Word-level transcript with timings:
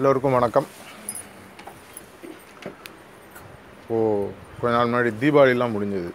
எல்லோருக்கும் 0.00 0.32
வணக்கம். 0.32 0.66
இப்போது 3.82 4.30
கொஞ்ச 4.60 4.76
நாள் 4.76 4.88
முன்னாடி 4.88 5.14
தீபாவளிலாம் 5.14 5.74
முடிஞ்சது. 5.74 6.10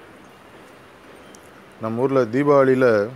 நம்ம 1.81 2.01
ஊரில் 2.01 2.29
தீபாவளியில் 2.31 3.09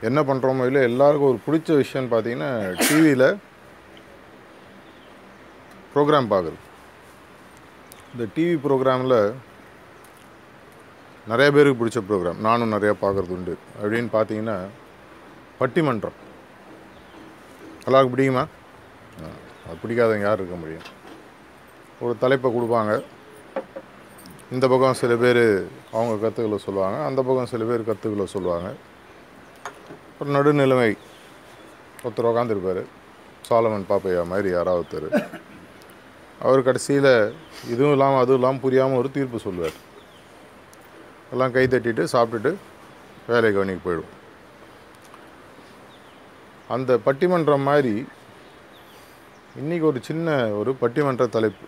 என்ன 0.00 0.22
பண்ணுறோமோ 0.22 0.66
இல்லை 0.66 0.82
எல்லாருக்கும் 0.82 1.28
ஒரு 1.28 1.40
பிடிச்ச 1.46 1.60
விஷயம்னு 1.60 2.12
பார்த்தீங்கன்னா 2.14 2.50
டிவியில் 2.88 3.38
ப்ரோக்ராம் 5.94 6.32
பார்க்குறது. 6.32 6.58
இந்த 8.12 8.26
டிவி 8.36 8.58
ப்ரோக்ராமில் 8.66 9.34
நிறைய 11.26 11.52
பேருக்கு 11.52 11.86
பிடிச்ச 11.86 12.04
ப்ரோக்ராம் 12.08 12.36
நானும் 12.36 12.72
நிறையா 12.72 12.94
பார்க்குறது 13.02 13.28
உண்டு. 13.28 13.58
அப்படின்னு 13.82 14.08
பார்த்தீங்கன்னா 14.12 14.58
பட்டிமன்றம். 15.58 16.18
எல்லாருக்கும் 17.84 18.18
பிடிக்குமா? 18.18 18.46
ஆ, 19.22 19.30
அது 19.70 19.80
பிடிக்காதவங்க 19.82 20.26
யார் 20.28 20.40
இருக்க 20.40 20.56
முடியும்? 20.62 20.86
ஒரு 22.04 22.14
தலைப்பை 22.22 22.48
கொடுப்பாங்க. 22.54 22.92
இந்த 24.54 24.64
பக்கம் 24.70 25.00
சில 25.00 25.12
பேர் 25.22 25.44
அவங்க 25.96 26.12
கருத்துக்களை 26.20 26.58
சொல்லுவாங்க 26.66 26.98
அந்த 27.08 27.20
பக்கம் 27.26 27.50
சில 27.52 27.64
பேர் 27.68 27.88
கருத்துக்களை 27.88 28.26
சொல்லுவாங்க. 28.36 28.68
ஒரு 30.20 30.30
நடுநிலைமை 30.36 30.90
ஒருத்தர் 32.04 32.30
உட்காந்துருப்பார் 32.30 32.82
சாலமன் 33.48 33.86
பாப்பையா 33.90 34.22
மாதிரி 34.32 34.48
யாராவது 34.56 34.82
ஒருத்தர். 34.82 35.08
அவர் 36.46 36.66
கடைசியில் 36.68 37.12
இதுவும் 37.72 37.94
இல்லாமல் 37.94 38.22
அதுவும் 38.22 38.40
இல்லாமல் 38.40 38.64
புரியாமல் 38.64 39.00
ஒரு 39.00 39.08
தீர்ப்பு 39.16 39.38
சொல்லுவார். 39.46 39.76
எல்லாம் 41.34 41.54
கை 41.56 41.64
தட்டிட்டு 41.72 42.04
சாப்பிட்டுட்டு 42.14 42.52
வேலை 43.30 43.50
கவனிக்கு 43.56 43.84
போயிடும் 43.86 44.14
அந்த 46.74 46.90
பட்டிமன்றம் 47.06 47.68
மாதிரி 47.68 47.94
இன்றைக்கி 49.58 49.84
ஒரு 49.90 50.00
சின்ன 50.08 50.34
ஒரு 50.58 50.70
பட்டிமன்ற 50.80 51.24
தலைப்பு. 51.36 51.64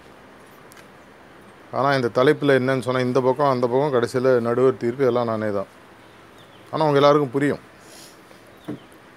ஆனால் 1.76 1.96
இந்த 1.98 2.08
தலைப்பில் 2.18 2.54
என்னன்னு 2.58 2.84
சொன்னால் 2.86 3.06
இந்த 3.06 3.20
பக்கம் 3.26 3.50
அந்த 3.54 3.66
பக்கம் 3.72 3.94
கடைசியில் 3.94 4.28
நடுவர் 4.46 4.78
தீர்ப்பு 4.82 5.08
எல்லாம் 5.08 5.30
நானே 5.30 5.48
தான். 5.56 5.70
ஆனால் 6.72 6.86
உங்கள் 6.88 7.00
எல்லாருக்கும் 7.00 7.32
புரியும். 7.36 7.62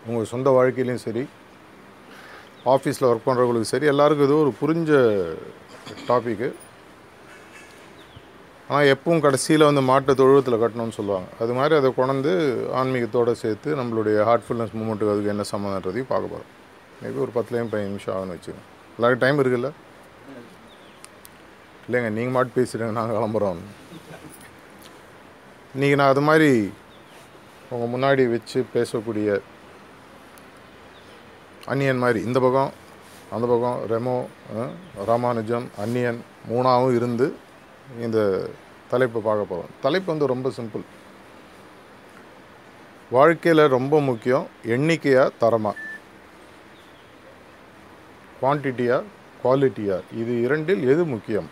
உங்கள் 0.07 0.31
சொந்த 0.31 0.49
வாழ்க்கையிலையும் 0.57 1.03
சரி 1.05 1.23
ஆஃபீஸில் 2.73 3.09
ஒர்க் 3.11 3.27
பண்ணுறவங்களுக்கு 3.27 3.73
சரி 3.73 3.91
எல்லாருக்கும் 3.93 4.27
இது 4.29 4.35
ஒரு 4.43 4.53
புரிஞ்ச 4.63 4.91
டாப்பிக்கு 6.09 6.49
ஆனால் 8.71 8.89
எப்பவும் 8.95 9.23
கடைசியில் 9.27 9.69
வந்து 9.69 9.81
மாட்டை 9.91 10.13
தொழுவத்தில் 10.19 10.61
கட்டணும்னு 10.65 10.99
சொல்லுவாங்க. 10.99 11.27
அது 11.43 11.53
மாதிரி 11.59 11.73
அதை 11.81 11.89
கொண்டு 12.01 12.33
ஆன்மீகத்தோடு 12.81 13.41
சேர்த்து 13.45 13.79
நம்மளுடைய 13.81 14.17
ஹார்ட்ஃபுல்னஸ் 14.31 14.77
மூமெண்ட்டுக்கு 14.81 15.15
அதுக்கு 15.15 15.33
என்ன 15.37 15.49
சம்மந்தன்றதையும் 15.53 16.13
பார்க்க 16.13 16.33
போகிறோம் 16.35 16.51
மேபி 17.01 17.19
ஒரு 17.25 17.33
பத்துலேயும் 17.37 17.71
பதினஞ்சு 17.71 17.93
நிமிஷம் 17.93 18.13
ஆகும்னு 18.15 18.35
வச்சுக்கோங்க. 18.35 18.65
எல்லாருக்கும் 18.97 19.23
டைம் 19.23 19.41
இருக்குல்ல? 19.43 19.71
இல்லைங்க 21.87 22.09
நீங்கள் 22.17 22.35
மாட்டு 22.35 22.57
பேசிடுங்க 22.57 22.93
நாங்கள் 22.99 23.17
கிளம்புறோம். 23.17 23.61
இன்றைக்கி 25.75 25.95
நான் 25.99 26.13
அது 26.13 26.23
மாதிரி 26.29 26.49
உங்கள் 27.73 27.91
முன்னாடி 27.93 28.23
வச்சு 28.33 28.59
பேசக்கூடிய 28.75 29.29
அன்னியன் 31.71 32.03
மாதிரி 32.03 32.19
இந்த 32.29 32.39
பக்கம் 32.45 32.71
அந்த 33.35 33.45
பக்கம் 33.51 33.77
ரெமோ 33.91 34.17
ராமானுஜம் 35.09 35.65
அன்னியன் 35.83 36.19
மூணாவும் 36.51 36.95
இருந்து 36.97 37.27
இந்த 38.05 38.19
தலைப்பை 38.91 39.19
பார்க்க 39.27 39.51
போகிறோம் 39.51 39.73
தலைப்பு 39.83 40.09
வந்து 40.11 40.31
ரொம்ப 40.33 40.49
சிம்பிள் 40.57 40.85
வாழ்க்கையில் 43.15 43.63
ரொம்ப 43.77 43.95
முக்கியம் 44.09 44.45
எண்ணிக்கையாக 44.75 45.33
தரமாக 45.41 45.81
குவான்டிட்டியா 48.39 48.97
குவாலிட்டியா 49.43 49.97
இது 50.21 50.33
இரண்டில் 50.41 50.83
எது 50.93 51.03
முக்கியம்? 51.13 51.47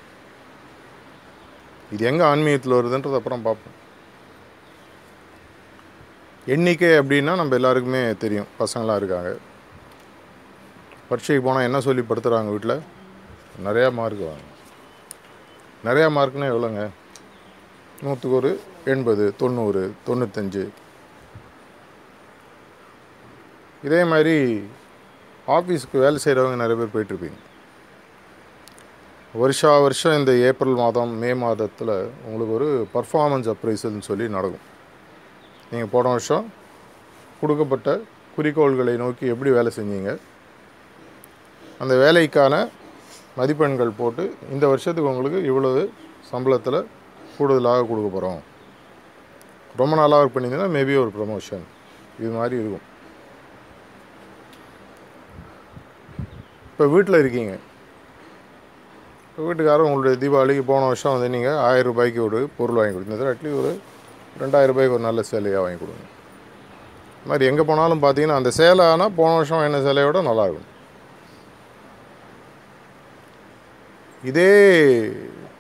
இது 1.94 2.06
எங்கே 2.10 2.24
ஆன்மீகத்தில் 2.24 2.78
வருதுன்றது 2.78 3.20
அப்புறம் 3.20 3.46
பார்ப்போம். 3.48 3.78
எண்ணிக்கை 6.54 6.90
அப்படின்னா 7.00 7.34
நம்ம 7.40 7.56
எல்லாருக்குமே 7.60 8.02
தெரியும். 8.24 8.50
பசங்களாம் 8.60 9.00
இருக்காங்க. 9.02 9.32
பரீட்சைக்கு 11.10 11.46
போனால் 11.46 11.68
என்ன 11.70 11.80
சொல்லி 11.88 12.04
படுத்துகிறாங்க 12.10 12.52
வீட்டில் 12.56 12.82
நிறையா 13.66 13.90
மார்க் 14.00 14.24
வாங்க. 14.30 14.46
நிறையா 15.88 16.08
மார்க்னால் 16.18 16.52
எவ்வளோங்க? 16.54 16.84
நூற்றுக்கு 18.04 18.38
ஒரு 18.42 18.52
எண்பது 18.94 19.26
தொண்ணூறு 19.42 19.82
தொண்ணூத்தஞ்சு. 20.08 20.64
இதே 23.88 24.02
மாதிரி 24.12 24.38
ஆஃபீஸுக்கு 25.48 25.98
வேலை 26.04 26.18
செய்கிறவங்க 26.24 26.58
நிறைய 26.62 26.76
பேர் 26.80 26.94
போயிட்டுருப்பீங்க. 26.94 27.40
வருஷா 29.42 29.72
வருஷம் 29.86 30.18
இந்த 30.20 30.32
ஏப்ரல் 30.48 30.78
மாதம் 30.82 31.12
மே 31.22 31.32
மாதத்தில் 31.44 31.94
உங்களுக்கு 32.26 32.54
ஒரு 32.58 32.68
பர்ஃபார்மன்ஸ் 32.94 33.50
அப்ரைசல்னு 33.54 34.08
சொல்லி 34.10 34.26
நடக்கும். 34.36 34.68
நீங்கள் 35.72 35.92
போன 35.96 36.12
வருஷம் 36.16 36.46
கொடுக்கப்பட்ட 37.42 37.90
குறிக்கோள்களை 38.36 38.94
நோக்கி 39.04 39.26
எப்படி 39.34 39.52
வேலை 39.58 39.72
செஞ்சீங்க? 39.80 40.12
அந்த 41.82 41.94
வேலைக்கான 42.04 42.54
மதிப்பெண்கள் 43.40 43.98
போட்டு 44.00 44.24
இந்த 44.54 44.66
வருஷத்துக்கு 44.74 45.12
உங்களுக்கு 45.12 45.42
இவ்வளவு 45.50 45.84
சம்பளத்தில் 46.32 46.80
கூடுதலாக 47.38 47.86
கொடுக்க 47.92 48.10
போகிறோம் 48.10 48.42
ரொம்ப 49.82 49.94
நாளாக 50.00 50.22
ஒர்க் 50.22 50.34
பண்ணியிருந்தீங்கன்னா 50.34 50.76
மேபி 50.78 50.96
ஒரு 51.04 51.12
ப்ரமோஷன் 51.20 51.64
இது 52.22 52.32
மாதிரி 52.40 52.56
இருக்கும். 52.62 52.88
இப்போ 56.74 56.86
வீட்டில் 56.94 57.22
இருக்கீங்க. 57.22 57.54
இப்போ 59.28 59.42
வீட்டுக்காரர் 59.48 59.88
உங்களுடைய 59.88 60.16
தீபாவளிக்கு 60.22 60.64
போன 60.70 60.88
வருஷம் 60.92 61.14
வந்து 61.16 61.28
நீங்கள் 61.36 61.60
ஆயிரம் 61.68 61.88
ரூபாய்க்கு 61.90 62.20
ஒரு 62.28 62.40
பொருள் 62.58 62.80
வாங்கி 62.80 62.94
கொடுத்தீங்க. 62.96 63.34
அட்லீஸ்ட் 63.34 63.60
ஒரு 63.62 63.72
ரெண்டாயிரம் 64.42 64.72
ரூபாய்க்கு 64.72 64.96
ஒரு 64.98 65.06
நல்ல 65.08 65.22
சேலையாக 65.32 65.64
வாங்கி 65.66 65.80
கொடுங்க. 65.84 66.04
இது 67.18 67.30
மாதிரி 67.32 67.48
எங்கே 67.50 67.64
போனாலும் 67.70 68.04
பார்த்தீங்கன்னா 68.06 68.40
அந்த 68.42 68.52
சேலை 68.60 68.86
ஆனால் 68.94 69.14
போன 69.20 69.36
வருஷம் 69.40 69.66
என்ன 69.68 69.82
சேலையோட 69.88 70.22
நல்லாயிருக்கும் 70.30 70.72
இதே 74.32 74.52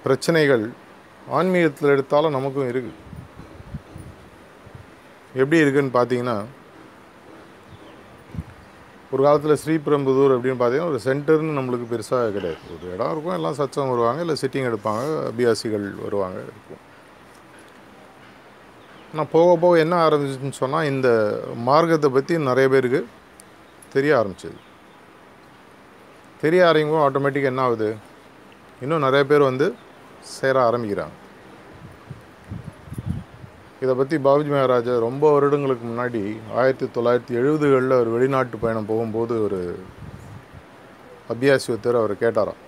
பிரச்சனைகள் 0.06 0.66
ஆன்மீகத்தில் 1.38 1.94
எடுத்தாலும் 1.96 2.36
நமக்கும் 2.38 2.70
இருக்குது 2.72 3.00
எப்படி 5.42 5.62
இருக்குதுன்னு 5.64 5.98
பார்த்தீங்கன்னா 6.00 6.38
ஒரு 9.14 9.22
காலத்தில் 9.26 9.60
ஸ்ரீபெரும்புதூர் 9.64 10.34
அப்படின்னு 10.36 10.60
பார்த்தீங்கன்னா 10.60 10.92
ஒரு 10.92 11.00
சென்டர்னு 11.08 11.58
நம்மளுக்கு 11.58 11.88
பெருசாக 11.92 12.30
கிடையாது. 12.36 12.62
ஒரு 12.76 12.86
இடம் 12.94 13.12
இருக்கும் 13.14 13.36
எல்லாம் 13.40 13.58
சச்சம் 13.60 13.92
வருவாங்க 13.94 14.22
இல்லை 14.26 14.36
சிட்டிங் 14.42 14.68
எடுப்பாங்க 14.70 15.04
அபியாசிகள் 15.30 15.86
வருவாங்க 16.06 16.38
இருக்கும். 16.50 16.82
ஆனால் 19.12 19.30
போக 19.36 19.50
போக 19.64 19.74
என்ன 19.86 19.96
ஆரம்பிச்சுன்னு 20.06 20.60
சொன்னால் 20.62 20.90
இந்த 20.92 21.10
மார்க்கத்தை 21.70 22.10
பற்றி 22.16 22.40
நிறைய 22.50 22.68
பேருக்கு 22.74 23.02
தெரிய 23.96 24.14
ஆரம்பிச்சது. 24.20 24.60
தெரிய 26.44 26.62
ஆரம்பிக்கும் 26.70 27.04
ஆட்டோமேட்டிக் 27.08 27.50
என்ன 27.52 27.62
ஆகுது? 27.68 27.90
இன்னும் 28.84 29.06
நிறைய 29.08 29.26
பேர் 29.32 29.50
வந்து 29.50 29.68
சேர 30.38 30.56
ஆரம்பிக்கிறாங்க. 30.70 31.16
இதை 33.84 33.94
பற்றி 34.00 34.16
பாபுஜி 34.26 34.52
மகாராஜா 34.52 34.94
ரொம்ப 35.06 35.30
வருடங்களுக்கு 35.34 35.86
முன்னாடி 35.88 36.22
ஆயிரத்தி 36.60 36.86
தொள்ளாயிரத்தி 36.96 37.34
எழுபதுகளில் 37.40 37.96
ஒரு 38.02 38.10
வெளிநாட்டு 38.14 38.58
பயணம் 38.62 38.88
போகும்போது 38.92 39.34
ஒரு 39.46 39.60
அபியாசி 41.34 41.68
ஒருத்தர் 41.74 42.00
அவர் 42.02 42.14
கேட்டாராம். 42.22 42.62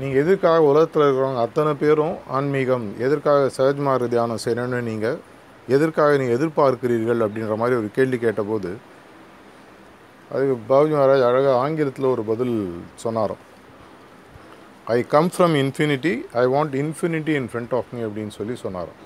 நீங்கள் 0.00 0.20
எதற்காக 0.22 0.64
உலகத்தில் 0.70 1.04
இருக்கிறவங்க 1.04 1.44
அத்தனை 1.46 1.74
பேரும் 1.82 2.16
ஆன்மீகம் 2.38 2.86
எதற்காக 3.06 3.50
சகஜ்மார்க 3.58 4.10
தியானம் 4.14 4.42
செய்யணும்னு 4.46 4.80
நீங்கள் 4.90 5.18
எதற்காக 5.76 6.16
நீங்கள் 6.20 6.38
எதிர்பார்க்கிறீர்கள் 6.38 7.24
அப்படின்ற 7.26 7.56
மாதிரி 7.62 7.80
ஒரு 7.80 7.90
கேள்வி 7.98 8.20
கேட்டபோது 8.26 8.72
அதுக்கு 10.34 10.54
பாபுஜி 10.72 10.94
மகாராஜ் 10.96 11.28
அழகாக 11.30 11.56
ஆங்கிலத்தில் 11.64 12.12
ஒரு 12.14 12.24
பதில் 12.32 12.56
சொன்னாராம். 13.04 13.44
I 14.86 15.02
come 15.02 15.30
from 15.36 15.54
infinity 15.54 16.12
I 16.32 16.44
want 16.46 16.74
infinity 16.82 17.28
in 17.28 17.48
front 17.52 17.74
of 17.74 17.84
me 17.92 18.02
அப்படின்னு 18.02 18.28
சொல்லி 18.28 18.56
சொன்னாராம். 18.56 19.00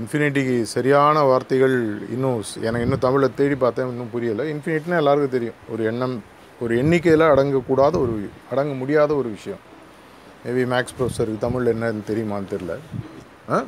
இன்ஃபினிட்டிக்கு 0.00 0.62
சரியான 0.62 1.22
வார்த்தைகள் 1.22 1.76
இன்னும் 2.10 2.42
எனக்கு 2.56 2.80
இன்னும் 2.80 2.98
தமிழை 2.98 3.28
தேடி 3.34 3.54
பார்த்தேன் 3.54 3.88
இன்னும் 3.88 4.10
புரியலை. 4.14 4.54
இன்ஃபினிட்னா 4.54 4.96
எல்லாருக்கும் 4.96 5.30
தெரியும். 5.30 5.54
ஒரு 5.70 5.84
எண்ணம் 5.84 6.24
ஒரு 6.60 6.78
எண்ணிக்கையில் 6.78 7.20
அடங்கக்கூடாத 7.20 7.98
ஒரு 7.98 8.30
அடங்க 8.50 8.74
முடியாத 8.74 9.14
ஒரு 9.14 9.28
விஷயம். 9.28 9.58
மேபி 10.46 10.64
மேக்ஸ் 10.72 10.94
ப்ரொஃபஸருக்கு 10.98 11.38
தமிழில் 11.38 11.74
என்னன்னு 11.74 12.02
தெரியுமான்னு 12.08 12.50
தெரில 12.50 12.78
ஆ? 13.50 13.64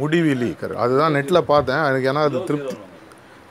முடிவிலி 0.00 0.56
கரு 0.56 0.76
அதுதான் 0.76 1.14
நெட்டில் 1.14 1.40
பார்த்தேன். 1.40 1.76
எனக்கு 1.76 2.12
ஏன்னா 2.12 2.22
அது 2.22 2.44
திருப்தி 2.44 2.76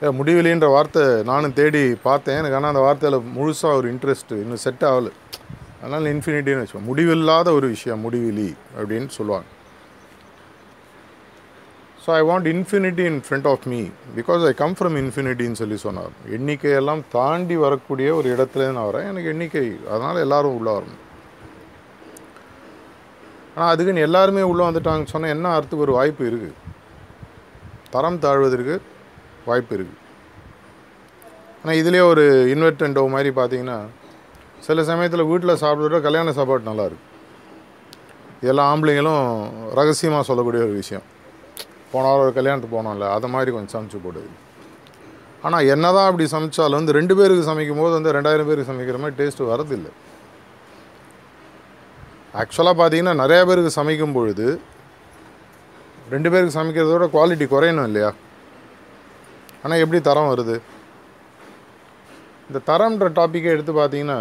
ஏ, 0.02 0.06
முடிவிலின்ற 0.06 0.66
வார்த்தை 0.66 1.02
நானும் 1.22 1.52
தேடி 1.52 1.94
பார்த்தேன். 2.02 2.36
எனக்கு 2.36 2.56
ஆனால் 2.56 2.74
அந்த 2.74 2.82
வார்த்தையில் 2.82 3.22
முழுசாக 3.36 3.76
ஒரு 3.76 3.92
இன்ட்ரெஸ்ட்டு 3.92 4.30
இன்னும் 4.30 4.56
செட் 4.56 4.82
ஆகலை. 4.82 5.12
அதனால் 5.84 6.06
இன்ஃபினிட்டின்னு 6.14 6.62
வச்சுக்கோங்க 6.62 6.90
முடிவில்லாத 6.90 7.48
ஒரு 7.58 7.66
விஷயம் 7.74 8.02
முடிவிலி 8.06 8.50
அப்படின்னு 8.76 9.10
சொல்லுவாங்க. 9.18 9.48
So 12.02 12.10
I 12.18 12.22
want 12.30 12.46
infinity 12.52 13.04
in 13.10 13.20
front 13.26 13.48
of 13.50 13.64
me 13.72 13.80
because 14.18 14.42
I 14.50 14.52
come 14.62 14.74
from 14.78 14.96
இன்ஃபினிட்டின்னு 15.02 15.60
சொல்லி 15.60 15.78
சொன்னார். 15.86 16.12
எண்ணிக்கையெல்லாம் 16.36 17.02
தாண்டி 17.16 17.56
வரக்கூடிய 17.64 18.08
ஒரு 18.18 18.28
இடத்துல 18.34 18.68
நான் 18.76 18.88
வரேன். 18.90 19.08
எனக்கு 19.12 19.30
எண்ணிக்கை 19.34 19.64
அதனால் 19.92 20.22
எல்லோரும் 20.26 20.56
உள்ளே 20.58 20.72
வரணும். 20.78 21.00
ஆனால் 23.56 23.72
அதுக்குன்னு 23.72 24.06
எல்லாருமே 24.08 24.44
உள்ளே 24.52 24.62
வந்துட்டாங்கன்னு 24.68 25.12
சொன்னால் 25.14 25.34
என்ன 25.36 25.52
அர்த்தத்துக்கு 25.56 25.86
ஒரு 25.88 25.98
வாய்ப்பு 25.98 26.24
இருக்குது 26.30 26.56
தரம் 27.94 28.22
தாழ்வதற்கு 28.22 28.76
வாய்ப்பு 29.48 29.74
இருக்குது 29.76 30.00
ஆனால் 31.60 31.78
இதுலேயே 31.80 32.04
ஒரு 32.12 32.24
இன்வெர்டென்டோ 32.54 33.04
மாதிரி 33.12 33.30
பார்த்தீங்கன்னா 33.36 33.76
சில 34.66 34.84
சமயத்தில் 34.90 35.28
வீட்டில் 35.30 35.60
சாப்பிட்ற 35.62 35.98
கல்யாண 36.06 36.32
சாப்பாடு 36.38 36.70
நல்லாயிருக்கும் 36.70 37.10
இதெல்லாம் 38.44 38.70
ஆம்பளைங்களும் 38.72 39.26
ரகசியமாக 39.78 40.24
சொல்லக்கூடிய 40.28 40.62
ஒரு 40.66 40.74
விஷயம். 40.80 41.04
போன 41.92 42.04
வாரம் 42.10 42.24
ஒரு 42.26 42.32
கல்யாணத்துக்கு 42.38 42.76
போனோம்ல 42.76 43.08
அதை 43.16 43.28
மாதிரி 43.34 43.50
கொஞ்சம் 43.54 43.74
சமைச்சு 43.74 43.98
போடுது. 44.06 44.30
ஆனால் 45.46 45.66
என்ன 45.74 45.86
தான் 45.96 46.08
அப்படி 46.10 46.24
சமைச்சாலும் 46.34 46.80
வந்து 46.80 46.96
ரெண்டு 46.98 47.14
பேருக்கு 47.18 47.48
சமைக்கும் 47.48 47.80
போது 47.82 47.94
வந்து 47.96 48.14
ரெண்டாயிரம் 48.16 48.48
பேருக்கு 48.48 48.70
சமைக்கிற 48.70 48.98
மாதிரி 49.02 49.18
டேஸ்ட்டு 49.20 49.48
வரதில்லை. 49.52 49.92
ஆக்சுவலாக 52.42 52.76
பார்த்தீங்கன்னா 52.80 53.14
நிறையா 53.22 53.42
பேருக்கு 53.50 53.78
சமைக்கும் 53.78 54.16
பொழுது 54.18 54.46
ரெண்டு 56.14 56.30
பேருக்கு 56.32 56.58
சமைக்கிறதோட 56.58 57.06
குவாலிட்டி 57.16 57.46
குறையணும் 57.52 57.88
இல்லையா? 57.90 58.10
ஆனால் 59.64 59.82
எப்படி 59.82 60.00
தரம் 60.08 60.30
வருது? 60.32 60.56
இந்த 62.48 62.58
தரம்ன்ற 62.70 63.06
டாப்பிக்கை 63.18 63.52
எடுத்து 63.56 63.72
பார்த்தீங்கன்னா 63.80 64.18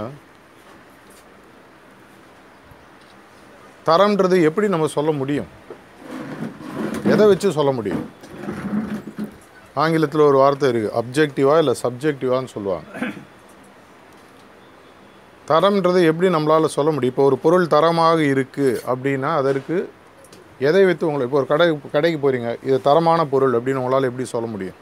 தரம்ன்றது 3.88 4.36
எப்படி 4.50 4.68
நம்ம 4.74 4.88
சொல்ல 4.98 5.12
முடியும்? 5.22 5.50
எதை 7.14 7.26
வச்சு 7.32 7.48
சொல்ல 7.58 7.72
முடியும்? 7.78 8.04
ஆங்கிலத்தில் 9.82 10.28
ஒரு 10.30 10.38
வார்த்தை 10.44 10.68
இருக்குது 10.72 10.96
அப்ஜெக்டிவா 11.00 11.56
இல்லை 11.62 11.74
சப்ஜெக்டிவான்னு 11.84 12.54
சொல்லுவாங்க. 12.56 12.88
தரம்ன்றது 15.52 16.02
எப்படி 16.10 16.28
நம்மளால் 16.36 16.76
சொல்ல 16.78 16.90
முடியும்? 16.94 17.14
இப்போ 17.14 17.26
ஒரு 17.30 17.38
பொருள் 17.46 17.72
தரமாக 17.76 18.20
இருக்குது 18.34 18.80
அப்படின்னா 18.92 19.32
அதற்கு 19.42 19.78
எதை 20.68 20.84
வைத்து 20.88 21.08
உங்களை 21.08 21.26
இப்போ 21.28 21.38
ஒரு 21.42 21.48
கடை 21.54 21.66
கடைக்கு 21.96 22.20
போகிறீங்க 22.24 22.50
இது 22.68 22.78
தரமான 22.90 23.22
பொருள் 23.34 23.56
அப்படின்னு 23.58 23.82
உங்களால் 23.82 24.10
எப்படி 24.10 24.28
சொல்ல 24.36 24.48
முடியும்? 24.54 24.78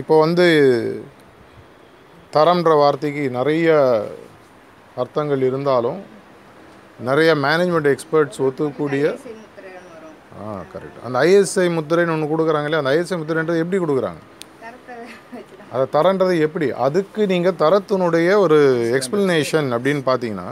இப்போ 0.00 0.14
வந்து 0.24 0.46
தரம்ன்ற 2.36 2.72
வார்த்தைக்கு 2.82 3.24
நிறைய 3.38 3.68
அர்த்தங்கள் 5.02 5.42
இருந்தாலும் 5.48 6.00
நிறைய 7.08 7.30
மேனேஜ்மெண்ட் 7.46 7.88
எக்ஸ்பர்ட்ஸ் 7.94 8.40
ஒத்துக்கூடிய 8.46 9.04
வரும். 9.04 10.16
ஆ 10.42 10.56
கரெக்ட் 10.72 11.00
அந்த 11.06 11.16
ஐஎஸ்ஐ 11.28 11.66
முத்திரைன்னு 11.78 12.14
ஒன்று 12.16 12.32
கொடுக்குறாங்களே 12.32 12.80
அந்த 12.80 12.92
ஐஎஸ்ஐ 12.96 13.16
முத்திரைன்றது 13.20 13.62
எப்படி 13.64 13.80
கொடுக்குறாங்க? 13.84 14.20
அதை 15.74 15.84
தரன்றது 15.96 16.34
எப்படி? 16.46 16.66
அதுக்கு 16.86 17.22
நீங்கள் 17.32 17.58
தரத்தினுடைய 17.62 18.28
ஒரு 18.44 18.58
எக்ஸ்பிளனேஷன் 18.98 19.68
அப்படின்னு 19.76 20.02
பார்த்தீங்கன்னா 20.10 20.48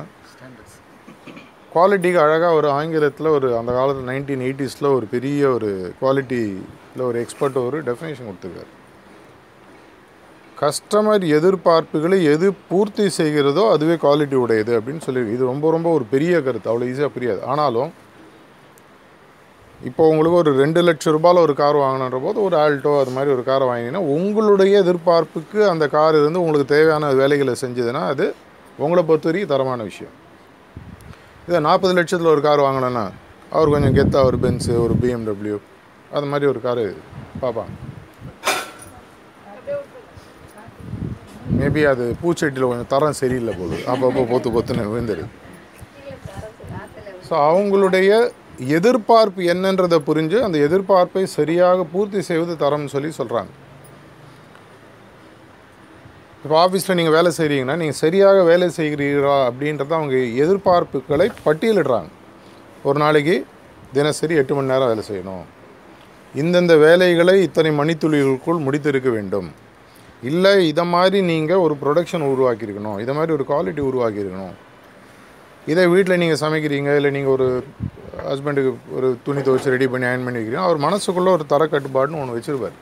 குவாலிட்டிக்கு 1.74 2.18
அழகாக 2.24 2.54
ஒரு 2.60 2.68
ஆங்கிலத்தில் 2.78 3.34
ஒரு 3.36 3.48
அந்த 3.58 3.70
காலத்தில் 3.78 4.08
நைன்டீன் 4.12 4.44
எயிட்டிஸில் 4.46 4.94
ஒரு 4.96 5.06
பெரிய 5.14 5.40
ஒரு 5.56 5.68
குவாலிட்டியில் 6.00 7.04
ஒரு 7.08 7.18
எக்ஸ்பர்ட் 7.24 7.58
ஒரு 7.68 7.78
டெஃபினேஷன் 7.88 8.28
கொடுத்துருக்காரு. 8.28 8.70
கஸ்டமர் 10.62 11.22
எதிர்பார்ப்புகளை 11.36 12.16
எது 12.32 12.46
பூர்த்தி 12.70 13.04
செய்கிறதோ 13.18 13.62
அதுவே 13.74 13.94
குவாலிட்டி 14.02 14.36
உடையது 14.44 14.72
அப்படின்னு 14.78 15.02
சொல்லி 15.06 15.20
இது 15.34 15.42
ரொம்ப 15.50 15.70
ரொம்ப 15.74 15.88
ஒரு 15.96 16.04
பெரிய 16.14 16.32
கருத்து. 16.46 16.70
அவ்வளோ 16.70 16.88
ஈஸியாக 16.90 17.12
புரியாது. 17.14 17.40
ஆனாலும் 17.52 17.90
இப்போ 19.88 20.02
உங்களுக்கு 20.12 20.38
ஒரு 20.42 20.50
ரெண்டு 20.62 20.80
லட்ச 20.86 21.12
ரூபாயில் 21.16 21.42
ஒரு 21.46 21.54
கார் 21.60 21.76
வாங்கணுன்ற 21.82 22.18
போது 22.24 22.38
ஒரு 22.46 22.56
ஆல்டோ 22.62 22.92
அது 23.02 23.12
மாதிரி 23.16 23.30
ஒரு 23.36 23.44
காரை 23.50 23.66
வாங்கினீங்கன்னா 23.68 24.02
உங்களுடைய 24.16 24.72
எதிர்பார்ப்புக்கு 24.84 25.60
அந்த 25.72 25.84
கார் 25.96 26.18
இருந்து 26.20 26.42
உங்களுக்கு 26.44 26.66
தேவையான 26.74 27.12
வேலைகளை 27.20 27.54
செஞ்சதுன்னா 27.64 28.02
அது 28.12 28.26
உங்களை 28.84 29.02
பொறுத்த 29.10 29.28
வரைக்கும் 29.30 29.52
தரமான 29.54 29.82
விஷயம். 29.90 30.14
இதை 31.48 31.60
நாற்பது 31.68 31.94
லட்சத்தில் 31.98 32.34
ஒரு 32.34 32.42
கார் 32.48 32.66
வாங்கினேன்னா 32.66 33.06
அவர் 33.54 33.72
கொஞ்சம் 33.74 33.96
கெத்தாக 34.00 34.30
ஒரு 34.30 34.40
பென்ஸு 34.44 34.74
ஒரு 34.86 34.96
பிஎம்டபிள்யூ 35.04 35.56
அது 36.18 36.28
மாதிரி 36.32 36.48
ஒரு 36.52 36.62
காரு 36.68 36.84
பார்ப்பாங்க. 37.44 37.72
மேபி 41.58 41.82
அது 41.92 42.04
பூச்செட்டியில் 42.20 42.68
கொஞ்சம் 42.70 42.92
தரம் 42.94 43.18
சரியில்லை 43.22 43.54
போகுது 43.60 43.78
அப்பப்போ 43.92 44.22
பொத்து 44.32 44.50
பொத்துன்னு 44.56 44.90
விழுந்துடுது 44.92 45.26
ஸோ 47.26 47.34
அவங்களுடைய 47.48 48.10
எதிர்பார்ப்பு 48.76 49.42
என்னன்றதை 49.52 49.98
புரிஞ்சு 50.08 50.38
அந்த 50.46 50.56
எதிர்பார்ப்பை 50.66 51.24
சரியாக 51.38 51.84
பூர்த்தி 51.92 52.22
செய்வது 52.30 52.54
தரம்னு 52.64 52.92
சொல்லி 52.94 53.10
சொல்கிறாங்க 53.20 53.52
இப்போ 56.42 56.56
ஆஃபீஸில் 56.64 56.98
நீங்கள் 56.98 57.14
வேலை 57.16 57.30
செய்கிறீங்கன்னா 57.38 57.74
நீங்கள் 57.80 57.98
சரியாக 58.02 58.38
வேலை 58.50 58.68
செய்கிறீர்களா 58.76 59.38
அப்படின்றத 59.48 59.92
அவங்க 59.98 60.18
எதிர்பார்ப்புகளை 60.44 61.26
பட்டியலிடுறாங்க. 61.46 62.10
ஒரு 62.88 62.98
நாளைக்கு 63.02 63.34
தினசரி 63.96 64.34
எட்டு 64.40 64.54
மணி 64.56 64.72
நேரம் 64.72 64.90
வேலை 64.92 65.02
செய்யணும். 65.08 65.44
இந்தந்த 66.42 66.74
வேலைகளை 66.84 67.34
இத்தனை 67.46 67.70
மணித்துளிகளுக்குள் 67.80 68.64
முடித்திருக்க 68.66 69.10
வேண்டும். 69.16 69.48
இல்லை 70.28 70.52
இதை 70.70 70.84
மாதிரி 70.94 71.18
நீங்கள் 71.30 71.62
ஒரு 71.66 71.74
ப்ரொடக்ஷன் 71.82 72.24
உருவாக்கியிருக்கணும். 72.32 72.98
இதை 73.02 73.12
மாதிரி 73.18 73.32
ஒரு 73.36 73.44
குவாலிட்டி 73.50 73.82
உருவாக்கியிருக்கணும். 73.90 74.56
இதே 75.72 75.84
வீட்டில் 75.92 76.20
நீங்கள் 76.22 76.40
சமைக்கிறீங்க 76.42 76.90
இல்லை 76.98 77.10
நீங்கள் 77.16 77.34
ஒரு 77.36 77.46
ஹஸ்பண்டுக்கு 78.28 78.70
ஒரு 78.96 79.08
துணி 79.26 79.40
துவைச்சு 79.46 79.74
ரெடி 79.74 79.86
பண்ணி 79.92 80.06
அயன் 80.08 80.24
பண்ணி 80.26 80.38
வைக்கிறீங்க 80.40 80.66
அவர் 80.68 80.78
மனசுக்குள்ளே 80.86 81.30
ஒரு 81.36 81.44
தர 81.52 81.64
கட்டுப்பாடுன்னு 81.74 82.20
ஒன்று 82.22 82.36
வச்சுருப்பார். 82.36 82.76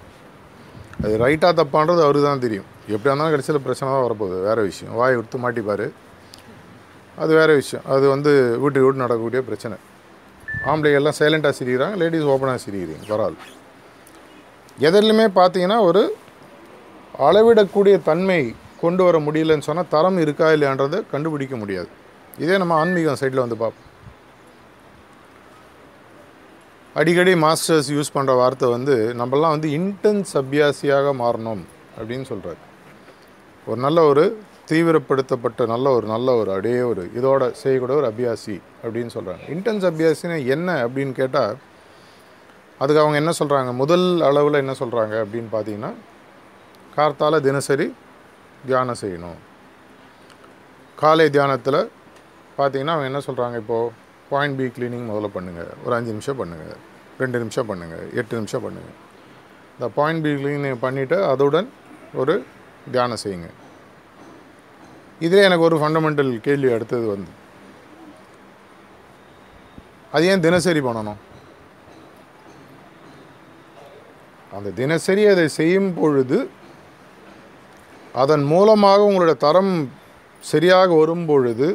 அது 1.05 1.15
ரைட்டாக 1.25 1.53
தப்பான்றது 1.61 2.01
அவரு 2.07 2.21
தான் 2.29 2.45
தெரியும். 2.45 2.69
எப்படியா 2.95 3.13
இருந்தாலும் 3.13 3.35
கடைசியில் 3.35 3.65
பிரச்சனை 3.67 3.89
தான் 3.95 4.05
வரப்போகுது. 4.07 4.39
வேறு 4.49 4.63
விஷயம். 4.71 4.95
வாயை 5.01 5.17
விட்டு 5.19 5.39
மாட்டிப்பார். 5.45 5.87
அது 7.23 7.33
வேறு 7.41 7.55
விஷயம். 7.61 7.85
அது 7.95 8.05
வந்து 8.15 8.33
வீட்டுக்கு 8.63 8.87
வீட்டு 8.87 9.05
நடக்கக்கூடிய 9.05 9.43
பிரச்சனை. 9.51 9.77
ஆம்பளை 10.71 10.93
எல்லாம் 10.99 11.17
சைலண்ட்டாக 11.21 11.55
சிரிக்கிறாங்க 11.59 11.97
லேடிஸ் 12.03 12.31
ஓப்பனாக 12.35 12.61
சிரிக்கிறீங்க. 12.65 13.05
பரவாயில்ல 13.13 13.45
எதிலுமே 14.89 15.27
பார்த்தீங்கன்னா 15.41 15.79
ஒரு 15.91 16.03
அளவிடக்கூடிய 17.19 18.03
தன்மை 18.03 18.41
கொண்டு 18.81 19.03
வர 19.05 19.19
முடியலன்னு 19.19 19.67
சொன்னால் 19.69 19.89
தரம் 19.89 20.19
இருக்கா 20.19 20.49
இல்லையான்றதை 20.53 20.99
கண்டுபிடிக்க 21.13 21.57
முடியாது. 21.57 21.89
இதே 22.39 22.59
நம்ம 22.59 22.75
ஆன்மீகம் 22.75 23.21
சைடில் 23.21 23.45
வந்து 23.45 23.57
பார்ப்போம் 23.57 23.85
அடிக்கடி 26.97 27.33
மாஸ்டர்ஸ் 27.35 27.89
யூஸ் 27.91 28.15
பண்ணுற 28.15 28.33
வார்த்தை 28.37 28.69
வந்து 28.69 28.95
நம்மலாம் 29.15 29.55
வந்து 29.57 29.69
இன்டென்ஸ் 29.71 30.33
அபியாசியாக 30.37 31.13
மாறணும் 31.19 31.65
அப்படின்னு 31.99 32.27
சொல்கிறாரு 32.29 32.61
ஒரு 33.67 33.81
நல்ல 33.81 34.05
ஒரு 34.05 34.25
தீவிரப்படுத்தப்பட்ட 34.71 35.67
நல்ல 35.67 35.91
ஒரு 35.91 36.07
நல்ல 36.07 36.35
ஒரு 36.37 36.51
அப்படியே 36.53 36.81
ஒரு 36.81 37.03
இதோட 37.17 37.51
செய்யக்கூடிய 37.53 37.97
ஒரு 37.99 38.09
அபியாசி 38.13 38.57
அப்படின்னு 38.85 39.13
சொல்கிறாங்க 39.15 39.45
இன்டென்ஸ் 39.49 39.85
அபியாசினா 39.85 40.37
என்ன 40.47 40.87
அப்படின்னு 40.87 41.13
கேட்டால் 41.13 41.55
அதுக்கு 42.81 43.03
அவங்க 43.03 43.17
என்ன 43.17 43.33
சொல்கிறாங்க 43.39 43.73
முதல் 43.73 44.07
அளவில் 44.21 44.55
என்ன 44.55 44.75
சொல்கிறாங்க 44.79 45.15
அப்படின்னு 45.25 45.51
பார்த்தீங்கன்னா 45.53 45.93
கார்த்தால் 46.97 47.45
தினசரி 47.49 47.87
தியானம் 48.69 49.01
செய்யணும். 49.03 49.39
காலை 51.03 51.27
தியானத்தில் 51.37 51.81
பார்த்தீங்கன்னா 52.59 52.95
அவங்க 52.95 53.09
என்ன 53.11 53.21
சொல்கிறாங்க 53.27 53.57
இப்போது 53.63 53.93
பாயிண்ட் 54.31 54.57
பி 54.61 54.67
க்ளீனிங் 54.77 55.07
முதல்ல 55.11 55.29
பண்ணுங்கள் 55.37 55.71
ஒரு 55.85 55.95
அஞ்சு 55.99 56.15
நிமிஷம் 56.17 56.39
பண்ணுங்கள் 56.41 56.81
ரெண்டு 57.21 57.39
நிமிஷம் 57.43 57.69
பண்ணுங்கள் 57.71 58.05
எட்டு 58.21 58.41
நிமிஷம் 58.41 58.65
பண்ணுங்கள் 58.65 58.97
இந்த 59.75 59.89
பாயிண்ட் 59.99 60.25
பி 60.27 60.33
க்ளீனிங் 60.41 60.83
பண்ணிவிட்டு 60.85 61.19
அதுடன் 61.33 61.69
ஒரு 62.21 62.35
தியானம் 62.95 63.23
செய்யுங்க. 63.25 63.49
இதில் 65.27 65.47
எனக்கு 65.47 65.67
ஒரு 65.69 65.77
ஃபண்டமெண்டல் 65.81 66.33
கேள்வி 66.49 66.69
அடுத்தது 66.77 67.07
வந்து 67.15 67.33
அது 70.17 70.29
ஏன் 70.33 70.45
தினசரி 70.45 70.81
பண்ணணும்? 70.89 71.19
அந்த 74.57 74.69
தினசரி 74.83 75.25
அதை 75.33 75.45
செய்யும் 75.57 75.91
பொழுது 75.99 76.39
அதன் 78.23 78.45
மூலமாக 78.53 79.01
உங்களோட 79.09 79.33
தரம் 79.47 79.73
சரியாக 80.51 80.89
வரும் 81.01 81.27
பொழுது 81.31 81.69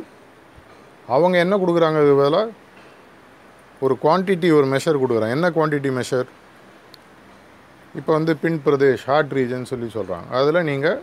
அவங்க 1.15 1.35
என்ன 1.45 1.53
கொடுக்குறாங்க 1.61 2.01
இது 2.05 2.13
வேலை? 2.23 2.41
ஒரு 3.85 3.93
குவான்டிட்டி 4.03 4.49
ஒரு 4.57 4.67
மெஷர் 4.73 5.01
கொடுக்குறாங்க. 5.01 5.37
என்ன 5.37 5.47
குவான்டிட்டி 5.57 5.89
மெஷர் 5.99 6.27
இப்போ 7.99 8.11
வந்து 8.17 8.33
பின் 8.43 8.59
பிரதேஷ் 8.65 9.03
ஹார்ட் 9.09 9.33
ரீஜன் 9.37 9.69
சொல்லி 9.71 9.87
சொல்கிறாங்க 9.95 10.27
அதில் 10.39 10.67
நீங்கள் 10.69 10.99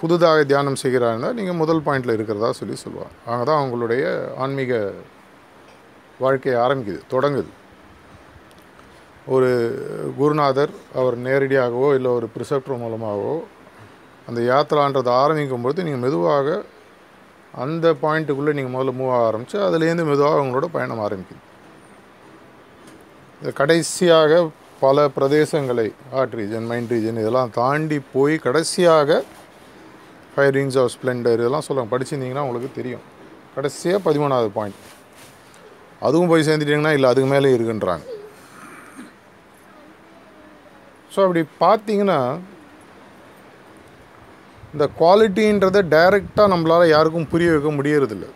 புதுதாக 0.00 0.38
தியானம் 0.50 0.78
செய்கிறா 0.82 1.08
இருந்தால் 1.12 1.36
நீங்கள் 1.38 1.58
முதல் 1.62 1.82
பாயிண்டில் 1.86 2.14
இருக்கிறதா 2.16 2.48
சொல்லி 2.60 2.76
சொல்லுவாங்க. 2.84 3.14
அங்கே 3.30 3.44
தான் 3.48 3.60
அவங்களுடைய 3.60 4.04
ஆன்மீக 4.44 4.80
வாழ்க்கையை 6.24 6.56
ஆரம்பிக்குது 6.64 7.00
தொடங்குது. 7.14 7.50
ஒரு 9.34 9.50
குருநாதர் 10.18 10.72
அவர் 11.00 11.16
நேரடியாகவோ 11.26 11.88
இல்லை 11.98 12.10
ஒரு 12.18 12.28
ப்ரிசெப்டர் 12.36 12.82
மூலமாகவோ 12.84 13.34
அந்த 14.28 14.40
யாத்திரான்றதை 14.50 15.12
ஆரம்பிக்கும் 15.22 15.64
பொழுது 15.64 15.84
நீங்கள் 15.86 16.04
மெதுவாக 16.04 16.48
அந்த 17.62 17.86
பாயிண்ட்டுக்குள்ளே 18.02 18.52
நீங்கள் 18.58 18.74
முதல்ல 18.74 18.92
மூவ் 18.98 19.12
ஆக 19.16 19.24
ஆரம்பித்து 19.30 19.56
அதுலேருந்து 19.66 20.04
மெதுவாக 20.10 20.38
அவங்களோட 20.40 20.68
பயணம் 20.76 21.02
ஆரம்பிக்குது. 21.06 21.42
இது 23.40 23.52
கடைசியாக 23.60 24.42
பல 24.84 25.04
பிரதேசங்களை 25.16 25.86
ஹார்ட் 26.12 26.36
ரீஜன் 26.40 26.68
மைண்ட் 26.70 26.92
ரீஜன் 26.94 27.20
இதெல்லாம் 27.22 27.50
தாண்டி 27.58 27.98
போய் 28.14 28.36
கடைசியாக 28.46 29.18
ஃபைவ் 30.34 30.52
ரிங்ஸ் 30.56 30.78
ஆஃப் 30.82 30.92
ஸ்ப்ளெண்டர் 30.94 31.40
இதெல்லாம் 31.42 31.66
சொல்லுவாங்க. 31.66 31.92
படிச்சிருந்தீங்கன்னா 31.94 32.44
உங்களுக்கு 32.46 32.70
தெரியும். 32.78 33.04
கடைசியாக 33.56 34.00
பதிமூணாவது 34.06 34.50
பாயிண்ட் 34.58 34.80
அதுவும் 36.06 36.30
போய் 36.30 36.46
சேர்ந்துட்டீங்கன்னா 36.48 36.94
இல்லை 36.96 37.08
அதுக்கு 37.12 37.30
மேலே 37.32 37.50
இருக்குன்றாங்க. 37.56 38.04
ஸோ 41.14 41.18
அப்படி 41.26 41.42
பார்த்தீங்கன்னா 41.64 42.18
இந்த 44.74 44.84
குவாலிட்டின்றதை 45.00 45.80
டைரெக்டாக 45.94 46.50
நம்மளால் 46.52 46.92
யாருக்கும் 46.92 47.30
புரிய 47.32 47.48
வைக்க 47.54 47.70
முடியறதில்ல. 47.78 48.26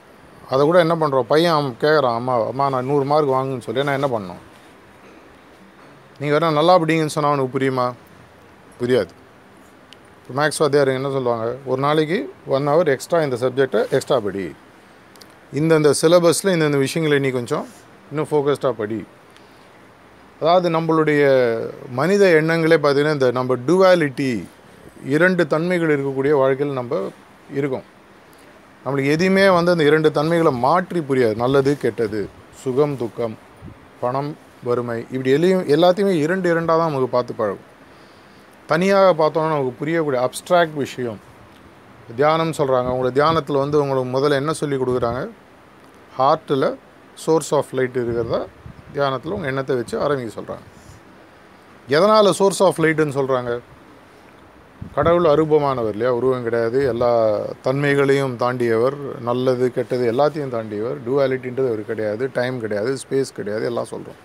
அதை 0.53 0.63
கூட 0.67 0.79
என்ன 0.85 0.95
பண்ணுறோம் 1.01 1.29
பையன் 1.31 1.55
அவன் 1.55 1.71
கேட்குறான் 1.85 2.17
அம்மா 2.19 2.35
அம்மா 2.51 2.65
நான் 2.75 2.89
நூறு 2.91 3.05
மார்க் 3.11 3.37
வாங்குன்னு 3.37 3.67
சொல்லி 3.67 3.87
நான் 3.89 3.99
என்ன 4.01 4.11
பண்ணோம் 4.17 4.43
நீங்கள் 6.21 6.35
வேணா 6.35 6.51
நல்லா 6.59 6.75
அப்படிங்கன்னு 6.79 7.15
சொன்னால் 7.15 7.33
அவனுக்கு 7.33 7.55
புரியுமா? 7.57 7.87
புரியாது. 8.81 9.13
இப்போ 10.21 10.35
மேக்ஸ் 10.39 10.61
வாத்தியார் 10.61 10.91
என்ன 10.99 11.11
சொல்லுவாங்க? 11.17 11.47
ஒரு 11.71 11.81
நாளைக்கு 11.87 12.19
ஒன் 12.55 12.69
ஹவர் 12.73 12.91
எக்ஸ்ட்ரா 12.95 13.19
இந்த 13.23 13.37
சப்ஜெக்டை 13.43 13.81
எக்ஸ்ட்ரா 13.97 14.17
படி. 14.27 14.45
இந்தந்த 15.61 15.91
சிலபஸில் 16.03 16.55
இந்தந்த 16.57 16.79
விஷயங்களை 16.85 17.19
நீ 17.27 17.31
கொஞ்சம் 17.31 17.67
இன்னும் 18.11 18.29
ஃபோக்கஸ்டாக 18.31 18.75
படி. 18.83 19.01
அதாவது 20.41 20.69
நம்மளுடைய 20.71 21.23
மனித 22.01 22.25
எண்ணங்களே 22.41 22.79
பார்த்திங்கன்னா 22.83 23.19
இந்த 23.19 23.31
நம்ம 23.31 23.57
டுவாலிட்டி 23.69 24.33
இரண்டு 25.15 25.47
தன்மைகள் 25.47 25.93
இருக்கக்கூடிய 25.97 26.33
வாழ்க்கையில் 26.41 26.79
நம்ம 26.81 27.01
இருக்கோம். 27.59 27.87
நம்மளுக்கு 28.85 29.13
எதையுமே 29.17 29.49
வந்து 29.49 29.71
அந்த 29.75 29.85
இரண்டு 29.91 30.09
தன்மைகளை 30.19 30.53
மாற்றி 30.67 31.01
புரியாது. 31.01 31.35
நல்லது 31.43 31.79
கெட்டது 31.85 32.21
சுகம் 32.63 32.97
துக்கம் 32.97 33.37
பணம் 34.01 34.31
வறுமை 34.65 34.99
இப்படி 35.15 35.31
எல்லையும் 35.37 35.65
எல்லாத்தையுமே 35.75 36.13
இரண்டு 36.25 36.47
இரண்டாக 36.53 36.79
தான் 36.81 36.91
நமக்கு 36.91 37.11
பார்த்து 37.15 37.35
பழகும். 37.41 37.65
தனியாக 38.71 39.11
பார்த்தோன்னா 39.23 39.53
நமக்கு 39.55 39.75
புரியக்கூடிய 39.81 40.21
அப்ட்ராக்ட் 40.27 40.77
விஷயம். 40.85 41.19
தியானம் 42.17 42.57
சொல்கிறாங்க 42.59 42.89
உங்களை 42.95 43.11
தியானத்தில் 43.13 43.63
வந்து 43.63 43.77
உங்களுக்கு 43.83 44.11
முதல்ல 44.17 44.41
என்ன 44.43 44.53
சொல்லி 44.53 44.77
கொடுக்குறாங்க? 44.77 45.23
ஹார்ட்டில் 46.19 46.69
சோர்ஸ் 47.25 47.55
ஆஃப் 47.59 47.73
லைட் 47.77 47.97
இருக்கிறதா 48.03 48.41
தியானத்தில் 48.95 49.35
உங்கள் 49.37 49.51
எண்ணத்தை 49.53 49.77
வச்சு 49.77 49.97
ஆரம்பிக்க 50.05 50.33
சொல்கிறாங்க 50.41 50.67
எதனால் 51.89 52.37
சோர்ஸ் 52.41 52.63
ஆஃப் 52.67 52.81
லைட்டுன்னு 52.85 53.17
சொல்கிறாங்க 53.17 53.51
கடவுள் 54.97 55.27
அருபமானவர் 55.33 55.95
இல்லையா? 55.95 56.13
உருவம் 56.19 56.47
கிடையாது. 56.47 56.79
எல்லா 56.93 57.11
தன்மைகளையும் 57.67 58.37
தாண்டியவர் 58.43 58.97
நல்லது 59.29 59.67
கெட்டது 59.77 60.05
எல்லாத்தையும் 60.13 60.55
தாண்டியவர். 60.57 60.99
டுவாலிட்டின்றது 61.07 61.69
அவர் 61.73 61.83
கிடையாது. 61.91 62.25
டைம் 62.39 62.57
கிடையாது. 62.65 62.93
ஸ்பேஸ் 63.03 63.37
கிடையாது. 63.39 63.65
எல்லாம் 63.71 63.91
சொல்கிறோம் 63.93 64.21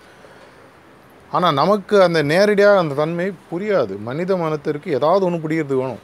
ஆனால் 1.30 1.58
நமக்கு 1.60 1.96
அந்த 2.06 2.20
நேரடியாக 2.32 2.80
அந்த 2.84 2.94
தன்மை 2.94 3.26
புரியாது. 3.50 3.94
மனித 4.08 4.32
மனத்திற்கு 4.36 4.88
ஏதாவது 4.98 5.22
ஒன்று 5.28 5.42
பிடிக்கிறது 5.44 5.76
வேணும். 5.82 6.02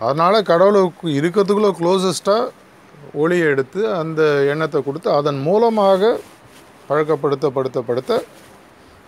அதனால் 0.00 0.46
கடவுளுக்கு 0.52 1.08
இருக்கிறதுக்குள்ளே 1.20 1.72
க்ளோசஸ்ட்டாக 1.80 2.50
ஒளியை 3.22 3.46
எடுத்து 3.52 3.80
அந்த 4.00 4.22
எண்ணத்தை 4.52 4.78
கொடுத்து 4.82 5.08
அதன் 5.18 5.40
மூலமாக 5.48 6.12
பழக்கப்படுத்த 6.88 7.46
படுத்த 7.56 7.78
படுத்த 7.88 8.12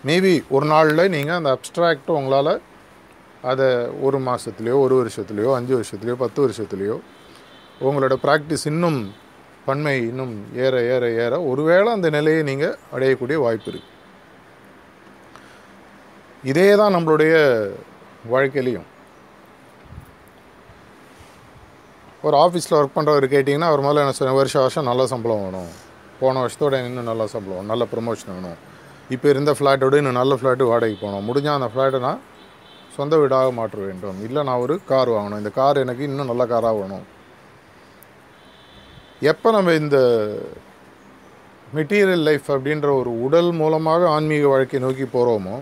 மேபி 0.07 0.33
ஒரு 0.55 0.65
நாளில் 0.73 1.11
நீங்கள் 1.15 1.37
அந்த 1.39 1.49
அப்ட்ராக்டை 1.55 2.13
உங்களால் 2.19 2.53
அதை 3.51 3.67
ஒரு 4.07 4.17
மாதத்துலேயோ 4.27 4.77
ஒரு 4.85 4.95
வருஷத்துலேயோ 5.01 5.51
அஞ்சு 5.57 5.73
வருஷத்துலேயோ 5.77 6.15
பத்து 6.23 6.39
வருஷத்துலேயோ 6.45 6.97
உங்களோட 7.87 8.15
ப்ராக்டிஸ் 8.25 8.65
இன்னும் 8.71 8.99
பன்மை 9.67 9.93
இன்னும் 10.09 10.33
ஏற 10.65 10.75
ஏற 10.93 11.03
ஏற 11.23 11.33
ஒருவேளை 11.51 11.89
அந்த 11.97 12.07
நிலையை 12.15 12.41
நீங்கள் 12.49 12.75
அடையக்கூடிய 12.95 13.37
வாய்ப்பு 13.45 13.69
இருக்குது 13.71 13.93
இதே 16.51 16.67
தான் 16.79 16.93
நம்மளுடைய 16.95 17.33
வாழ்க்கையிலையும். 18.33 18.87
ஒரு 22.27 22.35
ஆஃபீஸில் 22.43 22.75
ஒர்க் 22.77 22.95
பண்ணுறவர் 22.97 23.25
கேட்டிங்கன்னா 23.33 23.69
அவர் 23.71 23.83
முதல்ல 23.85 24.03
என்ன 24.03 24.15
சொல்ல 24.17 24.33
வருஷம் 24.39 24.63
வருஷம் 24.65 24.87
நல்ல 24.89 25.03
சம்பளம் 25.13 25.41
வேணும். 25.45 25.71
போன 26.19 26.41
வருஷத்தோட 26.43 26.75
இன்னும் 26.87 27.09
நல்ல 27.11 27.23
சம்பளம் 27.33 27.69
நல்ல 27.71 27.83
ப்ரொமோஷன் 27.93 28.31
வேணும். 28.35 28.59
இப்போ 29.15 29.27
இருந்த 29.33 29.51
ஃப்ளாட்டோட 29.57 29.95
இன்னும் 30.01 30.19
நல்ல 30.21 30.35
ஃப்ளாட்டு 30.41 30.69
வாடகைக்கு 30.71 31.03
போகணும். 31.05 31.27
முடிஞ்சால் 31.29 31.57
அந்த 31.59 31.69
ஃப்ளாட்டை 31.73 31.99
நான் 32.07 32.21
சொந்த 32.97 33.15
வீடாக 33.21 33.49
மாற்ற 33.59 33.77
வேண்டும். 33.87 34.17
இல்லை 34.27 34.41
நான் 34.47 34.63
ஒரு 34.65 34.75
கார் 34.91 35.09
வாங்கணும். 35.15 35.41
இந்த 35.43 35.51
கார் 35.59 35.83
எனக்கு 35.85 36.03
இன்னும் 36.09 36.29
நல்ல 36.31 36.43
காராக 36.51 36.75
வேணும். 36.81 37.05
எப்போ 39.31 39.47
நம்ம 39.55 39.73
இந்த 39.81 39.97
மெட்டீரியல் 41.77 42.25
லைஃப் 42.27 42.47
அப்படின்ற 42.55 42.89
ஒரு 43.01 43.11
உடல் 43.25 43.49
மூலமாக 43.61 44.09
ஆன்மீக 44.15 44.45
வாழ்க்கை 44.51 44.79
நோக்கி 44.85 45.05
போகிறோமோ 45.15 45.55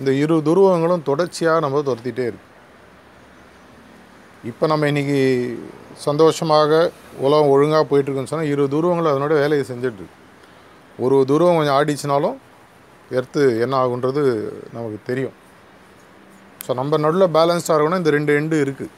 இந்த 0.00 0.10
இரு 0.22 0.36
துருவங்களும் 0.48 1.06
தொடர்ச்சியாக 1.08 1.62
நம்ம 1.64 1.80
துரத்திட்டே 1.88 2.26
இருக்கு. 2.30 2.46
இப்போ 4.50 4.64
நம்ம 4.72 4.86
இன்றைக்கி 4.92 5.18
சந்தோஷமாக 6.06 6.70
உலகம் 7.26 7.50
ஒழுங்காக 7.54 7.84
போயிட்டுருக்குன்னு 7.90 8.32
சொன்னால் 8.32 8.52
இரு 8.52 8.64
துருவங்களும் 8.74 9.12
அதனோட 9.12 9.34
வேலையை 9.42 9.64
செஞ்சிட்ருக்கு 9.70 10.16
ஒரு 11.04 11.16
துருவம் 11.30 11.58
கொஞ்சம் 11.58 11.78
ஆடிச்சுனாலும் 11.80 12.38
எர்த்து 13.18 13.42
என்ன 13.64 13.74
ஆகுன்றது 13.82 14.22
நமக்கு 14.76 14.98
தெரியும். 15.10 15.36
ஸோ 16.70 16.74
நம்ம 16.78 16.98
நடுவில் 17.04 17.32
பேலன்ஸ்டாக 17.36 17.76
இருக்கணும் 17.76 18.00
இந்த 18.00 18.10
ரெண்டு 18.14 18.32
எண்டு 18.40 18.56
இருக்குது 18.64 18.90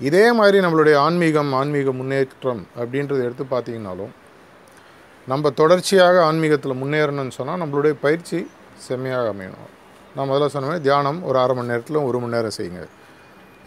இதே 0.00 0.22
மாதிரி 0.38 0.58
நம்மளுடைய 0.64 0.94
ஆன்மீகம் 1.06 1.50
ஆன்மீக 1.58 1.92
முன்னேற்றம் 1.98 2.62
அப்படின்றத 2.80 3.18
எடுத்து 3.26 3.44
பார்த்தீங்கன்னாலும் 3.50 4.12
நம்ம 5.28 5.50
தொடர்ச்சியாக 5.58 6.22
ஆன்மீகத்தில் 6.28 6.74
முன்னேறணும்னு 6.82 7.34
சொன்னால் 7.38 7.60
நம்மளுடைய 7.62 7.96
பயிற்சி 8.04 8.38
செம்மையாக 8.86 9.32
அமையணும். 9.32 9.68
நான் 10.14 10.30
முதல்ல 10.30 10.48
சொன்ன 10.54 10.70
மாதிரி 10.70 10.84
தியானம் 10.86 11.20
ஒரு 11.28 11.38
அரை 11.42 11.56
மணி 11.58 11.70
நேரத்தில் 11.72 12.00
ஒரு 12.06 12.20
மணி 12.22 12.34
நேரம் 12.36 12.56
செய்யுங்க. 12.58 12.80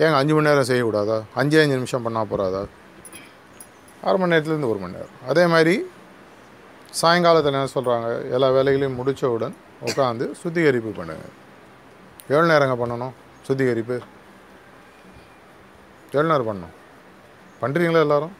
ஏங்க 0.02 0.16
அஞ்சு 0.22 0.34
மணி 0.38 0.50
நேரம் 0.50 0.68
செய்யக்கூடாதா? 0.72 1.20
அஞ்சே 1.42 1.62
அஞ்சு 1.66 1.78
நிமிஷம் 1.82 2.08
பண்ணால் 2.08 2.30
போகாதா 2.34 2.64
அரை 4.08 4.18
மணி 4.24 4.34
நேரத்துலேருந்து 4.36 4.72
ஒரு 4.74 4.82
மணி 4.86 4.98
நேரம். 4.98 5.16
அதே 5.34 5.46
மாதிரி 5.54 5.78
சாயங்காலத்தில் 7.04 7.56
என்ன 7.56 7.72
சொல்கிறாங்க 7.78 8.10
எல்லா 8.38 8.52
வேலைகளையும் 8.58 9.00
முடித்தவுடன் 9.02 9.56
உட்காந்து 9.90 10.28
சுத்திகரிப்பு 10.44 10.94
பண்ணுங்கள் 11.00 11.34
எவ்வளோ 12.32 12.48
நேரங்க 12.54 12.76
பண்ணணும்? 12.82 13.14
சுத்திகரிப்பு. 13.48 13.98
எவ்வளோ 16.14 16.28
நேரம் 16.32 16.50
பண்ணணும்? 16.50 16.74
பண்ணுறீங்களா 17.62 18.04
எல்லாரும்? 18.06 18.34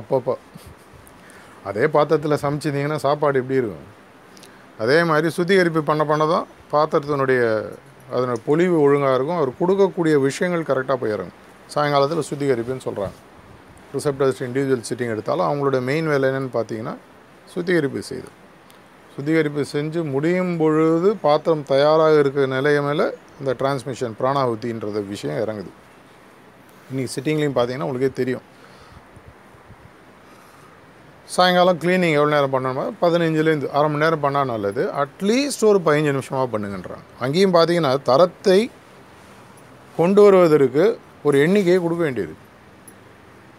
அப்பப்போ. 0.00 0.34
அதே 1.68 1.84
பாத்திரத்தில் 1.94 2.42
சமைச்சிருந்தீங்கன்னா 2.44 2.98
சாப்பாடு 3.06 3.40
எப்படி 3.42 3.60
இருக்கும்? 3.60 3.86
அதே 4.82 5.04
மாதிரி 5.10 5.28
சுத்திகரிப்பு 5.36 5.80
பண்ண 5.90 6.02
பண்ண 6.04 6.24
தான் 6.26 6.46
பாத்திரத்தினுடைய 6.72 7.42
அதனோட 8.14 8.38
பொலிவு 8.48 8.76
ஒழுங்காக 8.86 9.16
இருக்கும். 9.16 9.38
அவர் 9.40 9.50
கொடுக்கக்கூடிய 9.60 10.14
விஷயங்கள் 10.28 10.68
கரெக்டாக 10.70 10.98
போயிடும் 11.02 11.32
சாயங்காலத்தில் 11.74 12.28
சுத்திகரிப்புன்னு 12.30 12.86
சொல்கிறாங்க 12.88 13.16
ரிசப்டர்ஸ் 13.96 14.42
இண்டிவிஜுவல் 14.46 14.86
சிட்டிங் 14.88 15.12
எடுத்தாலும் 15.14 15.46
அவங்களோட 15.48 15.78
மெயின் 15.88 16.08
வேலை 16.12 16.28
என்னென்னு 16.30 16.52
பார்த்தீங்கன்னா 16.56 16.94
சுத்திகரிப்பு 17.54 18.02
செய்யுது 18.10 18.30
சுத்திகரிப்பு 19.18 19.62
செஞ்சு 19.72 20.00
முடியும் 20.14 20.50
பொழுது 20.58 21.08
பாத்திரம் 21.22 21.62
தயாராக 21.70 22.18
இருக்கிற 22.22 22.42
நிலைய 22.52 22.80
மேலே 22.86 23.06
இந்த 23.40 23.52
டிரான்ஸ்மிஷன் 23.60 24.12
பிராணாகுத்தின்றத 24.18 25.00
விஷயம் 25.12 25.40
இறங்குது. 25.44 25.70
இன்றைக்கி 26.90 27.10
சிட்டிங்லேயும் 27.14 27.56
பார்த்தீங்கன்னா 27.56 27.86
உங்களுக்கே 27.88 28.10
தெரியும். 28.20 28.44
சாயங்காலம் 31.34 31.80
க்ளீனிங் 31.82 32.14
எவ்வளோ 32.18 32.32
நேரம் 32.34 32.54
பண்ணணுமா 32.54 32.84
பதினஞ்சுலேருந்து 33.02 33.72
அரை 33.78 33.88
மணி 33.90 34.04
நேரம் 34.04 34.22
பண்ணால் 34.26 34.48
நல்லது. 34.52 34.84
அட்லீஸ்ட் 35.02 35.66
ஒரு 35.70 35.80
பதினஞ்சு 35.88 36.14
நிமிஷமாக 36.18 36.46
பண்ணுங்கன்றாங்க. 36.54 37.04
அங்கேயும் 37.24 37.56
பார்த்தீங்கன்னா 37.58 37.92
தரத்தை 38.10 38.60
கொண்டு 39.98 40.22
வருவதற்கு 40.26 40.86
ஒரு 41.26 41.36
எண்ணிக்கையை 41.46 41.80
கொடுக்க 41.86 42.02
வேண்டியது. 42.06 42.36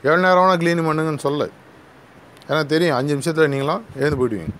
எவ்வளோ 0.07 0.23
நேரம் 0.27 0.43
வேணால் 0.43 0.61
க்ளீனிங் 0.63 0.89
பண்ணுங்கன்னு 0.91 1.25
சொல்ல 1.27 1.49
ஏன்னா 2.49 2.63
தெரியும் 2.73 2.97
அஞ்சு 3.01 3.13
நிமிஷத்தில் 3.15 3.53
நீங்களாம் 3.55 3.85
எழுந்து 4.01 4.19
போயிடுவீங்க. 4.21 4.55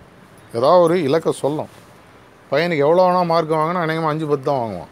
ஏதாவது 0.58 0.84
ஒரு 0.86 0.96
இலக்கை 1.08 1.32
சொல்லும். 1.44 1.72
பையனுக்கு 2.52 2.86
எவ்வளோ 2.86 3.04
வேணால் 3.08 3.30
மார்க் 3.32 3.52
வாங்கினா 3.60 3.86
அநேகமாக 3.86 4.12
அஞ்சு 4.14 4.28
பத்து 4.30 4.46
தான் 4.50 4.62
வாங்குவான். 4.62 4.92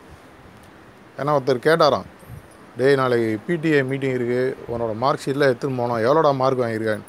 ஏன்னா 1.19 1.35
ஒருத்தர் 1.37 1.65
கேட்டாராம் 1.67 2.07
டேய் 2.79 2.97
நாளைக்கு 2.99 3.29
பிடிஏ 3.45 3.79
மீட்டிங் 3.91 4.15
இருக்குது 4.17 4.55
உன்னோட 4.71 4.93
மார்க் 5.03 5.23
ஷீட்டில் 5.23 5.47
எடுத்துன்னு 5.47 5.79
போனோம் 5.81 6.01
எவ்வளோடா 6.05 6.31
மார்க் 6.41 6.61
வாங்கியிருக்கேன் 6.63 7.05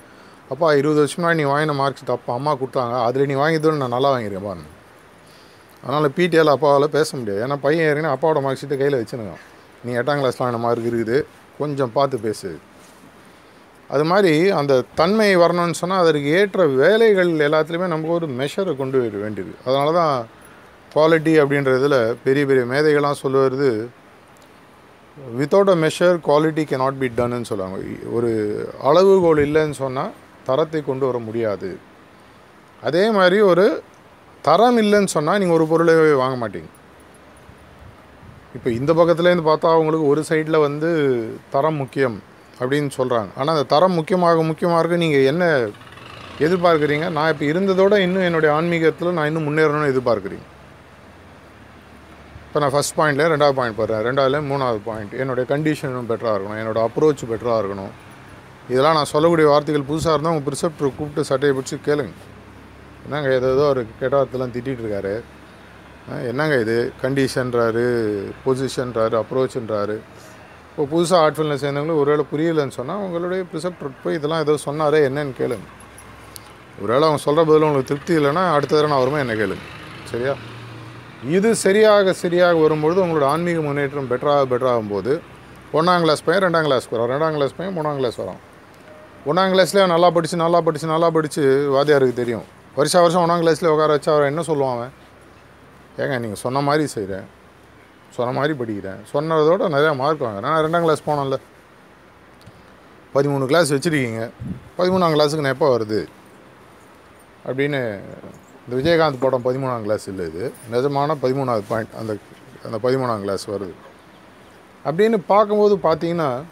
அப்பா 0.53 0.69
இருபது 0.81 1.01
வருஷம் 1.01 1.21
முன்னாடி 1.21 1.39
நீ 1.41 1.47
வாங்கின 1.51 1.75
மார்க் 1.81 1.99
தப்பா 2.01 2.15
அப்பா 2.19 2.33
அம்மா 2.39 2.53
கொடுத்தாங்க. 2.61 2.95
அதில் 3.07 3.29
நீ 3.31 3.35
வாங்கியதோடு 3.43 3.81
நான் 3.83 3.95
நல்லா 3.97 4.13
வாங்கியிருக்கேன் 4.13 4.49
பாருங்க 4.49 4.71
அதனால் 5.83 6.15
பிடிஏல 6.19 6.55
அப்பாவால் 6.57 6.95
பேச 6.97 7.09
முடியாது. 7.19 7.41
ஏன்னா 7.47 7.57
பையன் 7.65 7.87
ஏறினா 7.91 8.13
அப்பாவோட 8.15 8.41
மார்க் 8.45 8.61
ஷீட்டை 8.63 8.79
கையில் 8.81 8.99
வச்சுருக்கான். 9.01 9.43
நீ 9.85 9.91
எட்டாம் 10.01 10.21
கிளாஸ் 10.23 10.41
வாங்கின 10.41 10.61
மார்க் 10.65 10.89
இருக்குது. 10.91 11.19
கொஞ்சம் 11.59 11.93
பார்த்து 11.99 12.17
பேசு. 12.27 12.51
அது 13.95 14.05
மாதிரி 14.11 14.33
அந்த 14.61 14.73
தன்மை 15.01 15.29
வரணும்னு 15.43 15.79
சொன்னால் 15.81 16.03
அதற்கு 16.05 16.31
ஏற்ற 16.39 16.65
வேலைகள் 16.81 17.31
எல்லாத்துலேயுமே 17.47 17.93
நமக்கு 17.93 18.17
ஒரு 18.19 18.27
மெஷரை 18.41 18.73
கொண்டு 18.81 18.99
வர 19.03 19.17
வேண்டியது. 19.25 19.53
அதனால 19.67 19.93
தான் 20.01 20.15
குவாலிட்டி 20.95 21.33
அப்படின்றதுல 21.43 21.97
பெரிய 22.27 22.45
பெரிய 22.51 22.65
மேதைகள்லாம் 22.73 23.23
சொல்லுவது 23.25 23.71
without 25.39 25.73
a 25.75 25.77
measure 25.85 26.17
quality 26.27 26.63
can 26.71 26.77
not 26.83 27.01
be 27.01 27.09
டன்னு 27.19 27.49
சொல்லுவாங்க. 27.51 27.79
ஒரு 28.17 28.31
அளவுகோல் 28.89 29.41
இல்லைன்னு 29.47 29.77
சொன்னால் 29.85 30.13
தரத்தை 30.49 30.81
கொண்டு 30.89 31.05
வர 31.09 31.19
முடியாது. 31.29 31.71
அதே 32.89 33.05
மாதிரி 33.19 33.39
ஒரு 33.51 33.67
தரம் 34.49 34.79
இல்லைன்னு 34.83 35.15
சொன்னால் 35.17 35.41
நீங்கள் 35.41 35.59
ஒரு 35.59 35.67
பொருளை 35.71 35.95
வாங்க 36.23 36.37
மாட்டீங்க. 36.43 36.71
இப்போ 38.57 38.69
இந்த 38.79 38.91
பக்கத்துலேருந்து 38.99 39.49
பார்த்தா 39.49 39.75
அவங்களுக்கு 39.77 40.07
ஒரு 40.13 40.23
சைடில் 40.29 40.65
வந்து 40.67 40.91
தரம் 41.55 41.81
முக்கியம். 41.83 42.19
அப்படின்னு 42.61 42.91
சொல்கிறாங்க 42.99 43.31
ஆனால் 43.39 43.55
அந்த 43.57 43.67
தரம் 43.73 43.97
முக்கியமாக 43.99 44.43
முக்கியமாக 44.51 44.81
இருக்கு. 44.83 45.03
நீங்கள் 45.05 45.27
என்ன 45.33 45.45
எதிர்பார்க்குறீங்க? 46.47 47.07
நான் 47.17 47.31
இப்போ 47.33 47.45
இருந்ததோட 47.53 47.95
இன்னும் 48.07 48.27
என்னுடைய 48.29 48.51
ஆன்மீகத்தில் 48.59 49.17
நான் 49.19 49.29
இன்னும் 49.31 49.47
முன்னேறணும்னு 49.49 49.93
எதிர்பார்க்குறீங்க. 49.93 50.47
இப்போ 52.47 52.61
நான் 52.63 52.75
ஃபஸ்ட் 52.75 52.97
பாயிண்ட்ல 52.99 53.25
ரெண்டாவது 53.33 53.57
பாயிண்ட் 53.59 53.79
போடுறேன். 53.81 54.03
ரெண்டாவதுல 54.09 54.39
மூணாவது 54.51 54.81
பாயிண்ட் 54.91 55.15
என்னுடைய 55.23 55.45
கண்டிஷனும் 55.55 56.11
பெட்டராக 56.11 56.37
இருக்கணும். 56.39 56.61
என்னோட 56.63 56.81
அப்ரோச் 56.89 57.25
பெட்டராக 57.33 57.63
இருக்கணும். 57.63 57.93
இதெல்லாம் 58.73 58.97
நான் 58.99 59.11
சொல்லக்கூடிய 59.15 59.49
வார்த்தைகள் 59.51 59.89
புதுசாக 59.91 60.15
இருந்தால் 60.15 60.35
உங்கள் 60.35 60.47
ப்ரிசெப்டர் 60.49 60.97
கூப்பிட்டு 60.99 61.29
சட்டையை 61.31 61.53
பிடிச்சி 61.59 61.77
கேளுங்க. 61.89 62.15
என்னங்க 63.05 63.29
ஏதோ 63.39 63.51
ஏதோ 63.57 63.67
ஒரு 63.73 63.83
கெட்ட 64.01 64.23
திட்டிகிட்டு 64.33 64.83
இருக்காரு. 64.85 65.15
என்னங்க 66.31 66.57
இது? 66.65 66.77
கண்டிஷன்றாரு 67.03 67.85
பொசிஷன்றாரு 68.45 69.15
அப்ரோச்ன்றாரு 69.23 69.97
இப்போ 70.79 70.91
புதுசாக 70.91 71.23
ஆர்ட் 71.23 71.37
ஃபீல்டில் 71.37 71.61
சேர்ந்தவங்களும் 71.63 72.01
ஒருவேளை 72.01 72.25
புரியலன்னு 72.33 72.75
சொன்னால் 72.77 73.01
உங்களுடைய 73.05 73.45
ப்ரிசெப்டர் 73.53 73.95
போய் 74.03 74.17
இதெல்லாம் 74.17 74.43
ஏதோ 74.45 74.53
சொன்னாரே 74.65 74.99
என்னன்னு 75.07 75.33
கேளுங்க. 75.39 75.65
ஒருவேளை 76.83 77.05
அவங்க 77.07 77.21
சொல்கிற 77.25 77.43
பதில் 77.49 77.65
உங்களுக்கு 77.69 77.89
திருப்தி 77.91 78.13
இல்லைன்னா 78.19 78.43
அடுத்த 78.57 78.73
தடவை 78.75 78.91
நான் 78.93 79.01
வருமா 79.03 79.19
என்ன 79.23 79.35
கேளுங்க. 79.41 79.65
சரியா? 80.11 80.35
இது 81.37 81.51
சரியாக 81.63 82.13
சரியாக 82.21 82.61
வரும்பொழுது 82.65 83.01
உங்களோட 83.05 83.27
ஆன்மீக 83.31 83.63
முன்னேற்றம் 83.65 84.09
பெட்டராக 84.13 84.45
பெட்டராகும் 84.53 84.93
போது 84.93 85.15
ஒன்றாம் 85.79 86.05
கிளாஸ் 86.05 86.23
பையன் 86.27 86.45
ரெண்டாம் 86.47 86.69
கிளாஸ்க்கு 86.69 86.95
வரும் 86.97 87.11
ரெண்டாம் 87.15 87.39
கிளாஸ் 87.39 87.57
பையன் 87.59 87.75
மூணாம் 87.79 87.99
கிளாஸ் 88.01 88.21
வரும் 88.23 88.41
ஒன்றாம் 89.31 89.55
கிளாஸ்லேயே 89.55 89.89
நல்லா 89.95 90.11
படித்து 90.19 90.39
நல்லா 90.45 90.61
படித்து 90.69 90.93
நல்லா 90.95 91.11
படித்து 91.17 91.43
வாத்தியாருக்கு 91.77 92.21
தெரியும். 92.21 92.47
வருஷா 92.79 93.03
வருஷம் 93.07 93.25
ஒன்றாம் 93.25 93.43
கிளாஸ்லேயே 93.45 93.73
உட்கார 93.75 93.97
வச்சா 93.99 94.13
அவர் 94.15 94.31
என்ன 94.33 94.45
சொல்லுவான் 94.51 94.87
ஏங்க 96.05 96.21
நீங்கள் 96.27 96.43
சொன்ன 96.45 96.63
மாதிரி 96.69 96.87
செய்கிறேன் 96.95 97.27
சொன்ன 98.11 98.33
மாதிரி 98.33 98.59
படிக்கிறேன். 98.59 98.99
சொன்னதோட 99.13 99.63
நிறையா 99.75 99.97
மார்க் 99.97 100.23
வாங்குறேன். 100.23 100.41
நான் 100.41 100.65
ரெண்டாம் 100.65 100.81
கிளாஸ் 100.81 101.03
போனேன்ல. 101.07 101.37
பதிமூணு 103.15 103.47
கிளாஸ் 103.47 103.73
வச்சுருக்கீங்க. 103.73 104.31
பதிமூணாம் 104.79 105.15
கிளாஸுக்கு 105.15 105.41
நான் 105.41 105.53
எப்போ 105.53 105.79
வருது? 105.79 106.07
அப்படின்னு 107.47 108.01
இந்த 108.69 108.71
விஜயகாந்த் 108.71 109.21
படம் 109.21 109.45
பதிமூணாம் 109.45 109.83
கிளாஸ் 109.83 110.09
இல்லை 110.09 110.27
இது. 110.27 110.53
நிஜமான 110.73 111.17
பதிமூணாவது 111.23 111.63
பாயிண்ட் 111.69 111.95
அந்த 111.99 112.17
அந்த 112.65 112.79
பதிமூணாம் 112.83 113.21
கிளாஸ் 113.21 113.51
வருது. 113.51 113.73
அப்படின்னு 114.85 115.19
பார்க்கும்போது 115.27 115.77
பார்த்தீங்கன்னா 115.77 116.43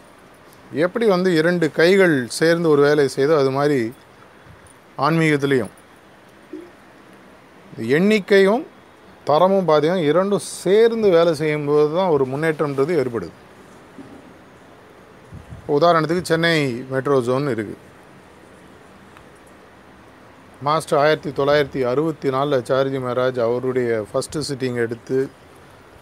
எப்படி 0.73 1.07
வந்து 1.07 1.35
இரண்டு 1.35 1.71
கைகள் 1.71 2.27
சேர்ந்து 2.27 2.69
ஒரு 2.69 2.81
வேலையை 2.81 3.09
செய்தோ 3.15 3.37
அது 3.39 3.51
மாதிரி 3.51 3.93
ஆன்மீகத்துலேயும் 4.97 5.69
எண்ணிக்கையும் 7.79 8.65
தரமும் 9.29 9.67
பாதியும் 9.69 10.03
இரண்டும் 10.09 10.47
சேர்ந்து 10.63 11.07
வேலை 11.17 11.33
செய்யும்போது 11.41 11.89
தான் 11.97 12.13
ஒரு 12.15 12.25
முன்னேற்றம்ன்றது 12.31 12.93
ஏற்படுது. 13.01 13.35
உதாரணத்துக்கு 15.75 16.29
சென்னை 16.31 16.57
மெட்ரோ 16.91 17.17
ஜோன் 17.27 17.53
இருக்குது 17.55 17.83
மாஸ்டர் 20.67 20.99
ஆயிரத்தி 21.01 21.31
தொள்ளாயிரத்தி 21.39 21.81
அறுபத்தி 21.89 22.29
நாலில் 22.35 22.63
சார்ஜி 22.69 22.99
மகாராஜ் 23.03 23.39
அவருடைய 23.47 23.89
ஃபஸ்ட்டு 24.09 24.45
சிட்டிங் 24.47 24.79
எடுத்து 24.83 25.17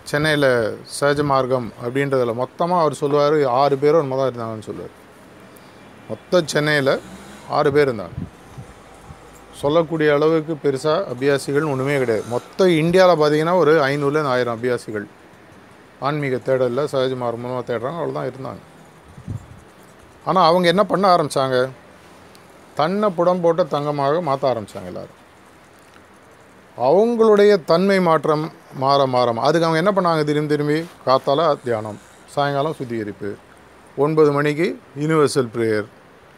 சென்னையில் 0.09 0.51
சஹஜ 0.97 1.21
மார்க்கம் 1.31 1.67
அப்படின்றதில் 1.83 2.39
மொத்தமாக 2.41 2.83
அவர் 2.83 2.99
சொல்லுவார் 3.01 3.37
ஆறு 3.61 3.75
பேரும் 3.83 4.01
என்னமோ 4.03 4.17
தான் 4.19 4.29
இருந்தாங்கன்னு 4.29 4.67
சொல்லுவார். 4.69 4.93
மொத்த 6.09 6.41
சென்னையில் 6.53 6.93
ஆறு 7.57 7.69
பேர் 7.75 7.87
இருந்தாங்க. 7.89 8.17
சொல்லக்கூடிய 9.61 10.07
அளவுக்கு 10.17 10.53
பெருசாக 10.63 11.05
அபியாசிகள் 11.13 11.69
ஒன்றுமே 11.73 11.95
கிடையாது. 12.03 12.25
மொத்த 12.33 12.67
இந்தியாவில் 12.81 13.19
பார்த்தீங்கன்னா 13.21 13.55
ஒரு 13.63 13.73
ஐநூறுலேருந்து 13.89 14.33
ஆயிரம் 14.35 14.55
அபியாசிகள். 14.57 15.05
ஆன்மீக 16.07 16.37
தேடலில் 16.47 16.89
சஹஜ 16.93 17.13
மார்க்கமாக 17.23 17.61
தேடுறாங்க 17.69 17.99
அவ்வளோதான் 18.01 18.29
இருந்தாங்க. 18.31 18.61
ஆனால் 20.29 20.47
அவங்க 20.49 20.67
என்ன 20.73 20.83
பண்ண 20.91 21.05
ஆரம்பித்தாங்க 21.15 21.57
தன்னை 22.79 23.07
புடம் 23.17 23.41
போட்ட 23.43 23.63
தங்கமாக 23.75 24.21
மாற்ற 24.29 24.45
ஆரம்பித்தாங்க 24.53 24.89
எல்லோரும். 24.91 25.19
அவங்களுடைய 26.87 27.51
தன்மை 27.71 27.97
மாற்றம் 28.09 28.45
மாற 28.83 29.05
மாற 29.13 29.27
அதுக்கு 29.47 29.67
அவங்க 29.67 29.81
என்ன 29.83 29.91
பண்ணாங்க 29.97 30.23
திரும்பி 30.29 30.53
திரும்பி? 30.53 30.79
காத்தால 31.05 31.41
தியானம் 31.67 31.99
சாயங்காலம் 32.33 32.75
சுத்திகரிப்பு 32.79 33.29
ஒன்பது 34.03 34.31
மணிக்கு 34.37 34.67
யூனிவர்சல் 35.01 35.51
ப்ரேயர் 35.53 35.87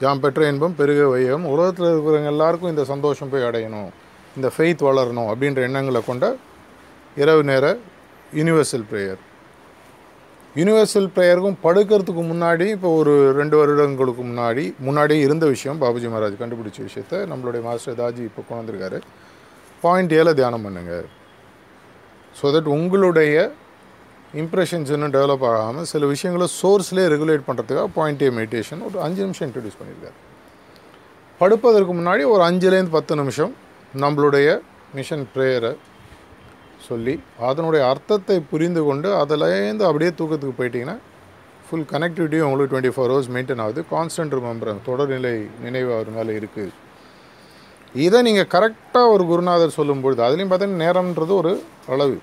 யாம் 0.03 0.21
பெற்ற 0.23 0.49
இன்பம் 0.51 0.75
பெருக 0.79 1.03
வையம் 1.13 1.45
உலகத்தில் 1.53 1.87
இருக்கிறவங்க 1.91 2.33
எல்லாருக்கும் 2.33 2.71
இந்த 2.73 2.83
சந்தோஷம் 2.91 3.31
போய் 3.31 3.47
அடையணும். 3.49 3.89
இந்த 4.37 4.47
ஃபெய்த் 4.55 4.83
வளரணும் 4.87 5.29
அப்படின்ற 5.31 5.61
எண்ணங்களை 5.67 6.01
கொண்ட 6.09 6.25
இரவு 7.21 7.43
நேர 7.49 7.65
யூனிவர்சல் 8.39 8.85
ப்ரேயர் 8.91 9.21
யூனிவர்சல் 10.55 11.09
ப்ரேயருக்கும் 11.15 11.57
படுக்கிறதுக்கு 11.63 12.23
முன்னாடி 12.31 12.65
இப்போ 12.75 12.89
ஒரு 12.99 13.13
ரெண்டு 13.39 13.55
வருடங்களுக்கு 13.59 14.23
முன்னாடி 14.29 14.63
முன்னாடியே 14.87 15.21
இருந்த 15.25 15.45
விஷயம் 15.55 15.79
பாபுஜி 15.83 16.07
மகாராஜ் 16.13 16.41
கண்டுபிடிச்ச 16.41 16.79
விஷயத்த 16.87 17.19
நம்மளுடைய 17.31 17.61
மாஸ்டர் 17.67 17.97
தாஜி 18.01 18.23
இப்போ 18.29 18.41
கொண்டு 18.41 18.59
வந்திருக்காரு. 18.61 18.99
பாயிண்ட் 19.83 20.13
ஏழை 20.19 20.31
தியானம் 20.39 20.65
பண்ணுங்கள் 20.67 21.07
ஸோ 22.39 22.51
தட் 22.55 22.69
உங்களுடைய 22.77 23.35
இம்ப்ரெஷன்ஸ் 24.41 24.89
இன்னும் 24.93 25.13
டெவலப் 25.15 25.45
ஆகாமல் 25.49 25.87
சில 25.91 26.05
விஷயங்களை 26.13 26.47
சோர்ஸ்லேயே 26.59 27.07
ரெகுலேட் 27.13 27.45
பண்ணுறதுக்காக 27.49 27.89
பாயிண்ட் 27.97 28.23
ஏ 28.25 28.29
மெடிடேஷன் 28.39 28.81
ஒரு 28.87 28.97
அஞ்சு 29.05 29.21
நிமிஷம் 29.25 29.45
இன்ட்ரடியூஸ் 29.47 29.77
பண்ணியிருக்காரு. 29.79 30.17
படுப்பதற்கு 31.41 31.93
முன்னாடி 31.99 32.23
ஒரு 32.33 32.43
அஞ்சுலேருந்து 32.49 32.95
பத்து 32.97 33.15
நிமிஷம் 33.21 33.53
நம்மளுடைய 34.03 34.47
மிஷன் 34.97 35.25
ப்ரேயரை 35.33 35.71
சொல்லி 36.87 37.13
அதனுடைய 37.49 37.81
அர்த்தத்தை 37.91 38.37
புரிந்து 38.51 38.81
கொண்டு 38.87 39.09
அதிலேருந்து 39.21 39.85
அப்படியே 39.89 40.11
தூக்கத்துக்கு 40.19 40.59
போயிட்டிங்கன்னா 40.59 40.97
ஃபுல் 41.67 41.87
கனெக்டிவிட்டியும் 41.93 42.47
உங்களுக்கு 42.49 42.71
டுவெண்ட்டி 42.73 42.93
ஃபோர் 42.95 43.11
ஹவர்ஸ் 43.11 43.31
மெயின்டைன் 43.35 43.61
ஆகுது. 43.63 43.81
கான்ஸ்டன்ட் 43.95 44.35
ரிமெம்பரன்ஸ் 44.37 44.85
தொடர்நிலை 44.89 45.33
நினைவு 45.65 45.89
அவர் 45.95 46.11
மேலே 46.17 46.33
இருக்குது 46.39 46.73
இதை 48.05 48.19
நீங்கள் 48.27 48.51
கரெக்டாக 48.53 49.13
ஒரு 49.15 49.23
குருநாதர் 49.31 49.77
சொல்லும்பொழுது 49.79 50.21
அதுலேயும் 50.27 50.51
பார்த்தீங்கன்னா 50.51 50.85
நேரம்ன்றது 50.85 51.33
ஒரு 51.41 51.53
அளவு. 51.93 52.17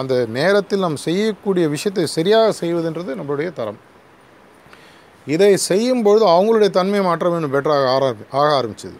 அந்த 0.00 0.14
நேரத்தில் 0.36 0.84
நாம் 0.84 1.02
செய்யக்கூடிய 1.06 1.64
விஷயத்தை 1.74 2.04
சரியாக 2.16 2.54
செய்வதுன்றது 2.60 3.18
நம்மளுடைய 3.18 3.50
தரம். 3.58 3.80
இதை 5.26 5.52
செய்யும்பொழுது 5.70 6.24
அவங்களுடைய 6.34 6.70
தன்மை 6.78 7.00
மாற்றம் 7.00 7.36
இன்னும் 7.38 7.54
பெட்டராக 7.56 7.86
ஆர 7.94 8.04
ஆக 8.38 8.46
ஆரம்பிச்சது. 8.60 8.98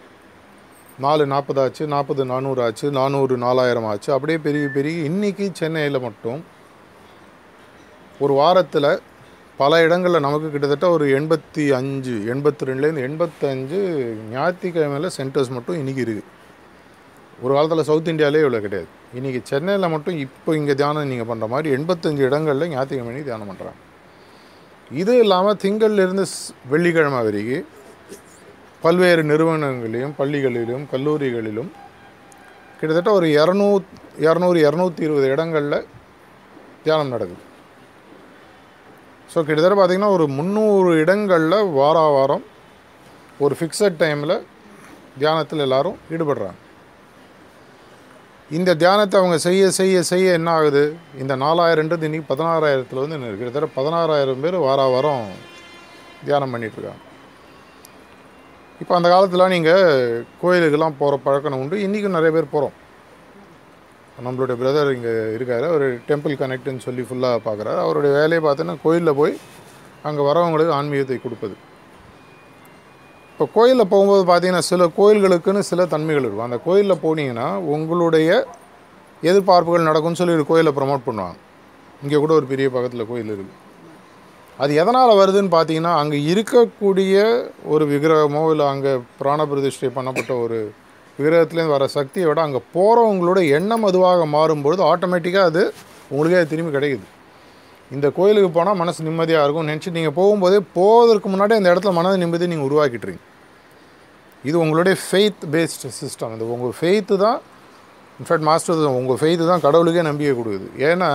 நாலு 1.03 1.23
நாற்பது 1.31 1.59
ஆச்சு 1.63 1.83
நாற்பது 1.93 2.23
நானூறு 2.25 2.61
ஆச்சு 2.65 2.87
நானூறு 2.97 3.35
நாலாயிரம் 3.37 3.87
ஆச்சு 3.91 4.09
அப்படியே 4.15 4.39
பெரிய 4.45 4.67
பெருகி 4.75 5.01
இன்றைக்கி 5.09 5.45
சென்னையில் 5.59 6.05
மட்டும் 6.05 6.39
ஒரு 8.19 8.33
வாரத்தில் 8.33 8.89
பல 9.59 9.81
இடங்களில் 9.85 10.25
நமக்கு 10.25 10.47
கிட்டத்தட்ட 10.53 10.87
ஒரு 10.95 11.05
எண்பத்தி 11.17 11.65
அஞ்சு 11.79 12.15
எண்பத்தி 12.33 12.67
ரெண்டுலேருந்து 12.69 13.05
எண்பத்தஞ்சு 13.09 13.79
ஞாயிற்றுக்கிழமையில் 14.33 15.15
சென்டர்ஸ் 15.17 15.51
மட்டும் 15.57 15.79
இன்றைக்கி 15.81 16.03
இருக்குது 16.05 16.31
ஒரு 17.43 17.51
காலத்தில் 17.55 17.87
சவுத் 17.89 18.11
இந்தியாவிலே 18.11 18.41
இவ்வளோ 18.43 18.59
கிடையாது. 18.65 18.89
இன்றைக்கி 19.17 19.39
சென்னையில் 19.49 19.91
மட்டும் 19.93 20.17
இப்போ 20.25 20.51
இங்கே 20.59 20.73
தியானம் 20.81 21.09
நீங்கள் 21.11 21.29
பண்ணுற 21.31 21.47
மாதிரி 21.53 21.69
எண்பத்தஞ்சு 21.77 22.23
இடங்களில் 22.29 22.71
ஞாயிற்றுக்கிழமை 22.73 23.23
தியானம் 23.29 23.49
பண்ணுறாங்க 23.51 23.81
இது 25.01 25.13
இல்லாமல் 25.23 25.59
திங்கள்லேருந்து 25.63 26.25
வெள்ளிக்கிழமை 26.71 27.19
வரைக்கும் 27.27 27.67
பல்வேறு 28.83 29.21
நிறுவனங்களிலும் 29.31 30.15
பள்ளிகளிலும் 30.19 30.83
கல்லூரிகளிலும் 30.93 31.69
கிட்டத்தட்ட 32.79 33.11
ஒரு 33.19 33.27
இரநூ 33.39 33.67
இரநூறு 34.25 34.59
இரநூத்தி 34.67 35.01
இருபது 35.07 35.27
இடங்களில் 35.35 35.79
தியானம் 36.85 37.13
நடக்குது. 37.13 37.43
ஸோ 39.31 39.39
கிட்டத்தட்ட 39.47 39.75
பார்த்திங்கன்னா 39.77 40.15
ஒரு 40.17 40.25
முந்நூறு 40.37 40.91
இடங்களில் 41.03 41.71
வார 41.79 41.97
வாரம் 42.15 42.45
ஒரு 43.45 43.55
ஃபிக்ஸட் 43.59 43.97
டைமில் 44.03 44.35
தியானத்தில் 45.21 45.63
எல்லோரும் 45.65 45.97
ஈடுபடுறாங்க. 46.13 46.59
இந்த 48.49 48.71
தியானத்தை 48.81 49.15
அவங்க 49.19 49.37
செய்ய 49.45 49.69
செய்ய 49.77 50.01
செய்ய 50.09 50.33
என்ன 50.39 50.49
ஆகுது? 50.57 50.81
இந்த 51.21 51.33
நாலாயிரன்றது 51.35 52.07
இன்றைக்கி 52.07 52.27
பதினாறாயிரத்தில் 52.31 53.01
வந்து 53.01 53.15
என்ன 53.17 53.31
கிட்டத்தட்ட 53.39 53.69
பதினாறாயிரம் 53.77 54.43
பேர் 54.43 54.57
வார 54.65 54.81
வாரம் 54.93 55.25
தியானம் 56.25 56.53
பண்ணிகிட்ருக்காங்க 56.53 57.01
இப்போ 58.81 58.93
அந்த 58.95 59.09
காலத்தில் 59.13 59.51
நீங்கள் 59.53 60.25
கோயிலுக்கெல்லாம் 60.41 60.97
போகிற 61.01 61.17
பழக்கம் 61.25 61.59
உண்டு. 61.61 61.75
இன்றைக்கும் 61.85 62.17
நிறைய 62.17 62.31
பேர் 62.35 62.53
போகிறோம் 62.53 62.75
நம்மளுடைய 64.25 64.55
பிரதர் 64.61 64.93
இங்கே 64.95 65.13
இருக்கார். 65.35 65.65
அவர் 65.71 65.85
டெம்பிள் 66.09 66.39
கனெக்ட்னு 66.41 66.85
சொல்லி 66.87 67.05
ஃபுல்லாக 67.07 67.39
பார்க்குறாரு 67.47 67.79
அவருடைய 67.85 68.11
வேலையை 68.19 68.41
பார்த்தோன்னா 68.43 68.75
கோயிலில் 68.85 69.19
போய் 69.21 69.33
அங்கே 70.03 70.21
வரவங்களுக்கு 70.29 70.77
ஆன்மீகத்தை 70.79 71.19
கொடுப்பது. 71.25 71.55
இப்போ 73.35 73.45
கோயிலில் 73.55 73.89
போகும்போது 73.91 74.21
பார்த்தீங்கன்னா 74.27 74.65
சில 74.69 74.83
கோயில்களுக்குன்னு 74.97 75.61
சில 75.69 75.85
தன்மைகள் 75.93 76.25
இருக்கும். 76.25 76.45
அந்த 76.49 76.57
கோயிலில் 76.67 77.01
போனீங்கன்னா 77.01 77.47
உங்களுடைய 77.73 78.29
எதிர்பார்ப்புகள் 79.29 79.87
நடக்கும்னு 79.87 80.19
சொல்லி 80.19 80.35
ஒரு 80.37 80.45
கோயிலை 80.51 80.71
ப்ரமோட் 80.77 81.03
பண்ணுவாங்க. 81.07 81.35
இங்கே 82.03 82.17
கூட 82.23 82.31
ஒரு 82.39 82.45
பெரிய 82.51 82.67
பக்கத்தில் 82.75 83.07
கோயில் 83.09 83.31
இருக்குது 83.35 83.61
அது 84.63 84.71
எதனால் 84.81 85.11
வருதுன்னு 85.21 85.51
பார்த்தீங்கன்னா 85.55 85.93
அங்கே 86.01 86.17
இருக்கக்கூடிய 86.31 87.15
ஒரு 87.73 87.85
விக்கிரகமோ 87.91 88.43
இல்லை 88.53 88.67
அங்கே 88.73 88.93
பிராண 89.19 89.41
பிரதிஷ்டை 89.51 89.89
பண்ணப்பட்ட 89.97 90.31
ஒரு 90.45 90.59
விக்கிரகத்துலேருந்து 91.17 91.75
வர 91.77 91.87
சக்தியை 91.97 92.27
விட 92.29 92.41
அங்கே 92.47 92.61
போகிறவங்களோட 92.77 93.41
எண்ணம் 93.57 93.85
அதுவாக 93.89 94.29
மாறும்பொழுது 94.37 94.83
ஆட்டோமேட்டிக்காக 94.91 95.51
அது 95.51 95.63
உங்களுக்கே 96.11 96.39
அது 96.41 96.51
திரும்பி 96.53 96.73
கிடைக்குது. 96.77 97.05
இந்த 97.91 98.07
கோயிலுக்கு 98.17 98.49
போனால் 98.57 98.79
மனசு 98.81 99.07
நிம்மதியாக 99.07 99.45
இருக்கும் 99.45 99.67
நினச்சி 99.71 99.89
நீங்கள் 99.97 100.15
போகும்போதே 100.19 100.59
போவதற்கு 100.77 101.29
முன்னாடி 101.33 101.53
அந்த 101.59 101.71
இடத்துல 101.73 101.93
மனது 101.97 102.17
நிம்மதியை 102.23 102.49
நீங்கள் 102.53 102.69
உருவாக்கிட்டுறீங்க. 102.69 103.23
இது 104.49 104.55
உங்களுடைய 104.63 104.95
ஃபெய்த் 105.05 105.43
பேஸ்டு 105.53 105.91
சிஸ்டம் 105.99 106.33
இது 106.35 106.51
உங்கள் 106.55 106.75
ஃபெய்த்து 106.79 107.15
தான் 107.25 107.39
இன்ஃபேக்ட் 108.19 108.47
மாஸ்டர் 108.49 108.83
உங்கள் 109.01 109.19
ஃபெய்த்து 109.21 109.45
தான் 109.51 109.63
கடவுளுக்கே 109.65 110.03
நம்பிக்கை 110.09 110.33
கொடுக்குது. 110.39 110.67
ஏன்னா 110.89 111.09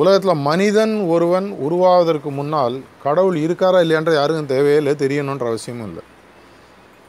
உலகத்தில் 0.00 0.42
மனிதன் 0.48 0.94
ஒருவன் 1.14 1.46
உருவாவதற்கு 1.66 2.30
முன்னால் 2.38 2.74
கடவுள் 3.04 3.36
இருக்காரா 3.44 3.78
இல்லையான்ற 3.84 4.12
யாருக்கும் 4.16 4.50
தேவையில்லை 4.54 4.92
தெரியணுன்ற 5.02 5.46
அவசியமும் 5.52 5.86
இல்லை. 5.90 6.02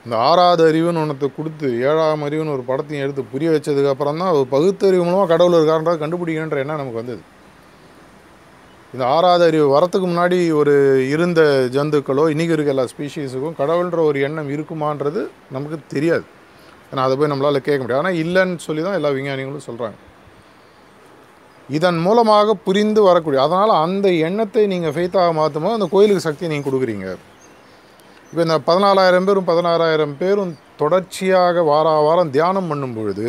இந்த 0.05 0.15
ஆறாவது 0.27 0.63
அறிவுன்னு 0.69 1.01
ஒன்றத்தை 1.03 1.27
கொடுத்து 1.37 1.67
ஏழாம் 1.87 2.23
அறிவுன்னு 2.27 2.55
ஒரு 2.57 2.63
படத்தையும் 2.69 3.03
எடுத்து 3.05 3.23
புரிய 3.33 3.49
வச்சதுக்கப்புறம் 3.55 4.21
தான் 4.21 4.35
ஒரு 4.37 4.47
பகுத்தறிவு 4.53 5.03
மூலமாக 5.07 5.29
கடவுள் 5.33 5.57
இருக்காருன்றதை 5.59 5.99
கண்டுபிடிக்கணுன்ற 6.03 6.63
எண்ணம் 6.63 6.81
நமக்கு 6.81 7.01
வந்தது. 7.01 7.21
இந்த 8.93 9.03
ஆறாவது 9.15 9.43
அறிவு 9.47 9.65
வரத்துக்கு 9.73 10.07
முன்னாடி 10.11 10.37
ஒரு 10.59 10.73
இருந்த 11.13 11.41
ஜந்துக்களோ 11.75 12.23
இன்றைக்கி 12.33 12.53
இருக்க 12.55 12.73
எல்லா 12.73 12.85
ஸ்பீஷீஸுக்கும் 12.91 13.57
கடவுள்ன்ற 13.59 13.99
ஒரு 14.09 14.19
எண்ணம் 14.27 14.49
இருக்குமான்றது 14.55 15.21
நமக்கு 15.55 15.77
தெரியாது. 15.93 16.25
ஏன்னா 16.91 17.01
அதை 17.07 17.15
போய் 17.17 17.31
நம்மளால் 17.31 17.67
கேட்க 17.67 17.81
முடியாது. 17.81 18.03
ஆனால் 18.03 18.17
இல்லைன்னு 18.23 18.63
சொல்லி 18.67 18.83
தான் 18.85 18.97
எல்லா 18.99 19.09
விஞ்ஞானிகளும் 19.17 19.67
சொல்கிறாங்க 19.69 19.97
இதன் 21.77 21.99
மூலமாக 22.05 22.55
புரிந்து 22.67 23.01
வரக்கூடிய 23.07 23.39
அதனால் 23.47 23.73
அந்த 23.83 24.07
எண்ணத்தை 24.27 24.63
நீங்கள் 24.71 24.93
ஃபெய்த்தாக 24.95 25.33
மாற்றும் 25.39 25.65
போது 25.65 25.77
அந்த 25.79 25.87
கோயிலுக்கு 25.91 26.25
சக்தியை 26.27 26.49
நீங்கள் 26.53 26.67
கொடுக்குறீங்க. 26.67 27.07
இப்போ 28.31 28.41
இந்த 28.47 28.57
பதினாலாயிரம் 28.69 29.27
பேரும் 29.27 29.47
பதினாறாயிரம் 29.51 30.15
பேரும் 30.21 30.55
தொடர்ச்சியாக 30.81 31.63
வார 31.69 31.93
வாரம் 32.07 32.33
தியானம் 32.37 32.69
பண்ணும் 32.71 32.97
பொழுது 32.97 33.27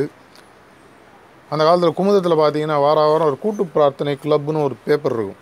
அந்த 1.53 1.63
காலத்தில் 1.67 1.97
குமுதத்தில் 1.99 2.41
பார்த்தீங்கன்னா 2.41 2.81
வார 2.87 3.07
வாரம் 3.11 3.29
ஒரு 3.31 3.39
கூட்டு 3.45 3.63
பிரார்த்தனை 3.77 4.13
கிளப்னு 4.25 4.67
ஒரு 4.69 4.77
பேப்பர் 4.89 5.17
இருக்கும். 5.17 5.40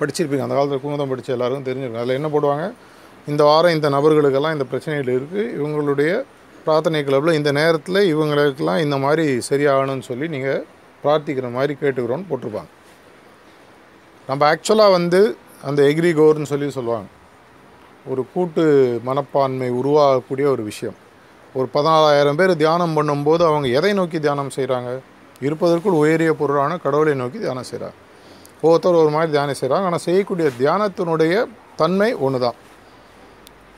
படிச்சிருப்பீங்க. 0.00 0.44
அந்த 0.46 0.54
காலத்தில் 0.54 0.82
குமுதம் 0.84 1.10
படித்த 1.12 1.36
எல்லாருக்கும் 1.36 1.68
தெரிஞ்சிருக்கும். 1.68 2.02
அதில் 2.04 2.18
என்ன 2.20 2.28
போடுவாங்க? 2.28 2.66
இந்த 3.32 3.42
வாரம் 3.44 3.74
இந்த 3.76 3.88
நபர்களுக்கெல்லாம் 3.88 4.52
இந்த 4.52 4.66
பிரச்சனைகள் 4.70 5.14
இருக்குது 5.16 5.42
இவங்களுடைய 5.58 6.24
பிரார்த்தனை 6.64 7.00
கிளப்பில் 7.04 7.38
இந்த 7.38 7.52
நேரத்தில் 7.52 8.00
இவங்களுக்கெல்லாம் 8.12 8.82
இந்த 8.84 8.96
மாதிரி 8.96 9.26
சரியாகணும்னு 9.50 10.06
சொல்லி 10.10 10.28
நீங்கள் 10.28 10.60
பிரார்த்திக்கிற 11.04 11.48
மாதிரி 11.52 11.72
கேட்டுக்கிறோன்னு 11.80 12.28
போட்டிருப்பாங்க. 12.30 12.70
நம்ம 14.28 14.54
ஆக்சுவலாக 14.54 14.96
வந்து 14.98 15.20
அந்த 15.62 15.80
எக்ரிகோர்னு 15.82 16.50
சொல்லி 16.52 16.68
சொல்லுவாங்க. 16.70 17.08
ஒரு 18.12 18.22
கூட்டு 18.34 18.64
மனப்பான்மை 19.08 19.68
உருவாகக்கூடிய 19.80 20.46
ஒரு 20.54 20.62
விஷயம். 20.62 20.96
ஒரு 21.54 21.68
பதினாலாயிரம் 21.74 22.38
பேர் 22.38 22.52
தியானம் 22.62 22.96
பண்ணும்போது 22.96 23.42
அவங்க 23.50 23.66
எதை 23.78 23.92
நோக்கி 23.92 24.18
தியானம் 24.18 24.54
செய்கிறாங்க 24.56 24.90
இருப்பதற்குள் 25.46 26.00
உயரிய 26.02 26.32
பொருளான 26.32 26.76
கடவுளை 26.76 27.14
நோக்கி 27.14 27.38
தியானம் 27.38 27.68
செய்கிறாங்க 27.70 27.98
ஒவ்வொருத்தர் 28.64 29.00
ஒரு 29.04 29.10
மாதிரி 29.14 29.30
தியானம் 29.34 29.60
செய்கிறாங்க. 29.60 29.88
ஆனால் 29.90 30.04
செய்யக்கூடிய 30.08 30.48
தியானத்தினுடைய 30.60 31.34
தன்மை 31.80 32.10
ஒன்று 32.26 32.38
தான் 32.46 32.58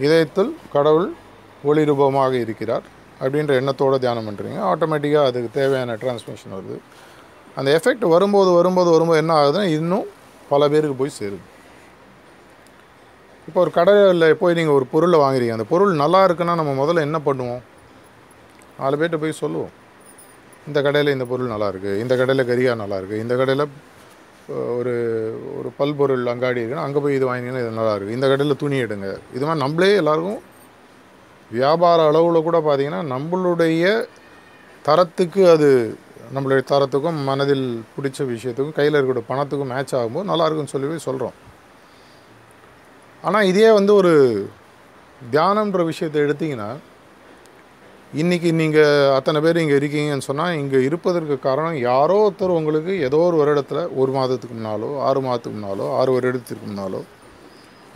இதயத்தில் 0.04 0.50
கடவுள் 0.74 1.08
ஒளி 1.70 1.82
ரூபமாக 1.90 2.34
இருக்கிறார் 2.44 2.84
அப்படின்ற 3.22 3.52
எண்ணத்தோடு 3.60 3.98
தியானம் 4.04 4.26
பண்ணுறீங்க 4.28 4.58
ஆட்டோமேட்டிக்காக 4.70 5.28
அதுக்கு 5.30 5.50
தேவையான 5.58 5.96
டிரான்ஸ்மிஷன் 6.02 6.56
வருது. 6.56 6.76
அந்த 7.58 7.68
எஃபெக்ட் 7.78 8.04
வரும்போது 8.14 8.50
வரும்போது 8.58 8.90
வரும்போது 8.94 9.20
என்ன 9.22 9.32
ஆகுதுன்னா 9.40 9.68
இன்னும் 9.78 10.06
பல 10.50 10.68
பேருக்கு 10.72 10.96
போய் 11.00 11.16
சேருது. 11.20 11.44
இப்போ 13.48 13.58
ஒரு 13.64 13.70
கடையில் 13.78 14.26
போய் 14.42 14.56
நீங்கள் 14.58 14.76
ஒரு 14.78 14.86
பொருளை 14.92 15.18
வாங்குறீங்க. 15.24 15.56
அந்த 15.56 15.66
பொருள் 15.72 15.92
நல்லா 16.02 16.20
இருக்குன்னா 16.26 16.54
நம்ம 16.60 16.72
முதல்ல 16.82 17.06
என்ன 17.08 17.18
பண்ணுவோம்? 17.28 17.62
நாலு 18.80 18.96
பேர்கிட்ட 19.00 19.18
போய் 19.24 19.40
சொல்லுவோம். 19.42 19.74
இந்த 20.68 20.78
கடையில் 20.86 21.14
இந்த 21.16 21.26
பொருள் 21.32 21.52
நல்லாயிருக்கு 21.54 21.92
இந்த 22.04 22.14
கடையில் 22.20 22.48
கரியா 22.50 22.72
நல்லாயிருக்கு 22.82 23.22
இந்த 23.24 23.34
கடையில் 23.40 23.64
ஒரு 24.48 24.92
ஒரு 25.58 25.68
பல்பொருள் 25.78 26.30
அங்காடி 26.32 26.60
இருக்குன்னா 26.60 26.86
அங்கே 26.88 27.00
போய் 27.04 27.16
இது 27.18 27.26
வாங்கினீங்கன்னா 27.28 27.62
இது 27.64 27.78
நல்லாயிருக்கும் 27.78 28.16
இந்த 28.16 28.26
கடையில் 28.30 28.60
துணி 28.62 28.76
எடுங்க. 28.84 29.08
இது 29.36 29.44
மாதிரி 29.46 29.62
நம்மளே 29.64 29.94
எல்லாருக்கும் 30.02 30.42
வியாபார 31.50 31.98
அளவில் 32.10 32.46
கூட 32.48 32.58
பார்த்தீங்கன்னா 32.66 33.02
நம்மளுடைய 33.14 33.84
தரத்துக்கு 34.88 35.42
அது 35.54 35.70
நம்மளுடைய 36.34 36.62
தரத்துக்கும் 36.72 37.18
மனதில் 37.30 37.66
பிடிச்ச 37.96 38.18
விஷயத்துக்கும் 38.32 38.78
கையில் 38.78 38.98
இருக்கிற 38.98 39.22
பணத்துக்கும் 39.30 39.72
மேட்ச் 39.74 39.94
ஆகும்போது 40.00 40.30
நல்லாயிருக்குன்னு 40.30 40.74
சொல்லி 40.74 41.06
சொல்கிறோம் 41.08 41.36
ஆனால் 43.24 43.48
இதே 43.52 43.68
வந்து 43.78 43.92
ஒரு 44.00 44.12
தியானம்ன்ற 45.32 45.82
விஷயத்தை 45.90 46.20
எடுத்திங்கன்னா 46.26 46.70
இன்றைக்கி 48.20 48.50
நீங்கள் 48.58 49.14
அத்தனை 49.14 49.38
பேர் 49.44 49.58
இங்கே 49.62 49.76
இருக்கீங்கன்னு 49.78 50.26
சொன்னால் 50.26 50.58
இங்கே 50.58 50.78
இருப்பதற்கு 50.88 51.36
காரணம் 51.46 51.74
யாரோ 51.86 52.14
ஒருத்தர் 52.26 52.54
உங்களுக்கு 52.58 52.92
ஏதோ 53.06 53.18
ஒரு 53.28 53.36
வருடத்தில் 53.40 53.80
ஒரு 54.00 54.10
மாதத்துக்கு 54.16 54.54
முன்னாலோ 54.58 54.88
ஆறு 55.06 55.20
மாதத்துக்கு 55.26 55.56
முன்னாலோ 55.56 55.86
ஆறு 55.98 56.10
வருடத்துக்கு 56.16 56.66
முன்னாலோ 56.68 57.00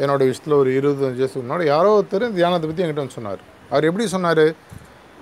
என்னோடய 0.02 0.28
விஷயத்தில் 0.30 0.56
ஒரு 0.58 0.72
இருபத்தஞ்சு 0.78 1.22
வயசுக்கு 1.22 1.44
முன்னாடி 1.46 1.66
யாரோ 1.72 1.92
ஒருத்தர் 1.98 2.26
தியானத்தை 2.38 2.66
பற்றி 2.66 2.84
என்கிட்ட 2.84 3.04
வந்து 3.04 3.18
சொன்னார். 3.18 3.40
அவர் 3.72 3.88
எப்படி 3.90 4.06
சொன்னார்? 4.16 4.44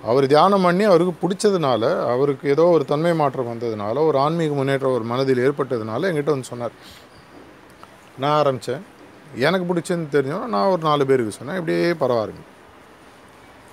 அவர் 0.09 0.29
தியானம் 0.33 0.67
பண்ணி 0.69 0.85
அவருக்கு 0.91 1.15
பிடிச்சதுனால 1.23 1.93
அவருக்கு 2.15 2.45
ஏதோ 2.55 2.67
ஒரு 2.75 2.85
தன்மை 2.91 3.15
மாற்றம் 3.23 3.51
வந்ததுனால 3.53 4.05
ஒரு 4.09 4.19
ஆன்மீக 4.25 4.53
முன்னேற்றம் 4.59 4.97
ஒரு 4.99 5.07
மனதில் 5.13 5.43
ஏற்பட்டதுனால 5.47 6.11
என்கிட்ட 6.11 6.35
வந்து 6.35 6.51
சொன்னார். 6.53 6.77
நான் 8.21 8.37
ஆரம்பித்தேன் 8.41 8.85
எனக்கு 9.47 9.67
பிடிச்சதுன்னு 9.71 10.13
தெரிஞ்சோன்னா 10.17 10.53
நான் 10.57 10.71
ஒரு 10.75 10.83
நாலு 10.91 11.11
பேருக்கு 11.11 11.39
சொன்னேன். 11.39 11.59
இப்படியே 11.61 11.83
பரவாயில்லை 12.05 12.45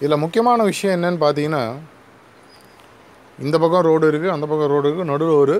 இதில் 0.00 0.22
முக்கியமான 0.24 0.62
விஷயம் 0.70 0.94
என்னன்னு 0.96 1.20
பார்த்தீங்கன்னா 1.24 1.64
இந்த 3.38 3.56
பக்கம் 3.62 3.86
ரோடு 3.88 4.04
இருக்குது 4.10 4.34
அந்த 4.34 4.46
பக்கம் 4.50 4.70
ரோடு 4.72 4.86
இருக்குது 4.88 5.10
நடுவில் 5.12 5.40
ஒரு 5.42 5.56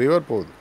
ரிவர் 0.00 0.28
போகுது. 0.30 0.52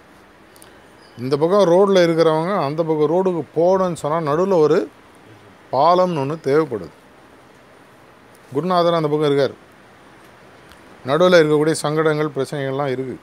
இந்த 1.17 1.35
பக்கம் 1.41 1.67
ரோட்டில் 1.73 2.05
இருக்கிறவங்க 2.05 2.53
அந்த 2.67 2.81
பக்கம் 2.89 3.11
ரோடுக்கு 3.13 3.43
போகணும்னு 3.59 4.01
சொன்னால் 4.03 4.27
நடுவில் 4.29 4.63
ஒரு 4.65 4.77
பாலம்னு 5.73 6.21
ஒன்று 6.23 6.37
தேவைப்படுது. 6.47 6.93
குருநாதர் 8.55 8.99
அந்த 8.99 9.09
பக்கம் 9.11 9.29
இருக்கார். 9.31 9.55
நடுவில் 11.09 11.39
இருக்கக்கூடிய 11.41 11.75
சங்கடங்கள் 11.83 12.35
பிரச்சனைகள்லாம் 12.35 12.91
இருக்குது 12.95 13.21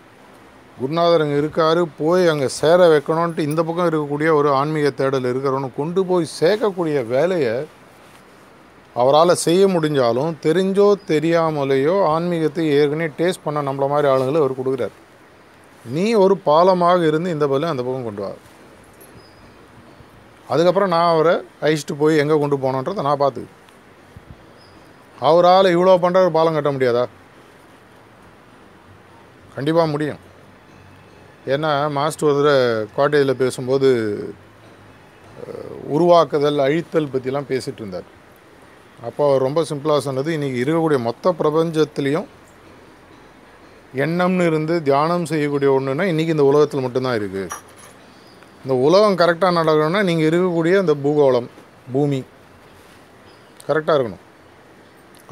குருநாதர் 0.81 1.23
அங்கே 1.25 1.39
இருக்கார் 1.43 1.81
போய் 2.01 2.25
அங்கே 2.33 2.49
சேர 2.61 2.81
வைக்கணுன்ட்டு 2.93 3.47
இந்த 3.49 3.61
பக்கம் 3.69 3.89
இருக்கக்கூடிய 3.91 4.29
ஒரு 4.39 4.49
ஆன்மீக 4.61 4.91
தேடல் 5.01 5.29
இருக்கிறவனு 5.33 5.69
கொண்டு 5.81 6.01
போய் 6.11 6.35
சேர்க்கக்கூடிய 6.41 6.99
வேலையை 7.15 7.55
அவரால் 9.01 9.43
செய்ய 9.47 9.63
முடிஞ்சாலும் 9.75 10.33
தெரிஞ்சோ 10.47 10.87
தெரியாமலேயோ 11.11 11.95
ஆன்மீகத்தை 12.15 12.65
ஏற்கனவே 12.79 13.09
டேஸ்ட் 13.19 13.45
பண்ண 13.45 13.59
நம்மள 13.69 13.87
மாதிரி 13.93 14.09
ஆளுங்களை 14.13 14.41
அவர் 14.43 14.59
கொடுக்குறார். 14.61 14.95
நீ 15.85 16.07
ஒரு 16.23 16.35
பாலமாக 16.49 17.07
இருந்து 17.11 17.35
இந்த 17.35 17.45
பதிலும் 17.51 17.73
அந்த 17.73 17.83
பக்கம் 17.85 18.09
கொண்டு 18.09 18.23
வா. 18.25 18.33
அதுக்கப்புறம் 20.53 20.93
நான் 20.95 21.13
அவரை 21.15 21.35
அழிச்சிட்டு 21.65 21.95
போய் 22.03 22.21
எங்கே 22.23 22.37
கொண்டு 22.43 22.57
போனோன்றதை 22.65 23.03
நான் 23.09 23.23
பார்த்து 23.23 23.43
அவரால் 25.29 25.75
இவ்வளோ 25.77 25.97
பண்ணுற 26.03 26.25
ஒரு 26.27 26.37
பாலம் 26.37 26.57
கட்ட 26.57 26.71
முடியாதா? 26.75 27.05
கண்டிப்பாக 29.57 29.93
முடியும். 29.95 30.21
ஏன்னா 31.55 31.71
மாஸ்டர் 31.97 32.29
ஒரு 32.31 32.39
தடவை 32.39 32.63
காட்டேஜில் 32.97 33.41
பேசும்போது 33.43 33.91
உருவாக்குதல் 35.97 36.65
அழித்தல் 36.65 37.13
பற்றிலாம் 37.13 37.51
பேசிகிட்டு 37.51 37.83
இருந்தார். 37.83 38.09
அப்போ 39.09 39.23
அவர் 39.29 39.45
ரொம்ப 39.47 39.61
சிம்பிளாக 39.69 40.01
சொன்னது 40.07 40.31
இன்றைக்கி 40.37 40.59
இருக்கக்கூடிய 40.63 40.99
மொத்த 41.09 41.33
பிரபஞ்சத்துலேயும் 41.41 42.29
எண்ணம்னு 44.05 44.45
இருந்து 44.51 44.75
தியானம் 44.89 45.29
செய்யக்கூடிய 45.31 45.69
ஒன்றுனா 45.77 46.05
இன்றைக்கி 46.13 46.35
இந்த 46.37 46.47
உலகத்தில் 46.51 46.85
மட்டும்தான் 46.85 47.17
இருக்குது 47.21 47.55
இந்த 48.65 48.75
உலகம் 48.87 49.19
கரெக்டாக 49.23 49.57
நடக்கணும்னா 49.59 50.03
நீங்கள் 50.09 50.29
இருக்கக்கூடிய 50.31 50.75
அந்த 50.83 50.95
பூகோளம் 51.05 51.49
பூமி 51.95 52.21
கரெக்டாக 53.69 53.97
இருக்கணும். 53.97 54.23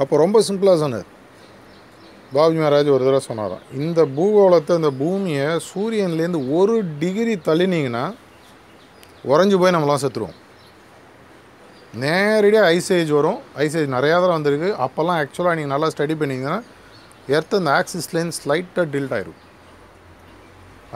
அப்போ 0.02 0.14
ரொம்ப 0.24 0.38
சிம்பிளாக 0.48 0.78
சொன்னார். 0.85 1.07
பாபி 2.35 2.57
மகாராஜ் 2.61 2.94
ஒரு 2.94 3.04
தடவை 3.07 3.22
சொன்னாராம் 3.28 3.64
இந்த 3.85 4.00
பூகோளத்தை 4.16 4.72
இந்த 4.81 4.90
பூமியை 5.02 5.46
சூரியன்லேருந்து 5.68 6.40
ஒரு 6.59 6.74
டிகிரி 7.02 7.35
தள்ளினீங்கன்னா 7.48 8.04
உறைஞ்சி 9.33 9.57
போய் 9.61 9.74
நம்மளாம் 9.76 10.02
செத்துருவோம். 10.04 10.37
நேரடியாக 11.94 12.70
ஐசேஜ் 12.77 13.11
வரும். 13.18 13.38
ஐசேஜ் 13.64 13.88
நிறையா 13.96 14.16
தடவை 14.22 14.35
வந்திருக்கு. 14.38 14.70
அப்போல்லாம் 14.85 15.18
ஆக்சுவலாக 15.22 15.57
நீங்கள் 15.59 15.74
நல்லா 15.74 15.88
ஸ்டடி 15.94 16.14
பண்ணிங்கன்னா 16.22 16.59
எர்த் 17.37 17.57
ஆக்சிஸ் 17.57 17.72
ஆக்சிஸ்லேருந்து 17.79 18.38
ஸ்லைட்டாக 18.40 18.87
டில்ட் 18.94 19.14
ஆயிரும். 19.16 19.40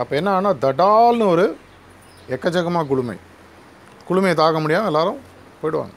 அப்போ 0.01 0.13
என்ன 0.17 0.31
ஆனால் 0.39 0.59
தடால்னு 0.65 1.27
ஒரு 1.35 1.47
எக்கச்சக்கமாக 2.35 2.87
குளுமை. 2.91 3.17
குளுமையை 4.09 4.35
தாக்க 4.35 4.61
முடியாமல் 4.61 4.91
எல்லோரும் 4.91 5.21
போயிடுவாங்க. 5.63 5.95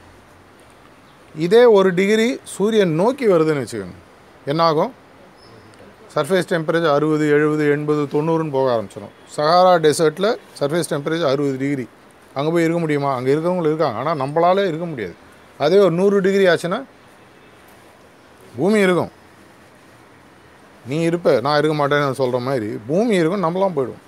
இதே 1.35 1.63
ஒரு 1.77 1.93
டிகிரி 1.93 2.39
சூரியன் 2.55 2.93
நோக்கி 3.01 3.25
வருதுன்னு 3.33 3.63
வச்சுக்கோங்க. 3.63 3.99
என்னாகும் 4.51 4.93
சர்ஃபேஸ் 6.15 6.49
டெம்பரேச்சர் 6.51 6.95
அறுபது 6.97 7.25
எழுபது 7.35 7.63
எண்பது 7.71 8.01
தொண்ணூறுன்னு 8.15 8.55
போக 8.57 8.67
ஆரம்பிச்சிடும் 8.75 9.15
சஹாரா 9.35 9.73
டெசர்ட்டில் 9.85 10.29
சர்ஃபேஸ் 10.59 10.91
டெம்பரேச்சர் 10.91 11.31
அறுபது 11.33 11.57
டிகிரி 11.63 11.87
அங்கே 12.37 12.49
போய் 12.53 12.65
இருக்க 12.65 12.79
முடியுமா? 12.83 13.11
அங்கே 13.17 13.31
இருக்கிறவங்களும் 13.33 13.71
இருக்காங்க. 13.71 13.97
ஆனால் 14.01 14.19
நம்மளால 14.23 14.65
இருக்க 14.71 14.85
முடியாது. 14.91 15.15
அதே 15.65 15.77
ஒரு 15.85 15.93
நூறு 15.99 16.17
டிகிரி 16.25 16.45
ஆச்சுன்னா 16.53 16.79
பூமி 18.57 18.79
இருக்கும். 18.87 19.11
நீ 20.89 20.97
இருப்ப 21.09 21.29
நான் 21.45 21.59
இருக்க 21.59 21.75
மாட்டேன்னு 21.79 22.19
சொல்கிற 22.21 22.39
மாதிரி 22.47 22.67
பூமி 22.89 23.13
இருக்கும் 23.21 23.45
நம்மளாம் 23.45 23.77
போயிடும் 23.77 24.01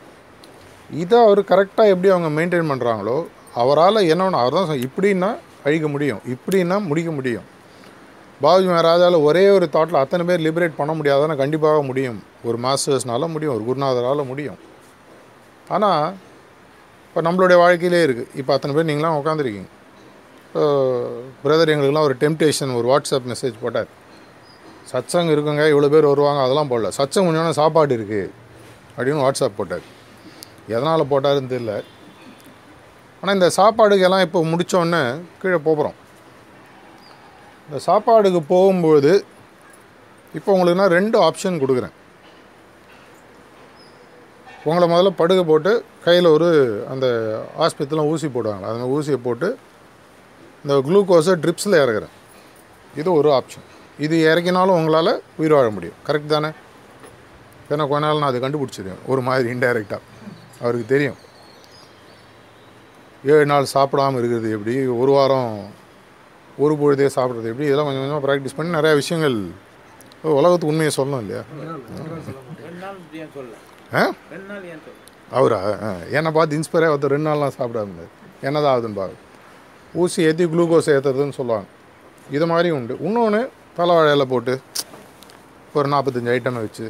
இதை 1.01 1.17
அவர் 1.25 1.39
கரெக்டாக 1.51 1.93
எப்படி 1.93 2.09
அவங்க 2.13 2.29
மெயின்டைன் 2.37 2.69
பண்ணுறாங்களோ 2.71 3.17
அவரால் 3.61 4.07
என்ன 4.13 4.23
வேணும் 4.25 4.41
அவர் 4.41 4.57
தான் 4.57 4.83
இப்படின்னா 4.87 5.29
அழிக்க 5.67 5.87
முடியும். 5.93 6.21
இப்படின்னா 6.33 6.75
முடிக்க 6.89 7.11
முடியும். 7.17 7.47
பாபுஜி 8.43 8.67
மகாராஜாவில் 8.69 9.25
ஒரே 9.27 9.43
ஒரு 9.55 9.65
தாட்டில் 9.75 10.01
அத்தனை 10.01 10.23
பேர் 10.29 10.43
லிபரேட் 10.47 10.79
பண்ண 10.79 10.91
முடியாதானே 10.97 11.35
கண்டிப்பாக 11.41 11.79
முடியும். 11.89 12.19
ஒரு 12.47 12.57
மாஸ்டர்ஸ்னால 12.65 13.29
முடியும் 13.33 13.53
ஒரு 13.55 13.63
குருநாதரால் 13.67 14.29
முடியும். 14.31 14.59
ஆனால் 15.75 16.05
இப்போ 17.17 17.27
நம்மளுடைய 17.27 17.57
வாழ்க்கையிலே 17.61 17.99
இருக்குது 18.05 18.31
இப்போ 18.39 18.51
அத்தனை 18.55 18.73
பேர் 18.77 18.87
நீங்களாம் 18.89 19.15
உட்காந்துருக்கீங்க 19.19 19.69
இப்போ 20.47 20.63
பிரதர் 21.43 21.71
எங்களுக்குலாம் 21.73 22.05
ஒரு 22.07 22.15
டெம்டேஷன் 22.23 22.73
ஒரு 22.79 22.87
வாட்ஸ்அப் 22.91 23.29
மெசேஜ் 23.31 23.55
போட்டார். 23.61 23.87
சச்சங்க 24.91 25.31
இருக்குங்க 25.35 25.63
இவ்வளோ 25.71 25.89
பேர் 25.93 26.07
வருவாங்க 26.11 26.41
அதெல்லாம் 26.45 26.69
போடல. 26.71 26.91
சச்சங்க 26.97 27.25
முன்னாடி 27.29 27.57
சாப்பாடு 27.61 27.97
இருக்குது 27.97 28.29
அப்படின்னு 28.95 29.23
வாட்ஸ்அப் 29.25 29.57
போட்டார். 29.59 29.85
எதனால் 30.75 31.09
போட்டாருன்னு 31.13 31.51
தெரியல. 31.53 31.75
ஆனால் 33.21 33.35
இந்த 33.37 33.49
சாப்பாடுக்கெல்லாம் 33.59 34.25
இப்போ 34.27 34.45
முடித்தோடனே 34.51 35.01
கீழே 35.41 35.61
போகிறோம் 35.69 35.97
இந்த 37.67 37.79
சாப்பாடுக்கு 37.89 38.43
போகும்போது 38.53 39.13
இப்போ 40.39 40.51
உங்களுக்கு 40.57 40.81
நான் 40.83 40.97
ரெண்டு 40.99 41.19
ஆப்ஷன் 41.29 41.61
கொடுக்குறேன். 41.63 41.95
உங்களை 44.67 44.85
முதல்ல 44.91 45.09
படுக்க 45.19 45.41
போட்டு 45.49 45.71
கையில் 46.05 46.27
ஒரு 46.35 46.47
அந்த 46.93 47.07
ஆஸ்பத்திரிலாம் 47.65 48.09
ஊசி 48.13 48.27
போடுவாங்க. 48.35 48.65
அந்த 48.71 48.85
ஊசியை 48.95 49.19
போட்டு 49.27 49.47
இந்த 50.63 50.75
குளுக்கோஸை 50.87 51.33
ட்ரிப்ஸில் 51.43 51.81
இறக்குறேன். 51.83 52.15
இது 53.01 53.09
ஒரு 53.19 53.29
ஆப்ஷன். 53.37 53.65
இது 54.05 54.15
இறக்கினாலும் 54.29 54.77
உங்களால் 54.79 55.11
உயிர் 55.39 55.55
வாழ 55.57 55.67
முடியும். 55.75 55.99
கரெக்ட் 56.07 56.33
தானே? 56.33 56.49
ஏன்னா 57.71 57.85
கொஞ்ச 57.91 58.01
நாள் 58.05 58.19
நான் 58.21 58.29
அதை 58.31 58.41
கண்டுபிடிச்சிருவேன். 58.45 58.99
ஒரு 59.11 59.21
மாதிரி 59.27 59.47
இன்டைரக்டாக 59.53 60.03
அவருக்கு 60.63 60.87
தெரியும். 60.93 61.17
ஏழு 63.35 63.45
நாள் 63.51 63.71
சாப்பிடாம 63.75 64.19
இருக்கிறது 64.21 64.49
எப்படி? 64.57 64.75
ஒரு 65.01 65.11
வாரம் 65.17 65.53
ஒரு 66.65 66.73
பொழுதே 66.81 67.07
சாப்பிட்றது 67.15 67.49
எப்படி? 67.51 67.69
இதெல்லாம் 67.69 67.87
கொஞ்சம் 67.87 68.03
கொஞ்சமாக 68.03 68.25
ப்ராக்டிஸ் 68.27 68.57
பண்ணி 68.57 68.77
நிறையா 68.77 68.95
விஷயங்கள் 69.01 69.37
உலகத்துக்கு 70.37 70.73
உண்மையை 70.73 70.93
சொல்லணும் 70.99 71.23
இல்லையா? 71.25 71.43
அவரா? 75.31 75.59
என்னை 76.11 76.31
பார்த்து 76.31 76.57
இன்ஸ்பயர் 76.57 76.85
ஆகிறது 76.85 77.07
ரெண்டு 77.07 77.29
நாள்லாம் 77.29 77.55
சாப்பிடாம. 77.57 78.05
என்னதான் 78.41 78.73
ஆகுதுன்னு 78.73 78.99
பாரு. 78.99 79.15
ஊசி 79.93 80.21
ஏற்றி 80.23 80.45
குளுக்கோஸ் 80.45 80.89
ஏற்றுறதுன்னு 80.93 81.37
சொல்லுவாங்க. 81.39 81.67
இது 82.29 82.45
மாதிரி 82.45 82.69
உண்டு. 82.69 82.93
இன்னொன்று 83.01 83.41
தலைவாழையில 83.77 84.25
போட்டு 84.25 84.53
ஒரு 85.73 85.87
நாற்பத்தஞ்சு 85.89 86.31
ஐட்டம் 86.35 86.61
வச்சு. 86.61 86.87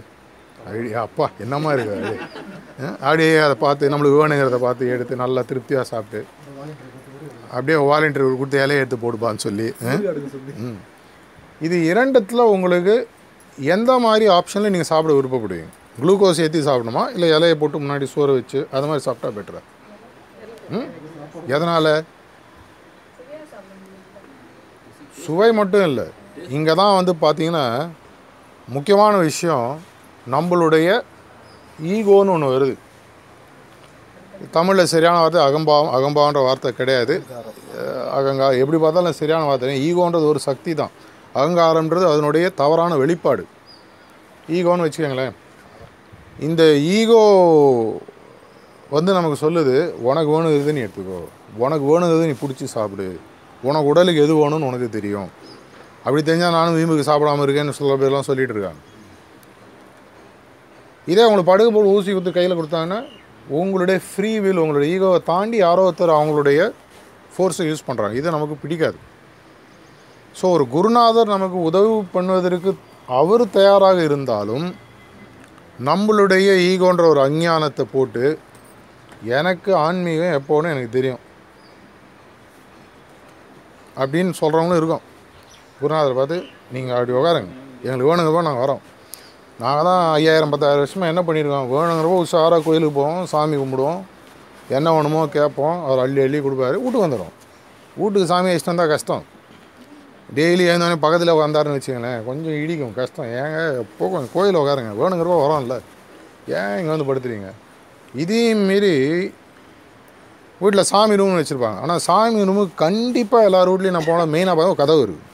ஐடியா 0.72 1.02
அப்பா 1.02 1.26
என்னமா 1.40 1.70
இருக்கு 1.74 1.96
அது 1.98 2.14
ஆ, 2.80 2.88
அப்படியே 3.02 3.38
அதை 3.40 3.56
பார்த்து 3.58 3.90
நம்மளுக்கு 3.90 4.20
வேணுங்கிறத 4.22 4.58
பார்த்து 4.60 4.90
எடுத்து 4.96 5.14
நல்லா 5.16 5.42
திருப்தியாக 5.42 5.86
சாப்பிட்டு. 5.92 6.20
அப்படியே 7.52 7.78
வாலண்டியர் 7.90 8.40
கொடுத்து 8.40 8.58
இலையை 8.64 8.82
எடுத்து 8.82 8.98
போடுப்பான்னு 8.98 9.44
சொல்லி. 9.46 9.68
இது 11.62 11.78
இரண்டத்தில் 11.92 12.52
உங்களுக்கு 12.56 12.96
எந்த 13.58 13.92
மாதிரி 14.00 14.26
ஆப்ஷனில் 14.34 14.74
நீங்கள் 14.74 14.92
சாப்பிட 14.92 15.14
விருப்பப்படுவீங்க? 15.14 15.72
குளுக்கோஸ் 16.02 16.42
ஏற்றி 16.44 16.60
சாப்பிடணுமா? 16.68 17.04
இல்லை 17.16 17.28
இலையை 17.36 17.56
போட்டு 17.62 17.78
முன்னாடி 17.84 18.06
சோறு 18.14 18.34
வச்சு 18.38 18.60
அது 18.76 18.88
மாதிரி 18.90 19.06
சாப்பிட்டா 19.08 19.30
பெட்டரா 19.38 19.62
ம்? 20.78 20.88
எதனால்? 21.56 21.92
சுவை 25.24 25.50
மட்டும் 25.60 25.86
இல்லை. 25.90 26.06
இங்கே 26.58 26.74
தான் 26.82 26.98
வந்து 27.00 27.14
பார்த்தீங்கன்னா 27.24 27.64
முக்கியமான 28.76 29.14
விஷயம் 29.30 29.70
நம்மளுடைய 30.36 30.88
ஈகோன்னு 31.96 32.34
ஒன்று 32.36 32.54
வருது. 32.54 32.76
தமிழில் 34.56 34.92
சரியான 34.94 35.18
வார்த்தை 35.22 35.42
அகம்பாவம் 35.50 35.92
அகம்பாவன்ற 35.98 36.42
வார்த்தை 36.48 36.72
கிடையாது. 36.80 37.16
அகங்கா 38.18 38.48
எப்படி 38.62 38.78
பார்த்தாலும் 38.84 39.20
சரியான 39.22 39.46
வார்த்தை. 39.50 39.78
ஈகோன்றது 39.88 40.28
ஒரு 40.34 40.42
சக்தி 40.48 40.74
தான். 40.82 40.94
அகங்காரம்ன்றது 41.40 42.06
அதனுடைய 42.14 42.46
தவறான 42.62 42.96
வெளிப்பாடு. 43.04 43.44
ஈகோன்னு 44.58 44.86
வச்சுக்கோங்களேன். 44.86 45.36
இந்த 46.46 46.64
ஈகோ 46.98 47.22
வந்து 48.96 49.12
நமக்கு 49.18 49.38
சொல்லுது 49.46 49.76
உனக்கு 50.10 50.30
வேணுங்கிறது 50.34 50.76
நீ 50.76 50.82
எடுத்துக்கோ. 50.86 51.22
உனக்கு 51.64 51.86
வேணுங்கிறது 51.92 52.28
நீ 52.30 52.36
பிடிச்சி 52.42 52.66
சாப்பிடு. 52.76 53.08
உனக்கு 53.68 53.90
உடலுக்கு 53.92 54.24
எது 54.26 54.34
வேணும்னு 54.42 54.70
உனக்கு 54.70 54.88
தெரியும். 54.98 55.30
அப்படி 56.04 56.22
தெரிஞ்சால் 56.28 56.56
நானும் 56.58 56.78
வீம்புக்கு 56.80 57.10
சாப்பிடாம 57.10 57.46
இருக்கேன்னு 57.46 57.78
சில 57.80 57.96
பேர்லாம் 58.02 58.28
சொல்லிட்டு 58.30 58.56
இருக்காங்க. 58.56 58.82
இதே 61.12 61.22
அவங்களுக்கு 61.24 61.52
படுகு 61.52 61.72
போல் 61.76 61.94
ஊசி 61.96 62.10
கொடுத்து 62.12 62.38
கையில் 62.38 62.58
கொடுத்தாங்கன்னா 62.60 63.00
உங்களுடைய 63.60 63.98
ஃப்ரீ 64.08 64.32
வில் 64.44 64.62
உங்களுடைய 64.64 64.88
ஈகோவை 64.96 65.20
தாண்டி 65.32 65.58
யாரோ 65.66 65.84
ஒருத்தர் 65.90 66.18
அவங்களுடைய 66.20 66.60
ஃபோர்ஸை 67.34 67.66
யூஸ் 67.70 67.88
பண்ணுறாங்க 67.88 68.16
இது 68.20 68.38
நமக்கு 68.38 68.56
பிடிக்காது. 68.64 68.98
ஸோ 70.40 70.46
ஒரு 70.56 70.66
குருநாதர் 70.74 71.36
நமக்கு 71.36 71.60
உதவி 71.70 71.94
பண்ணுவதற்கு 72.16 72.72
அவர் 73.20 73.44
தயாராக 73.58 74.00
இருந்தாலும் 74.08 74.66
நம்மளுடைய 75.86 76.50
ஈகோன்ற 76.68 77.04
ஒரு 77.14 77.20
அஞ்ஞானத்தை 77.26 77.84
போட்டு 77.92 78.40
எனக்கு 79.38 79.76
ஆன்மீகம் 79.76 80.36
எப்போன்னு 80.38 80.72
எனக்கு 80.74 80.92
தெரியும். 80.96 81.22
அப்படின்னு 84.02 84.34
சொல்கிறவங்களும் 84.40 84.80
இருக்கும். 84.82 85.04
குருநாதர் 85.80 86.18
பார்த்து 86.20 86.38
நீங்கள் 86.74 86.96
அப்படி 86.96 87.18
உட்காருங்க. 87.20 87.52
எங்களுக்கு 87.86 88.10
வேணுங்கிறப்போ 88.10 88.44
நாங்கள் 88.48 88.64
வரோம். 88.66 88.82
நாங்கள் 89.64 89.88
தான் 89.90 90.02
ஐயாயிரம் 90.18 90.52
பத்தாயிரம் 90.54 90.84
வருஷமாக 90.84 91.12
என்ன 91.14 91.22
பண்ணியிருக்கோம் 91.28 91.72
வேணுங்கிறப்போ 91.76 92.20
உஷாராக 92.26 92.62
கோயிலுக்கு 92.68 92.98
போவோம் 93.00 93.26
சாமி 93.34 93.56
கும்பிடுவோம். 93.62 94.02
என்ன 94.78 94.94
வேணுமோ 94.96 95.22
கேட்போம். 95.38 95.78
அவர் 95.86 96.04
அள்ளி 96.06 96.22
அள்ளி 96.26 96.40
கொடுப்பாரு. 96.46 96.78
வீட்டுக்கு 96.84 97.08
வந்துடும் 97.08 97.34
வீட்டுக்கு 98.00 98.30
சாமி 98.34 98.50
வச்சுட்டு 98.52 98.74
வந்தால் 98.74 98.94
கஷ்டம். 98.94 99.24
டெய்லி 100.36 100.64
ஏந்தோடனே 100.72 100.98
பக்கத்தில் 101.04 101.34
உட்காந்தாருன்னு 101.34 101.78
வச்சுக்கங்களேன் 101.78 102.24
கொஞ்சம் 102.28 102.56
இடிக்கும் 102.62 102.96
கஷ்டம். 102.98 103.30
ஏங்க 103.42 103.60
எப்போ 103.84 104.04
கொஞ்சம் 104.14 104.34
கோயில் 104.34 104.60
உட்காருங்க 104.62 104.94
வேணுங்கிறப்போ 105.02 105.38
வரோம்ல. 105.44 105.76
ஏன் 106.60 106.74
இங்கே 106.80 106.92
வந்து 106.94 107.08
படுத்துறீங்க? 107.10 107.50
இதையும் 108.24 108.66
மீறி 108.70 108.94
வீட்டில் 110.62 110.90
சாமி 110.92 111.18
ரூம்னு 111.20 111.42
வச்சுருப்பாங்க. 111.42 111.80
ஆனால் 111.86 112.02
சாமி 112.08 112.46
ரூமுக்கு 112.50 112.76
கண்டிப்பாக 112.86 113.48
எல்லார் 113.50 113.72
வீட்லையும் 113.72 113.98
நான் 113.98 114.10
போனால் 114.10 114.32
மெயினாக 114.36 114.56
பார்த்தா 114.60 114.82
கதவு 114.84 115.04
இருக்குது 115.06 115.26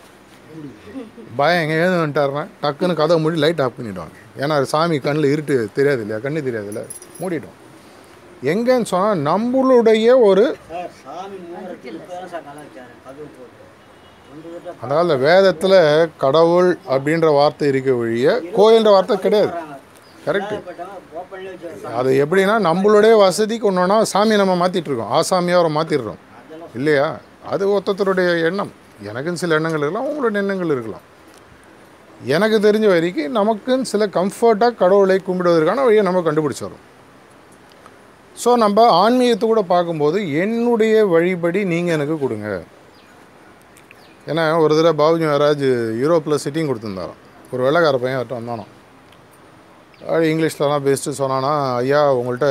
பயம் 1.40 1.62
எங்கே 1.64 1.76
ஏது 1.84 1.94
வந்துட்டாருன்னா 2.00 2.44
டக்குன்னு 2.64 3.00
கதவை 3.00 3.20
மூடி 3.24 3.38
லைட் 3.44 3.62
ஆஃப் 3.66 3.78
பண்ணிவிடுவாங்க 3.78 4.16
ஏன்னா 4.42 4.54
அது 4.60 4.68
சாமி 4.74 4.96
கண்ணில் 5.06 5.32
இருட்டு 5.34 5.56
தெரியாது 5.78 6.02
இல்லையா? 6.04 6.20
கண்ணு 6.26 6.44
தெரியாது 6.48 6.70
இல்லை? 6.72 6.84
மூடிட்டோம் 7.22 7.58
எங்கேன்னு 8.52 8.90
சொன்னால் 8.92 9.24
நம்மளுடைய 9.30 10.08
ஒரு 10.30 10.44
சார் 10.70 10.92
சாமி 11.04 11.38
மூணுறதுக்கு 11.48 11.90
இப்போ 11.94 12.14
தான் 12.14 12.30
சார் 12.34 12.46
கலாச்சாரம் 12.50 13.00
கதவு 13.08 13.28
போட்டு 13.38 13.62
ஒன்று 14.64 14.82
அதாவது 14.84 15.14
வேதத்தில் 15.28 15.80
கடவுள் 16.24 16.70
அப்படின்ற 16.94 17.28
வார்த்தை 17.38 17.68
இருக்க 17.72 17.92
வழிய 18.00 18.28
கோயில்ன்ற 18.58 18.92
வார்த்தை 18.96 19.16
கிடையாது. 19.26 19.54
கரெக்டு 20.26 20.56
அது 22.00 22.10
எப்படின்னா 22.24 22.56
நம்மளுடைய 22.68 23.14
வசதிக்கு 23.24 23.68
ஒன்றுனா 23.70 23.98
சாமி 24.12 24.36
நம்ம 24.42 24.54
மாற்றிட்டுருக்கோம் 24.62 25.14
ஆசாமியாக 25.18 25.60
அவரை 25.60 25.72
மாற்றிடுறோம் 25.78 26.22
இல்லையா? 26.78 27.08
அது 27.54 27.64
ஒருத்தருடைய 27.76 28.30
எண்ணம். 28.50 28.72
எனக்குன்னு 29.10 29.42
சில 29.44 29.58
எண்ணங்கள் 29.60 29.84
இருக்கலாம் 29.84 30.08
உங்களுடைய 30.10 30.44
எண்ணங்கள் 30.44 30.74
இருக்கலாம். 30.76 31.06
எனக்கு 32.36 32.58
தெரிஞ்ச 32.68 32.88
வரைக்கும் 32.94 33.38
நமக்குன்னு 33.40 33.92
சில 33.94 34.06
கம்ஃபர்ட்டாக 34.18 34.80
கடவுளை 34.84 35.18
கும்பிடுவதற்கான 35.28 35.84
வழியை 35.86 36.04
நம்ம 36.10 36.22
கண்டுபிடிச்சிடுறோம் 36.28 36.84
ஸோ 38.44 38.52
நம்ம 38.64 38.86
ஆன்மீகத்தை 39.02 39.48
கூட 39.50 39.62
பார்க்கும்போது 39.74 40.20
என்னுடைய 40.44 40.96
வழிபடி 41.14 41.60
நீங்கள் 41.74 41.96
எனக்கு 41.98 42.16
கொடுங்க. 42.24 42.48
ஏன்னா 44.32 44.44
ஒரு 44.64 44.74
தடவை 44.78 44.94
பாபுஜி 45.02 45.26
மகாராஜ் 45.30 45.68
யூரோப்பில் 46.02 46.42
சிட்டிங் 46.44 46.70
கொடுத்துருந்தாராம். 46.70 47.20
ஒரு 47.54 47.62
வெள்ளைக்கார 47.66 47.98
பையன் 48.04 48.18
அவர்கிட்ட 48.18 48.40
வந்தானோ 48.40 48.66
அப்படி 50.06 50.28
இங்கிலீஷ்லலாம் 50.34 50.86
பேசிட்டு 50.88 51.20
சொன்னான்னா 51.20 51.52
ஐயா 51.82 52.00
உங்கள்கிட்ட 52.20 52.48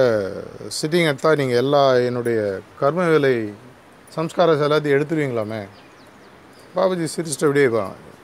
சிட்டிங் 0.78 1.08
எடுத்தால் 1.10 1.38
நீங்கள் 1.40 1.60
எல்லா 1.62 1.82
என்னுடைய 2.08 2.38
கர்ம 2.80 3.06
வேலை 3.12 3.32
சம்ஸ்காரஸ் 4.16 4.64
எல்லாத்தையும் 4.66 4.96
எடுத்துருவீங்களாமே? 4.96 5.60
பாபுஜி 6.76 7.06
சிரிச்சிட்டு 7.14 7.48
அப்படியே 7.48 7.68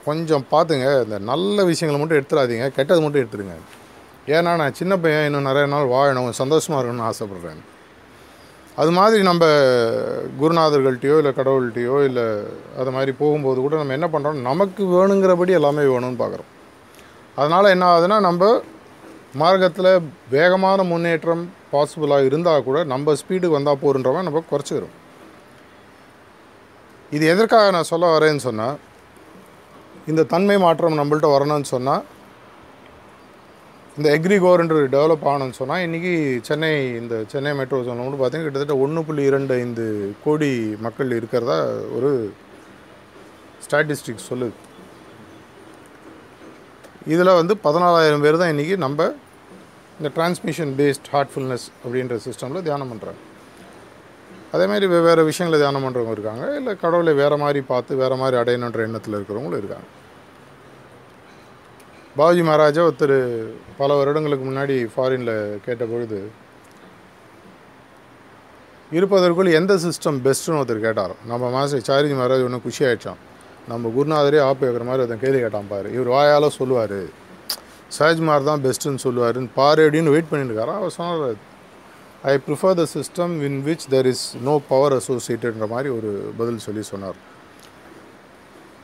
கொஞ்சம் 0.07 0.45
பார்த்துங்க 0.53 0.87
இந்த 1.05 1.17
நல்ல 1.31 1.63
விஷயங்களை 1.71 1.99
மட்டும் 2.01 2.19
எடுத்துடாதீங்க 2.19 2.67
கெட்டது 2.77 3.01
மட்டும் 3.05 3.21
எடுத்துருங்க. 3.23 3.57
ஏன்னா 4.35 4.51
நான் 4.61 4.77
சின்ன 4.79 4.93
பையன் 5.03 5.27
இன்னும் 5.27 5.47
நிறைய 5.49 5.67
நாள் 5.73 5.93
வாழணும் 5.95 6.39
சந்தோஷமாக 6.41 6.79
இருக்கணும்னு 6.79 7.09
ஆசைப்பட்றேன். 7.09 7.61
அது 8.79 8.91
மாதிரி 8.97 9.21
நம்ம 9.29 9.43
குருநாதர்கள்ட்டையோ 10.41 11.15
இல்லை 11.21 11.31
கடவுள்கிட்டையோ 11.39 11.95
இல்லை 12.09 12.25
அது 12.79 12.89
மாதிரி 12.95 13.11
போகும்போது 13.21 13.59
கூட 13.61 13.75
நம்ம 13.81 13.95
என்ன 13.97 14.07
பண்ணுறோம் 14.13 14.45
நமக்கு 14.49 14.83
வேணுங்கிறபடி 14.95 15.53
எல்லாமே 15.59 15.83
வேணும்னு 15.93 16.21
பார்க்குறோம் 16.21 16.49
அதனால் 17.37 17.73
என்ன 17.75 17.85
ஆகுதுன்னா 17.93 18.19
நம்ம 18.27 18.51
மார்க்கத்தில் 19.41 19.89
வேகமான 20.35 20.83
முன்னேற்றம் 20.91 21.43
பாசிபிளாக 21.73 22.27
இருந்தால் 22.29 22.65
கூட 22.67 22.77
நம்ம 22.93 23.13
ஸ்பீடுக்கு 23.21 23.57
வந்தால் 23.57 23.81
போருன்றவன் 23.83 24.27
நம்ம 24.27 24.43
குறைச்சிக்கிறோம். 24.51 24.95
இது 27.15 27.25
எதற்காக 27.33 27.71
நான் 27.75 27.91
சொல்ல 27.91 28.07
வரேன்னு 28.15 28.45
சொன்னால் 28.47 28.77
இந்த 30.11 30.27
தன்மை 30.33 30.57
மாற்றம் 30.65 30.99
நம்மள்ட்ட 30.99 31.29
வரணும்னு 31.35 31.69
சொன்னால் 31.75 32.03
இந்த 33.97 34.07
எக்ரிகோர்ன்ற 34.17 34.81
டெவலப் 34.95 35.25
ஆகணும்னு 35.29 35.57
சொன்னால் 35.59 35.83
இன்றைக்கி 35.85 36.11
சென்னை 36.47 36.69
இந்த 36.99 37.15
சென்னை 37.31 37.51
மெட்ரோ 37.59 37.77
ஜோனில் 37.87 38.05
வந்து 38.07 38.19
பார்த்தீங்கன்னா 38.19 38.49
கிட்டத்தட்ட 38.49 38.75
ஒன்று 38.83 39.01
புள்ளி 39.07 39.23
இரண்டு 39.29 39.53
ஐந்து 39.61 39.85
கோடி 40.25 40.49
மக்கள் 40.85 41.15
இருக்கிறதா 41.19 41.57
ஒரு 41.97 42.11
ஸ்டாட்டிஸ்டிக்ஸ் 43.65 44.29
சொல்லுது. 44.31 44.55
இதில் 47.13 47.37
வந்து 47.39 47.53
பதினாலாயிரம் 47.65 48.23
பேர் 48.25 48.41
தான் 48.41 48.53
இன்றைக்கி 48.53 48.77
நம்ம 48.85 49.09
இந்த 49.99 50.09
டிரான்ஸ்மிஷன் 50.17 50.73
பேஸ்ட் 50.79 51.09
ஹார்ட்ஃபுல்னஸ் 51.15 51.67
அப்படின்ற 51.83 52.17
சிஸ்டமில் 52.27 52.65
தியானம் 52.67 52.91
பண்ணுறாங்க 52.91 53.21
அதேமாதிரி 54.55 54.85
வெவ்வேறு 54.93 55.23
விஷயங்களை 55.29 55.57
தியானம் 55.61 55.85
பண்ணுறவங்க 55.85 56.13
இருக்காங்க 56.17 56.45
இல்லை 56.59 56.73
கடவுளை 56.83 57.13
வேறு 57.21 57.37
மாதிரி 57.43 57.61
பார்த்து 57.71 58.01
வேறு 58.03 58.15
மாதிரி 58.21 58.37
அடையணுன்ற 58.41 58.81
எண்ணத்தில் 58.89 59.17
இருக்கிறவங்களும் 59.17 59.61
இருக்காங்க. 59.61 59.87
பாபுஜி 62.17 62.43
மகாராஜா 62.45 62.81
ஒருத்தர் 62.87 63.17
பல 63.79 63.95
வருடங்களுக்கு 63.97 64.45
முன்னாடி 64.47 64.75
ஃபாரினில் 64.93 65.33
கேட்ட 65.65 65.83
பொழுது 65.91 66.19
இருப்பதற்குள் 68.91 69.49
எந்த 69.59 69.73
சிஸ்டம் 69.83 70.17
பெஸ்ட்டுன்னு 70.25 70.59
ஒருத்தர் 70.61 70.85
கேட்டார் 70.85 71.13
நம்ம 71.31 71.49
மாஸ்டர் 71.55 71.85
சாரிஜி 71.89 72.15
மகாராஜ் 72.19 72.45
ஒன்று 72.47 72.59
குஷி 72.65 72.83
ஆயிடுச்சான் 72.87 73.19
நம்ம 73.71 73.91
குருநாதரே 73.97 74.39
ஆப்பு 74.47 74.65
வைக்கிற 74.65 74.85
மாதிரி 74.89 75.03
ஒருத்தன் 75.03 75.23
கேள்வி 75.23 75.39
கேட்டான் 75.43 75.69
பாரு. 75.71 75.87
இவர் 75.95 76.09
வாயால் 76.15 76.55
சொல்லுவார். 76.59 76.99
சஹஜ்மார் 77.97 78.49
தான் 78.49 78.63
பெஸ்ட்டுன்னு 78.65 79.03
சொல்லுவாருன்னு 79.05 79.51
பாரு 79.59 79.81
அப்படின்னு 79.85 80.13
வெயிட் 80.15 80.31
பண்ணிட்டுருக்காரு 80.31 80.73
அவர் 80.79 80.95
சொன்னார் 80.97 81.37
I 82.31 82.35
prefer 82.47 82.77
the 82.81 82.85
system 82.95 83.33
in 83.47 83.59
which 83.67 83.85
there 83.93 84.09
is 84.13 84.25
no 84.47 84.55
power 84.71 84.95
அசோசியேட்டட்ன்ற 84.99 85.67
மாதிரி 85.73 85.89
ஒரு 85.97 86.11
பதில் 86.39 86.65
சொல்லி 86.67 86.83
சொன்னார். 86.93 87.19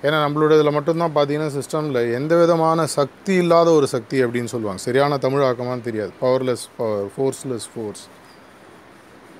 ஏன்னா 0.05 0.17
நம்மளோட 0.25 0.51
இதில் 0.57 0.75
மட்டும்தான் 0.77 1.13
பார்த்தீங்கன்னா 1.15 1.51
சிஸ்டமில் 1.57 1.99
எந்த 2.17 2.33
விதமான 2.41 2.85
சக்தி 2.97 3.33
இல்லாத 3.43 3.69
ஒரு 3.79 3.87
சக்தி 3.93 4.17
அப்படின்னு 4.25 4.51
சொல்லுவாங்க. 4.53 4.81
சரியான 4.87 5.17
தமிழ் 5.25 5.45
ஆக்கமான்னு 5.49 5.87
தெரியாது. 5.87 6.11
பவர்லெஸ் 6.23 6.65
பவர் 6.79 7.07
ஃபோர்ஸ்லெஸ் 7.15 7.67
ஃபோர்ஸ் 7.73 8.03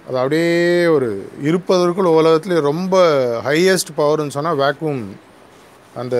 அது 0.08 0.17
அப்படியே 0.21 0.49
ஒரு 0.95 1.10
இருப்பதற்குள் 1.49 2.10
உலகத்துலேயே 2.19 2.63
ரொம்ப 2.71 2.95
ஹையஸ்ட் 3.47 3.91
பவர்னு 3.99 4.36
சொன்னால் 4.38 4.60
வேக்யூம் 4.63 5.04
அந்த 6.01 6.15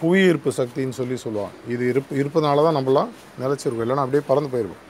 புவி 0.00 0.20
ஈர்ப்பு 0.30 0.50
சக்தின்னு 0.60 0.96
சொல்லி 0.98 1.16
சொல்லுவாங்க. 1.24 1.54
இது 1.74 1.82
இருப்பு 1.92 2.14
இருப்பதனால 2.22 2.64
தான் 2.66 2.76
நம்மளாம் 2.78 3.12
நிலச்சிருக்கோம். 3.42 3.84
இல்லைனா 3.86 4.04
அப்படியே 4.04 4.24
பறந்து 4.30 4.52
போயிருக்கும் 4.54 4.82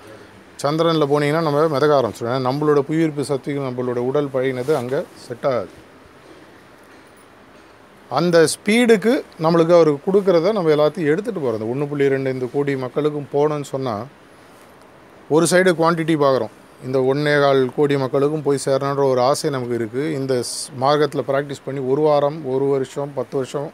சந்திரனில் 0.62 1.10
போனீங்கன்னா 1.10 1.42
நம்ம 1.46 1.64
மிதக்க 1.74 1.92
ஆரம்பிச்சிடும் 1.98 2.30
ஏன்னா 2.32 2.46
நம்மளோட 2.48 2.80
புவியீர்ப்பு 2.90 3.22
சக்தி 3.32 3.32
சக்திக்கு 3.32 3.66
நம்மளோட 3.68 4.00
உடல் 4.10 4.32
பழகினது 4.34 4.72
அங்கே 4.80 5.00
செட் 5.26 5.46
ஆகாது. 5.50 5.72
அந்த 8.10 8.46
ஸ்பீடுக்கு 8.46 9.12
நம்மளுக்கு 9.40 9.72
அவர் 9.72 9.90
கொடுக்குறத 10.04 10.52
நம்ம 10.52 10.70
எல்லாத்தையும் 10.70 11.10
எடுத்துகிட்டு 11.12 11.40
போகிறது 11.40 11.70
ஒன்று 11.70 11.88
புள்ளி 11.88 12.08
ரெண்டு 12.08 12.30
இந்த 12.30 12.46
கோடி 12.52 12.76
மக்களுக்கும் 12.76 13.28
போகணுன்னு 13.32 13.66
சொன்னால் 13.66 14.04
ஒரு 15.30 15.46
சைடு 15.50 15.70
குவான்டிட்டி 15.72 16.14
பார்க்குறோம் 16.18 16.52
இந்த 16.84 17.02
ஒன்றே 17.02 17.38
கால் 17.38 17.72
கோடி 17.76 17.96
மக்களுக்கும் 17.96 18.42
போய் 18.42 18.64
சேரணுன்ற 18.64 19.04
ஒரு 19.06 19.20
ஆசை 19.20 19.50
நமக்கு 19.50 19.78
இருக்குது 19.78 20.10
இந்த 20.10 20.34
ஸ்- 20.42 20.70
மார்க்கத்தில் 20.76 21.24
ப்ராக்டிஸ் 21.28 21.64
பண்ணி 21.64 21.80
ஒரு 21.86 22.00
வாரம் 22.00 22.46
ஒரு 22.46 22.64
வருஷம் 22.64 23.12
பத்து 23.14 23.36
வருஷம் 23.36 23.68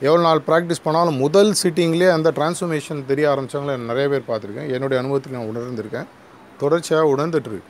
எவ்வளோ 0.00 0.22
நாள் 0.22 0.42
ப்ராக்டிஸ் 0.46 0.84
பண்ணாலும் 0.84 1.16
முதல் 1.16 1.54
சிட்டிங்லேயே 1.62 2.10
அந்த 2.10 2.28
டிரான்ஸ்ஃபர்மேஷன் 2.30 3.06
தெரிய 3.06 3.28
ஆரம்பித்தவங்கள 3.30 3.76
நிறைய 3.84 4.08
பேர் 4.08 4.28
பார்த்துருக்கேன். 4.28 4.70
என்னுடைய 4.72 5.02
அனுபவத்துக்கு 5.02 5.38
நான் 5.38 5.50
உணர்ந்திருக்கேன். 5.50 6.06
தொடர்ச்சியாக 6.58 7.12
உணர்ந்துட்டுருக்கு 7.14 7.68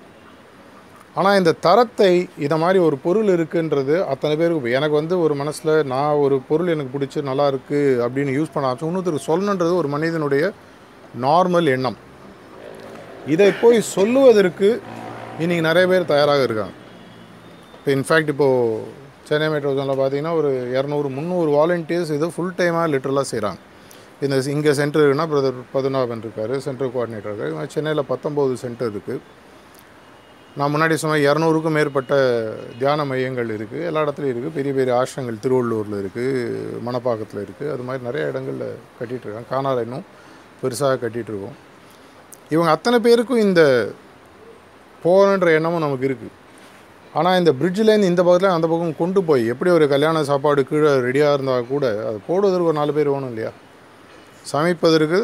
ஆனால் 1.19 1.39
இந்த 1.41 1.53
தரத்தை 1.67 2.11
இதை 2.45 2.57
மாதிரி 2.63 2.79
ஒரு 2.89 2.97
பொருள் 3.05 3.31
இருக்குன்றது 3.37 3.95
அத்தனை 4.13 4.35
பேருக்கு 4.41 4.75
எனக்கு 4.79 4.97
வந்து 5.01 5.15
ஒரு 5.25 5.35
மனசில் 5.41 5.73
நான் 5.93 6.21
ஒரு 6.25 6.37
பொருள் 6.49 6.73
எனக்கு 6.75 6.95
பிடிச்சி 6.95 7.25
நல்லா 7.31 7.47
இருக்குது 7.53 7.97
அப்படின்னு 8.05 8.37
யூஸ் 8.37 8.53
பண்ண 8.53 8.69
ஆரம்பிச்சு 8.69 8.89
இன்னொருத்தருக்கு 8.91 9.29
சொல்லணுன்றது 9.31 9.75
ஒரு 9.81 9.89
மனிதனுடைய 9.95 10.45
நார்மல் 11.27 11.71
எண்ணம். 11.75 11.99
இதை 13.35 13.51
போய் 13.63 13.79
சொல்லுவதற்கு 13.97 14.69
இன்றைக்கி 15.43 15.65
நிறைய 15.69 15.87
பேர் 15.91 16.11
தயாராக 16.13 16.47
இருக்காங்க. 16.49 16.75
இப்போ 17.77 17.91
இன்ஃபேக்ட் 17.97 18.33
இப்போது 18.35 18.87
சென்னை 19.29 19.49
மெட்ரோ 19.53 19.73
ஜோனில் 19.77 19.99
பார்த்தீங்கன்னா 20.01 20.33
ஒரு 20.39 20.51
இரநூறு 20.77 21.09
முந்நூறு 21.17 21.51
வாலண்டியர்ஸ் 21.59 22.15
இதை 22.19 22.29
ஃபுல் 22.37 22.57
டைமாக 22.59 22.87
லிட்டரலாக 22.95 23.27
செய்கிறாங்க 23.33 23.61
இந்த 24.25 24.37
இங்கே 24.55 24.73
சென்டர் 24.81 25.03
இருக்குன்னா 25.03 25.29
பிரதர் 25.33 25.61
பதுநாபன் 25.75 26.25
இருக்கார் 26.25 26.55
சென்டர் 26.65 26.91
கோஆர்டினேட்டர் 26.95 27.33
இருக்கார். 27.35 27.71
சென்னையில் 27.75 28.09
பத்தொம்போது 28.13 28.55
சென்டர் 28.65 28.91
இருக்குது 28.95 29.21
நான் 30.59 30.73
முன்னாடி 30.75 30.95
சொன்ன 30.95 31.19
இரநூறுக்கும் 31.19 31.77
மேற்பட்ட 31.79 32.15
தியான 32.79 33.05
மையங்கள் 33.05 33.51
இருக்குது 33.57 33.85
எல்லா 33.85 34.01
இடத்துலையும் 34.05 34.33
இருக்குது 34.35 34.55
பெரிய 34.55 34.73
பெரிய 34.73 34.95
ஆசிரங்கள் 34.97 35.43
திருவள்ளூரில் 35.45 35.97
இருக்குது 36.03 36.81
மணப்பாக்கத்தில் 36.87 37.43
இருக்குது 37.45 37.71
அது 37.73 37.83
மாதிரி 37.83 38.03
நிறைய 38.05 38.27
இடங்களில் 38.27 38.79
கட்டிகிட்டு 38.99 39.27
இருக்காங்க. 39.27 39.83
இன்னும் 39.87 40.07
பெருசாக 40.63 40.99
கட்டிகிட்ருக்கோம் 41.05 41.57
இவங்க 42.51 42.71
அத்தனை 42.71 42.99
பேருக்கும் 43.01 43.39
இந்த 43.39 43.63
போகணுன்ற 45.05 45.51
எண்ணமும் 45.59 45.85
நமக்கு 45.87 46.09
இருக்குது 46.09 46.37
ஆனால் 47.15 47.39
இந்த 47.39 47.53
பிரிட்ஜிலேருந்து 47.53 48.11
இந்த 48.13 48.23
பக்கத்தில் 48.23 48.57
அந்த 48.57 48.67
பக்கம் 48.69 48.97
கொண்டு 48.97 49.25
போய் 49.25 49.47
எப்படி 49.47 49.71
ஒரு 49.71 49.89
கல்யாண 49.89 50.23
சாப்பாடு 50.23 50.67
கீழே 50.67 50.91
ரெடியாக 51.07 51.35
இருந்தால் 51.35 51.67
கூட 51.67 51.87
அது 52.09 52.19
போடுவதற்கு 52.27 52.65
ஒரு 52.65 52.79
நாலு 52.79 52.93
பேர் 52.93 53.09
வேணும் 53.09 53.29
இல்லையா? 53.29 53.53
சமைப்பதற்கு 54.47 55.21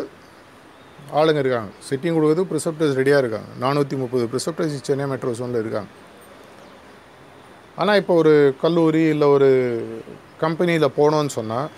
ஆளுங்க 1.20 1.40
இருக்காங்க. 1.44 1.70
சிட்டிங் 1.88 2.16
கொடுக்குறது 2.16 2.44
ப்ரிசப்டர்ஸ் 2.50 2.98
ரெடியாக 3.00 3.22
இருக்காங்க. 3.22 3.50
நானூற்றி 3.64 3.96
முப்பது 4.02 4.24
ப்ரிசப்டர்ஸ் 4.32 4.76
சென்னை 4.88 5.06
மெட்ரோ 5.12 5.32
ஜோனில் 5.40 5.62
இருக்காங்க. 5.64 5.90
ஆனால் 7.80 7.98
இப்போ 8.00 8.14
ஒரு 8.22 8.34
கல்லூரி 8.62 9.02
இல்லை 9.14 9.26
ஒரு 9.36 9.48
கம்பெனியில் 10.44 10.94
போனோன்னு 10.98 11.32
சொன்னால் 11.38 11.68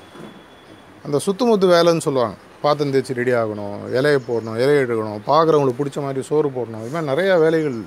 அந்த 1.07 1.17
சுத்தமுத்து 1.27 1.67
வேலைன்னு 1.77 2.05
சொல்லுவாங்க. 2.07 2.37
பாத்திரம் 2.65 2.93
தேய்ச்சி 2.95 3.15
ரெடி 3.19 3.33
ஆகணும் 3.41 3.79
இலையை 3.99 4.21
போடணும் 4.29 4.57
இலையை 4.63 4.81
எடுக்கணும் 4.85 5.21
பார்க்குறவங்களுக்கு 5.31 5.81
பிடிச்ச 5.81 5.99
மாதிரி 6.05 6.23
சோறு 6.29 6.49
போடணும். 6.57 6.83
இது 6.85 6.93
மாதிரி 6.95 7.11
நிறையா 7.13 7.35
வேலைகள் 7.45 7.79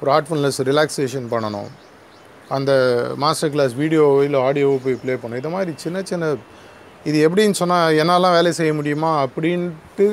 ஒரு 0.00 0.10
ஆர்ட்ஃபுல்னஸ் 0.16 0.60
ரிலாக்ஸேஷன் 0.70 1.26
பண்ணணும். 1.34 1.70
அந்த 2.56 2.72
மாஸ்டர் 3.22 3.52
கிளாஸ் 3.54 3.74
வீடியோவோ 3.82 4.18
இல்லை 4.26 4.40
ஆடியோவோ 4.48 4.76
போய் 4.84 5.00
ப்ளே 5.02 5.14
பண்ணணும். 5.22 5.40
இது 5.42 5.50
மாதிரி 5.56 5.72
சின்ன 5.84 6.02
சின்ன 6.10 6.30
இது 7.08 7.18
எப்படின்னு 7.26 7.58
சொன்னால் 7.62 7.96
என்னாலாம் 8.02 8.36
வேலை 8.38 8.52
செய்ய 8.58 8.72
முடியுமா? 8.78 9.10
அப்படின்ட்டு 9.26 10.06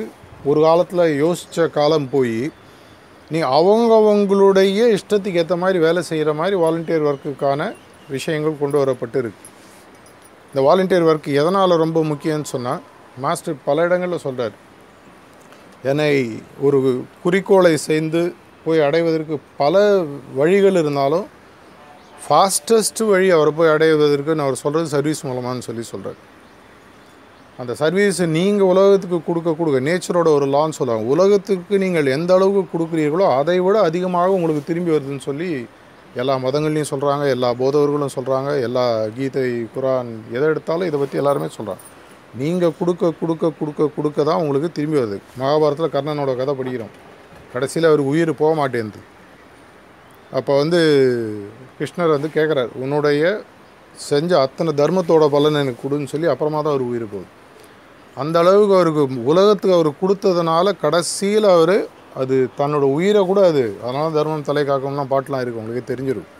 ஒரு 0.46 0.60
காலத்தில் 0.60 1.22
யோசித்த 1.24 1.70
காலம் 1.70 2.10
போய் 2.10 2.38
நீ 3.30 3.42
அவங்கவங்களுடைய 3.42 4.96
இஷ்டத்துக்கு 4.96 5.34
ஏற்ற 5.34 5.56
மாதிரி 5.56 5.78
வேலை 5.78 6.02
செய்கிற 6.02 6.32
மாதிரி 6.32 6.56
வாலண்டியர் 6.56 7.06
ஒர்க்குக்கான 7.06 7.62
விஷயங்கள் 8.08 8.60
கொண்டு 8.60 8.78
வரப்பட்டு 8.78 9.16
இருக்கு. 9.16 9.42
இந்த 10.48 10.60
வாலண்டியர் 10.60 11.08
ஒர்க் 11.08 11.28
எதனால் 11.32 11.70
ரொம்ப 11.76 12.02
முக்கியம்னு 12.02 12.42
சொன்னால் 12.42 12.82
மாஸ்டர் 13.18 13.56
பல 13.64 13.82
இடங்களில் 13.82 14.18
சொல்கிறார் 14.18 14.54
என்னை 15.82 16.12
ஒரு 16.60 16.78
குறிக்கோளை 17.22 17.76
சேர்ந்து 17.76 18.22
போய் 18.64 18.80
அடைவதற்கு 18.80 19.38
பல 19.56 19.74
வழிகள் 20.34 20.74
இருந்தாலும் 20.74 21.26
ஃபாஸ்டஸ்ட் 22.22 23.02
வழி 23.06 23.30
அவரை 23.30 23.52
போய் 23.56 23.68
அடைவதற்கு 23.68 24.34
நான் 24.34 24.46
அவர் 24.46 24.54
சொல்கிறது 24.54 24.88
சர்வீஸ் 24.88 25.26
மூலமானு 25.26 25.58
சொல்லி 25.58 25.82
சொல்கிறார் 25.82 26.20
அந்த 27.62 27.72
சர்வீஸ் 27.80 28.18
நீங்கள் 28.36 28.70
உலகத்துக்கு 28.72 29.18
கொடுக்க 29.28 29.50
கொடுக்க 29.58 29.78
நேச்சரோட 29.88 30.28
ஒரு 30.38 30.46
லான்னு 30.54 30.76
சொல்லுவாங்க. 30.78 31.04
உலகத்துக்கு 31.14 31.74
நீங்கள் 31.84 32.12
எந்த 32.16 32.30
அளவுக்கு 32.36 32.62
கொடுக்குறீர்களோ 32.72 33.26
அதை 33.40 33.56
விட 33.66 33.76
அதிகமாக 33.88 34.36
உங்களுக்கு 34.38 34.62
திரும்பி 34.70 34.94
வருதுன்னு 34.94 35.26
சொல்லி 35.28 35.50
எல்லா 36.22 36.34
மதங்கள்லையும் 36.44 36.90
சொல்கிறாங்க 36.90 37.24
எல்லா 37.34 37.48
போதவர்களும் 37.60 38.12
சொல்கிறாங்க 38.16 38.50
எல்லா 38.66 38.84
கீதை 39.16 39.46
குரான் 39.74 40.10
எதை 40.36 40.46
எடுத்தாலும் 40.52 40.88
இதை 40.90 40.98
பற்றி 41.00 41.20
எல்லாருமே 41.22 41.48
சொல்கிறாங்க 41.56 41.82
நீங்கள் 42.40 42.76
கொடுக்க 42.78 43.10
கொடுக்க 43.20 43.50
கொடுக்க 43.58 43.88
கொடுக்க 43.96 44.18
தான் 44.28 44.40
உங்களுக்கு 44.44 44.68
திரும்பி 44.78 44.98
வருது. 45.00 45.18
மகாபாரதத்தில் 45.40 45.94
கர்ணனோட 45.96 46.32
கதை 46.40 46.54
படிக்கிறோம். 46.60 46.94
கடைசியில் 47.52 47.88
அவர் 47.90 48.02
உயிர் 48.10 48.32
போக 48.42 48.52
மாட்டேங்குது 48.60 49.02
அப்போ 50.38 50.52
வந்து 50.62 50.80
கிருஷ்ணர் 51.78 52.14
வந்து 52.16 52.30
கேட்குறாரு 52.36 52.70
உன்னுடைய 52.82 53.22
செஞ்ச 54.08 54.30
அத்தனை 54.44 54.72
தர்மத்தோட 54.80 55.24
பலன் 55.34 55.60
எனக்கு 55.62 55.82
கொடுன்னு 55.84 56.12
சொல்லி 56.14 56.28
அப்புறமா 56.32 56.58
தான் 56.60 56.74
அவர் 56.74 56.88
உயிர் 56.90 57.06
போகுது. 57.12 57.28
அந்த 58.16 58.38
அளவுக்கு 58.38 58.74
அவருக்கு 58.74 59.02
உலகத்துக்கு 59.22 59.76
அவர் 59.76 59.90
கொடுத்ததுனால 60.02 60.72
கடைசியில் 60.78 61.48
அவர் 61.50 61.76
அது 62.14 62.48
தன்னோட 62.58 62.84
உயிரை 62.92 63.24
கூட 63.24 63.40
அது 63.46 63.76
அதனால் 63.82 64.12
தர்மம் 64.12 64.42
தலை 64.42 64.64
காக்கம்லாம் 64.64 65.10
பாட்டெலாம் 65.10 65.40
இருக்கு 65.40 65.58
உங்களுக்கு 65.58 65.90
தெரிஞ்சிடும் 65.92 66.30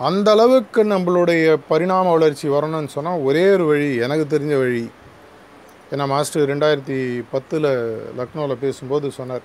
அந்த 0.00 0.30
அளவுக்கு 0.30 0.84
நம்மளுடைய 0.84 1.58
பரிணாம 1.68 2.10
வளர்ச்சி 2.10 2.48
வரணும்னு 2.48 2.88
சொன்னால் 2.88 3.20
ஒரே 3.20 3.50
ஒரு 3.50 3.64
வழி 3.64 3.96
எனக்கு 3.96 4.36
தெரிஞ்ச 4.36 4.54
வழி. 4.58 4.84
ஏன்னா 5.92 6.06
மாஸ்டர் 6.06 6.48
ரெண்டாயிரத்தி 6.48 6.98
பத்தில் 7.30 7.68
லக்னோவில் 8.16 8.58
பேசும்போது 8.58 9.10
சொன்னார் 9.10 9.44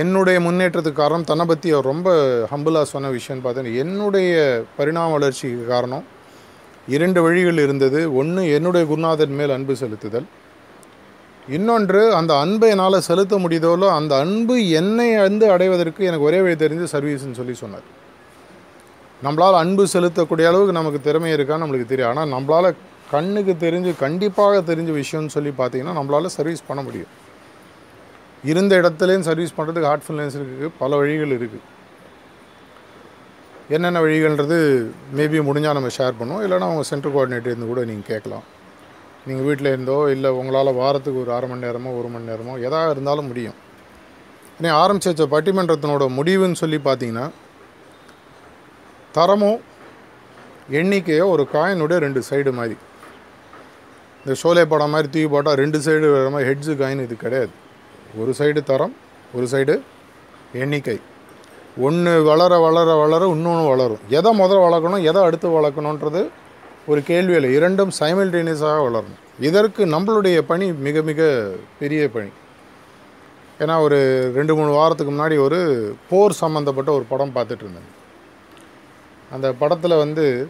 என்னுடைய 0.00 0.40
முன்னேற்றத்துக்கு 0.40 1.00
காரணம் 1.00 1.24
தன்னை 1.24 1.46
பற்றி 1.46 1.70
அவர் 1.72 1.84
ரொம்ப 1.84 2.08
ஹம்பிளாக 2.50 2.82
சொன்ன 2.82 3.08
விஷயம்னு 3.08 3.44
பார்த்தீங்கன்னா 3.44 3.76
என்னுடைய 3.76 4.32
பரிணாம 4.76 5.12
வளர்ச்சிக்கு 5.12 5.66
காரணம் 5.66 6.04
இரண்டு 6.88 7.20
வழிகள் 7.22 7.60
இருந்தது. 7.64 8.00
ஒன்று 8.20 8.42
என்னுடைய 8.56 8.84
குருநாதன் 8.90 9.36
மேல் 9.38 9.54
அன்பு 9.56 9.74
செலுத்துதல். 9.82 10.26
இன்னொன்று 11.56 12.00
அந்த 12.18 12.32
அன்பை 12.44 12.68
என்னால் 12.74 13.04
செலுத்த 13.08 13.36
முடியுதோலோ 13.44 13.86
அந்த 13.98 14.12
அன்பு 14.24 14.56
என்னை 14.80 15.08
வந்து 15.26 15.44
அடைவதற்கு 15.54 16.02
எனக்கு 16.10 16.28
ஒரே 16.28 16.40
வழி 16.44 16.56
தெரிஞ்சு 16.64 16.86
சர்வீஸ்ன்னு 16.94 17.38
சொல்லி 17.40 17.54
சொன்னார். 17.62 17.86
நம்மளால் 19.24 19.58
அன்பு 19.62 19.84
செலுத்தக்கூடிய 19.94 20.46
அளவுக்கு 20.50 20.78
நமக்கு 20.78 21.00
திறமை 21.08 21.32
இருக்கான்னு 21.36 21.62
நம்மளுக்கு 21.64 21.90
தெரியும். 21.92 22.10
ஆனால் 22.12 22.32
நம்மளால் 22.34 22.70
கண்ணுக்கு 23.10 23.54
தெரிஞ்சு 23.66 23.90
கண்டிப்பாக 24.04 24.60
தெரிஞ்ச 24.70 24.90
விஷயம்னு 25.00 25.34
சொல்லி 25.36 25.52
பார்த்தீங்கன்னா 25.58 25.94
நம்மளால் 25.98 26.34
சர்வீஸ் 26.38 26.68
பண்ண 26.68 26.82
முடியும். 26.82 27.10
இருந்த 28.50 28.72
இடத்துலையும் 28.80 29.26
சர்வீஸ் 29.28 29.56
பண்ணுறதுக்கு 29.56 29.90
ஹார்ட்ஃபுல்னஸ் 29.90 30.36
இருக்குது 30.38 30.70
பல 30.78 30.96
வழிகள் 31.00 31.34
இருக்குது 31.38 31.62
என்னென்ன 33.74 34.00
வழிகள்ன்றது 34.04 34.56
மேபி 35.18 35.38
முடிஞ்சால் 35.48 35.76
நம்ம 35.78 35.90
ஷேர் 35.98 36.18
பண்ணுவோம். 36.20 36.42
இல்லைனா 36.44 36.68
அவங்க 36.68 36.84
சென்டர் 36.90 37.12
கோஆர்டினேட்டர் 37.14 37.52
இருந்து 37.52 37.68
கூட 37.72 37.82
நீங்கள் 37.90 38.10
கேட்கலாம். 38.12 38.44
நீங்கள் 39.26 39.46
வீட்டில் 39.48 39.70
இருந்தோ 39.72 39.96
இல்லை 40.14 40.30
உங்களால் 40.38 40.78
வாரத்துக்கு 40.80 41.22
ஒரு 41.24 41.32
அரை 41.36 41.48
மணி 41.50 41.64
நேரமோ 41.66 41.90
ஒரு 41.98 42.08
மணி 42.14 42.30
நேரமோ 42.30 42.54
எதாக 42.66 42.94
இருந்தாலும் 42.94 43.28
முடியும். 43.30 43.58
நீ 44.62 44.68
ஆரம்பிச்சு 44.82 45.10
வச்ச 45.10 45.26
பட்டிமன்றத்தினோட 45.34 46.06
முடிவுன்னு 46.18 46.60
சொல்லி 46.62 46.80
பார்த்தீங்கன்னா 46.88 47.26
தரமும் 49.18 49.60
எண்ணிக்கையோ 50.80 51.24
ஒரு 51.34 51.44
காயினுடைய 51.54 51.98
ரெண்டு 52.06 52.20
சைடு 52.30 52.50
மாதிரி. 52.58 52.76
இந்த 54.24 54.34
ஷோலே 54.42 54.64
படம் 54.72 54.92
மாதிரி 54.94 55.08
தூக்கி 55.12 55.28
போட்டால் 55.34 55.58
ரெண்டு 55.62 55.78
சைடு 55.86 56.12
வர 56.16 56.28
மாதிரி 56.34 56.48
ஹெட்ஸு 56.50 56.74
காயின் 56.82 57.04
இது 57.06 57.16
கிடையாது. 57.24 57.52
ஒரு 58.20 58.32
சைடு 58.40 58.60
தரம் 58.70 58.94
ஒரு 59.36 59.46
சைடு 59.54 59.74
எண்ணிக்கை. 60.62 60.98
ஒன்று 61.76 62.22
வளர 62.22 62.58
வளர 62.58 62.94
வளர 62.94 63.26
இன்னொன்று 63.26 63.68
வளரும். 63.68 63.98
எதை 64.08 64.40
முதல்ல 64.40 64.64
வளர்க்கணும் 64.66 65.02
எதை 65.02 65.22
அடுத்து 65.22 65.48
வளர்க்கணுன்றது 65.48 66.28
ஒரு 66.86 67.02
கேள்வி 67.02 67.34
இல்லை. 67.34 67.52
இரண்டும் 67.52 67.90
சைமல்டேனியஸாக 68.00 68.84
வளரணும். 68.86 69.18
இதற்கு 69.40 69.86
நம்மளுடைய 69.86 70.38
பணி 70.38 70.72
மிக 70.72 71.02
மிக 71.02 71.50
பெரிய 71.78 72.08
பணி. 72.08 72.28
ஏன்னா 73.58 73.80
ஒரு 73.80 74.30
ரெண்டு 74.34 74.56
மூணு 74.56 74.70
வாரத்துக்கு 74.70 75.12
முன்னாடி 75.14 75.38
ஒரு 75.38 75.60
போர் 76.10 76.32
சம்மந்தப்பட்ட 76.32 76.92
ஒரு 76.92 77.04
படம் 77.08 77.34
பார்த்துட்டு 77.34 77.64
இருந்தேன். 77.66 77.90
அந்த 79.32 79.52
படத்தில் 79.52 79.96
வந்து 79.96 80.48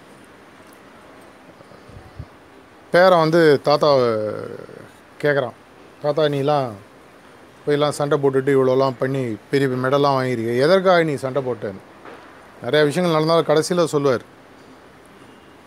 பேரன் 2.91 3.19
வந்து 3.19 3.61
தாத்தாவை 3.65 4.09
கேட்குறான் 5.23 5.59
தாத்தா 6.03 6.23
நீலாம் 6.23 6.73
போயெல்லாம் 7.65 7.97
சண்டை 7.99 8.17
போட்டுட்டு 8.23 8.51
இவ்வளோலாம் 8.57 8.99
பண்ணி 9.01 9.23
பெரிய 9.51 9.77
மெடல்லாம் 9.85 10.17
வாங்கியிருக்க 10.19 10.53
எதற்காக 10.67 11.03
நீ 11.11 11.15
சண்டை 11.25 11.43
போட்டேன்னு? 11.49 11.83
நிறையா 12.65 12.85
விஷயங்கள் 12.89 13.17
நடந்தாலும் 13.17 13.49
கடைசியில் 13.51 13.91
சொல்லுவார். 13.95 14.25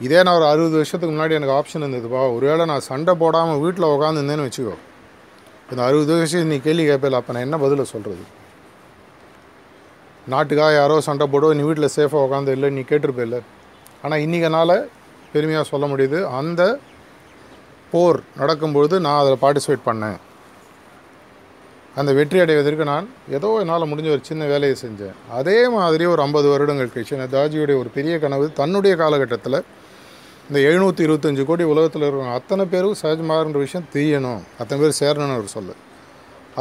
இதே 0.06 0.20
நான் 0.24 0.38
ஒரு 0.40 0.48
அறுபது 0.52 0.76
வருஷத்துக்கு 0.80 1.14
முன்னாடி 1.16 1.36
எனக்கு 1.38 1.56
ஆப்ஷன் 1.60 1.84
இருந்ததுப்பா 1.86 2.22
ஒருவேளை 2.36 2.64
நான் 2.72 2.88
சண்டை 2.90 3.14
போடாமல் 3.22 3.62
வீட்டில் 3.66 3.92
உட்காந்துருந்தேன்னு 3.96 4.48
வச்சுக்கோ. 4.48 4.76
இந்த 5.72 5.82
அறுபது 5.90 6.12
வருஷம் 6.18 6.52
நீ 6.54 6.58
கேள்வி 6.66 6.86
கேட்பல 6.90 7.20
அப்போ 7.20 7.34
நான் 7.36 7.46
என்ன 7.48 7.58
பதிலை 7.66 7.86
சொல்கிறது 7.94 8.26
நாட்டுக்காக 10.34 10.74
யாரோ 10.74 10.96
சண்டை 11.08 11.26
போடோ 11.34 11.54
நீ 11.58 11.64
வீட்டில் 11.70 11.94
சேஃபாக 11.96 12.26
உட்காந்து 12.28 12.54
இல்லை 12.58 12.70
நீ 12.78 12.84
கேட்டிருப்பில்ல. 12.92 13.40
ஆனால் 14.04 14.24
இன்றைக்கி 14.26 14.86
பெருமையாக 15.34 15.66
சொல்ல 15.72 15.86
முடியுது. 15.92 16.20
அந்த 16.40 16.62
போர் 17.92 18.20
நடக்கும்பொழுது 18.40 18.96
நான் 19.06 19.20
அதில் 19.22 19.42
பார்ட்டிசிபேட் 19.42 19.88
பண்ணேன். 19.90 20.18
அந்த 22.00 22.12
வெற்றி 22.18 22.38
அடைவதற்கு 22.44 22.86
நான் 22.92 23.06
ஏதோ 23.38 23.50
என்னால் 23.62 23.90
முடிஞ்ச 23.92 24.10
ஒரு 24.16 24.24
சின்ன 24.30 24.44
வேலையை 24.52 24.76
செஞ்சேன். 24.84 25.16
அதே 25.40 25.58
மாதிரி 25.76 26.04
ஒரு 26.14 26.22
ஐம்பது 26.26 26.48
வருடங்கள் 26.54 26.92
கழிச்சு 26.94 27.20
நேதாஜியுடைய 27.22 27.76
ஒரு 27.82 27.90
பெரிய 27.98 28.16
கனவு 28.24 28.46
தன்னுடைய 28.60 28.94
காலகட்டத்தில் 29.02 29.60
இந்த 30.48 30.60
எழுநூற்றி 30.70 31.02
இருபத்தஞ்சு 31.06 31.44
கோடி 31.50 31.64
உலகத்தில் 31.74 32.04
இருக்கிற 32.06 32.34
அத்தனை 32.40 32.64
பேரும் 32.74 32.98
சஹஜ்மார்ன்ற 33.02 33.60
விஷயம் 33.66 33.88
தெரியணும். 33.96 34.42
அத்தனை 34.62 34.80
பேர் 34.82 35.00
சேரணும்னு 35.02 35.38
அவர் 35.38 35.56
சொல்ல. 35.58 35.72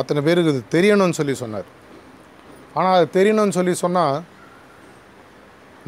அத்தனை 0.01 0.20
பேருக்கு 0.26 0.53
இது 0.55 0.62
தெரியணும்னு 0.76 1.16
சொல்லி 1.20 1.35
சொன்னார். 1.43 1.68
ஆனால் 2.78 2.97
அது 2.99 3.09
தெரியணும்னு 3.18 3.57
சொல்லி 3.59 3.74
சொன்னால் 3.85 4.16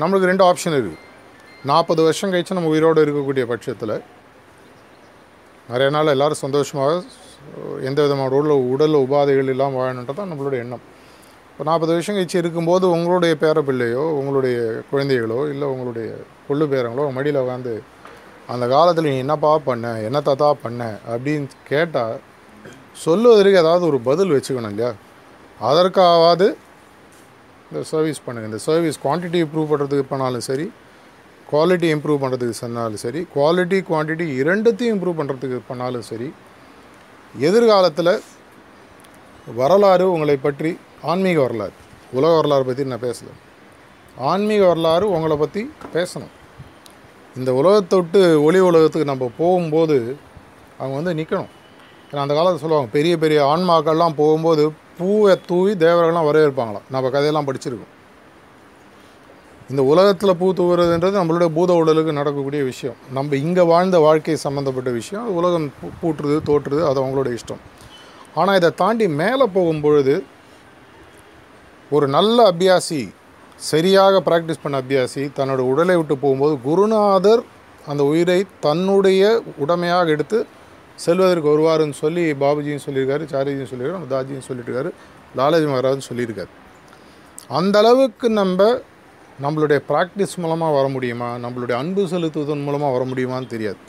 நம்மளுக்கு 0.00 0.30
ரெண்டு 0.32 0.44
ஆப்ஷன் 0.48 0.76
இருக்குது. 0.76 1.00
நாற்பது 1.70 2.00
வருஷம் 2.06 2.32
கழிச்சு 2.32 2.58
நம்ம 2.58 2.72
உயிரோடு 2.74 3.04
இருக்கக்கூடிய 3.06 3.44
பட்சத்தில் 3.52 3.94
நிறைய 5.70 5.88
நாள் 5.94 6.12
எல்லோரும் 6.14 6.42
சந்தோஷமாக 6.42 6.98
எந்த 7.88 7.98
விதமான 8.04 8.28
உடல் 8.38 8.62
உடல் 8.74 8.96
உபாதைகள் 9.04 9.52
இல்லாமல் 9.54 9.80
வாழணுன்றது 9.80 10.18
தான் 10.20 10.30
நம்மளோட 10.32 10.56
எண்ணம். 10.64 10.84
இப்போ 11.50 11.64
நாற்பது 11.68 11.92
வருஷம் 11.94 12.16
கழிச்சு 12.16 12.38
இருக்கும்போது 12.42 12.84
உங்களுடைய 12.94 13.34
பேர 13.42 13.58
பிள்ளையோ 13.68 14.02
உங்களுடைய 14.18 14.56
குழந்தைகளோ 14.90 15.38
இல்லை 15.52 15.66
உங்களுடைய 15.74 16.08
கொள்ளு 16.48 16.64
பேரங்களோ 16.72 17.04
மடியில் 17.18 17.42
உட்காந்து 17.42 17.74
அந்த 18.54 18.64
காலத்தில் 18.74 19.08
நீ 19.10 19.14
என்னப்பா 19.24 19.52
பண்ண? 19.68 19.86
என்ன 20.08 20.18
தாத்தா 20.26 20.48
பண்ண? 20.64 20.82
அப்படின்னு 21.12 21.46
கேட்டால் 21.70 22.16
சொல்லுவதற்கு 23.04 23.60
ஏதாவது 23.62 23.84
ஒரு 23.90 23.98
பதில் 24.08 24.34
வச்சுக்கணும் 24.34 24.72
இல்லையா? 24.74 24.90
அதற்காவது 25.60 26.46
இந்த 27.70 27.80
சர்வீஸ் 27.92 28.20
பண்ணுங்கள் 28.26 28.50
இந்த 28.50 28.60
சர்வீஸ் 28.66 28.98
குவான்டிட்டி 29.04 29.38
இம்ப்ரூவ் 29.44 29.70
பண்ணுறதுக்கு 29.70 30.06
பண்ணாலும் 30.12 30.46
சரி 30.50 30.66
குவாலிட்டி 31.52 31.88
இம்ப்ரூவ் 31.94 32.20
பண்ணுறதுக்கு 32.22 32.58
சொன்னாலும் 32.62 33.02
சரி 33.04 33.20
குவாலிட்டி 33.34 33.78
குவான்டிட்டி 33.90 34.24
இரண்டுத்தையும் 34.40 34.94
இம்ப்ரூவ் 34.96 35.18
பண்ணுறதுக்கு 35.20 35.58
பண்ணாலும் 35.70 36.06
சரி 36.10 36.28
எதிர்காலத்தில் 37.34 38.22
வரலாறு 39.54 40.12
உங்களை 40.12 40.36
பற்றி 40.36 40.70
ஆன்மீக 41.02 41.40
வரலாறு 41.40 41.74
உலக 42.12 42.34
வரலாறு 42.34 42.64
பற்றி 42.64 42.84
நான் 42.84 43.04
பேசல. 43.08 43.30
ஆன்மீக 44.30 44.66
வரலாறு 44.66 45.10
உங்களை 45.10 45.36
பற்றி 45.36 45.62
பேசணும். 45.94 46.32
இந்த 47.36 47.54
உலகத்தை 47.54 47.98
விட்டு 47.98 48.42
ஒளி 48.42 48.60
உலகத்துக்கு 48.60 49.10
நம்ம 49.12 49.30
போகும்போது 49.38 50.16
அவங்க 50.78 50.94
வந்து 50.98 51.14
நிற்கணும் 51.20 51.52
ஏன்னா 52.10 52.24
அந்த 52.24 52.34
காலத்தில் 52.34 52.62
சொல்லுவாங்க 52.62 52.90
பெரிய 52.90 53.18
பெரிய 53.18 53.38
ஆன்மாக்கள்லாம் 53.44 54.18
போகும்போது 54.22 54.72
பூவை 54.98 55.34
தூவி 55.46 55.72
தேவர்கள்லாம் 55.72 56.28
வரவேற்பாங்களாம். 56.30 56.86
நம்ம 56.90 57.10
கதையெல்லாம் 57.10 57.48
படிச்சிருக்கோம். 57.48 57.92
இந்த 59.70 59.82
உலகத்தில் 59.92 60.38
பூ 60.40 60.48
தூவுறதுன்றது 60.58 61.16
நம்மளுடைய 61.20 61.48
பூத 61.56 61.70
உடலுக்கு 61.82 62.12
நடக்கக்கூடிய 62.18 62.62
விஷயம். 62.72 62.98
நம்ம 63.16 63.36
இங்கே 63.44 63.64
வாழ்ந்த 63.70 63.98
வாழ்க்கை 64.04 64.36
சம்மந்தப்பட்ட 64.44 64.90
விஷயம். 64.98 65.24
உலகம் 65.38 65.66
பூ 65.78 65.88
பூட்டுறது 66.00 66.36
தோற்றுறது 66.48 66.82
அது 66.90 67.00
அவங்களோட 67.02 67.30
இஷ்டம். 67.38 67.62
ஆனால் 68.40 68.58
இதை 68.60 68.70
தாண்டி 68.82 69.06
மேலே 69.22 69.46
போகும்பொழுது 69.56 70.14
ஒரு 71.96 72.06
நல்ல 72.16 72.36
அபியாசி 72.52 73.02
சரியாக 73.70 74.22
ப்ராக்டிஸ் 74.28 74.62
பண்ண 74.62 74.76
அபியாசி 74.82 75.22
தன்னோட 75.36 75.60
உடலை 75.72 75.94
விட்டு 75.96 76.14
போகும்போது 76.24 76.54
குருநாதர் 76.68 77.42
அந்த 77.90 78.02
உயிரை 78.12 78.40
தன்னுடைய 78.66 79.22
உடமையாக 79.64 80.10
எடுத்து 80.14 80.38
செல்வதற்கு 81.04 81.48
வருவாருன்னு 81.52 81.96
சொல்லி 82.04 82.24
பாபுஜியும் 82.42 82.84
சொல்லியிருக்காரு 82.86 83.24
சாரிஜியும் 83.32 83.70
சொல்லியிருக்காரு 83.72 84.12
தாஜியும் 84.16 84.48
சொல்லிட்டு 84.48 84.92
லாலாஜி 85.38 85.66
மகாராஜும் 85.70 86.08
சொல்லியிருக்காரு. 86.10 86.50
அந்த 87.58 87.76
அளவுக்கு 87.82 88.26
நம்ம 88.42 88.60
நம்மளுடைய 89.44 89.78
ப்ராக்டிஸ் 89.88 90.34
மூலமாக 90.42 90.74
வர 90.76 90.86
முடியுமா? 90.88 91.30
நம்மளுடைய 91.44 91.76
அன்பு 91.82 92.02
செலுத்துவதன் 92.12 92.64
மூலமாக 92.66 92.92
வர 92.96 93.04
முடியுமான்னு 93.10 93.52
தெரியாது. 93.54 93.80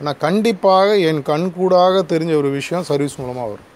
ஆனால் 0.00 0.18
கண்டிப்பாக 0.26 0.88
என் 1.10 1.22
கண்கூடாக 1.30 2.02
தெரிஞ்ச 2.12 2.32
ஒரு 2.42 2.50
விஷயம் 2.58 2.86
சர்வீஸ் 2.90 3.16
மூலமாக 3.20 3.46
வரும். 3.52 3.68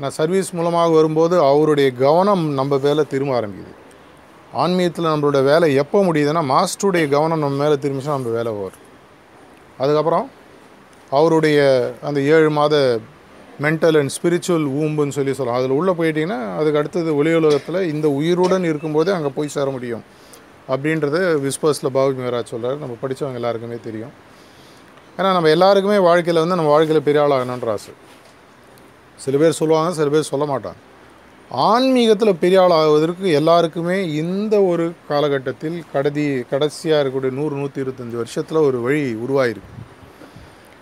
நான் 0.00 0.14
சர்வீஸ் 0.20 0.50
மூலமாக 0.58 0.88
வரும்போது 0.96 1.36
அவருடைய 1.50 1.90
கவனம் 2.04 2.44
நம்ம 2.58 2.76
வேலை 2.86 3.04
திரும்ப 3.12 3.34
ஆரம்பிக்குது. 3.40 3.74
ஆன்மீகத்தில் 4.62 5.12
நம்மளோட 5.12 5.38
வேலை 5.50 5.68
எப்போ 5.82 5.98
முடியுதுன்னா 6.08 6.42
மாஸ்டருடைய 6.54 7.06
கவனம் 7.14 7.42
நம்ம 7.44 7.56
மேலே 7.62 7.76
திரும்பிச்சுன்னா 7.84 8.18
நம்ம 8.18 8.34
வேலை 8.38 8.52
வரும். 8.58 8.84
அதுக்கப்புறம் 9.82 10.26
அவருடைய 11.16 11.58
அந்த 12.08 12.18
ஏழு 12.34 12.50
மாத 12.58 12.74
மென்டல் 13.64 13.96
அண்ட் 14.00 14.12
ஸ்பிரிச்சுவல் 14.16 14.66
ஊம்புன்னு 14.80 15.16
சொல்லி 15.18 15.32
சொல்லலாம். 15.36 15.58
அதில் 15.60 15.74
உள்ளே 15.78 15.92
போயிட்டீங்கன்னா 15.98 16.40
அதுக்கு 16.60 16.80
அடுத்தது 16.80 17.10
ஒளி 17.20 17.30
உலகத்தில் 17.40 17.78
இந்த 17.92 18.06
உயிருடன் 18.18 18.66
இருக்கும்போதே 18.70 19.12
அங்கே 19.18 19.30
போய் 19.36 19.54
சேர 19.56 19.66
முடியும். 19.76 20.04
அப்படின்றது 20.72 21.20
விஸ்பர்ஸில் 21.44 21.94
பாபு 21.96 22.18
மேராஜ் 22.22 22.52
சொல்கிறார் 22.54 22.82
நம்ம 22.82 22.96
படித்தவங்க 23.04 23.40
எல்லாருக்குமே 23.40 23.78
தெரியும். 23.88 24.12
ஏன்னா 25.18 25.30
நம்ம 25.36 25.50
எல்லாருக்குமே 25.56 25.98
வாழ்க்கையில் 26.08 26.42
வந்து 26.42 26.58
நம்ம 26.60 26.72
வாழ்க்கையில் 26.74 27.06
பெரிய 27.08 27.22
ஆளாகணுன்ற 27.26 27.70
ஆசை. 27.76 27.94
சில 29.24 29.36
பேர் 29.42 29.58
சொல்லுவாங்க 29.60 29.92
சில 30.00 30.08
பேர் 30.14 30.30
சொல்ல 30.32 30.46
மாட்டாங்க. 30.52 30.80
ஆன்மீகத்தில் 31.70 32.40
பெரிய 32.44 32.60
ஆள் 32.62 32.74
ஆகுவதற்கு 32.78 33.26
எல்லாருக்குமே 33.40 33.96
இந்த 34.22 34.54
ஒரு 34.70 34.84
காலகட்டத்தில் 35.10 35.76
கடதி 35.92 36.24
கடைசியாக 36.52 37.00
இருக்கக்கூடிய 37.02 37.32
நூறு 37.40 37.54
நூற்றி 37.60 37.78
இருபத்தஞ்சி 37.82 38.16
வருஷத்தில் 38.22 38.58
ஒரு 38.68 38.78
வழி 38.86 39.04
உருவாயிருக்கு. 39.24 39.72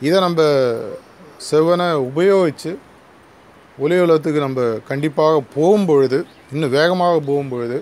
இதை 0.07 0.19
நம்ம 0.27 0.43
செவனை 1.51 1.89
உபயோகித்து 2.09 2.73
ஒலி 3.79 3.97
உலகத்துக்கு 4.05 4.41
நம்ம 4.47 4.61
கண்டிப்பாக 4.91 5.43
போகும்பொழுது 5.57 6.19
இன்னும் 6.53 6.75
வேகமாக 6.79 7.17
போகும்பொழுது 7.31 7.79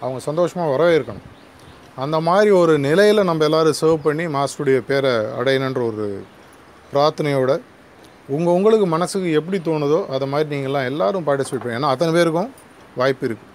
அவங்க 0.00 0.18
சந்தோஷமாக 0.28 0.72
வரவேற்கணும். 0.74 1.28
அந்த 2.04 2.16
மாதிரி 2.20 2.50
ஒரு 2.50 2.74
நிலையில் 2.78 3.28
நம்ம 3.28 3.44
எல்லோரும் 3.44 3.78
சர்வ் 3.80 4.04
பண்ணி 4.06 4.24
மாஸ்டருடைய 4.36 4.78
பேரை 4.90 5.12
அடையணுன்ற 5.38 5.82
ஒரு 5.90 6.06
பிரார்த்தனையோட 6.92 7.52
உங்கள் 8.34 8.54
உங்களுக்கு 8.56 8.86
மனசுக்கு 8.94 9.30
எப்படி 9.40 9.58
தோணுதோ 9.58 10.00
அதை 10.16 10.28
மாதிரி 10.28 10.48
நீங்கள்லாம் 10.54 10.88
எல்லோரும் 10.90 11.26
பார்ட்டிசிபேட் 11.28 11.64
பண்ணி 11.64 11.78
ஏன்னா 11.78 11.92
அத்தனை 11.94 12.12
பேருக்கும் 12.18 12.50
வாய்ப்பு 12.96 13.26
இருக்குது 13.28 13.52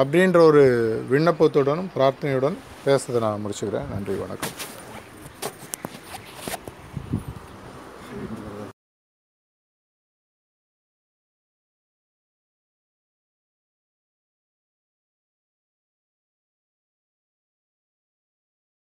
அப்படின்ற 0.00 0.40
ஒரு 0.50 0.64
விண்ணப்பத்துடனும் 1.12 1.92
பிரார்த்தனையுடன் 1.96 2.58
பேசுறதை 2.86 3.20
நான் 3.20 3.44
முடிச்சுக்கிறேன். 3.44 3.88
நன்றி 3.94 4.16
வணக்கம். 4.24 4.77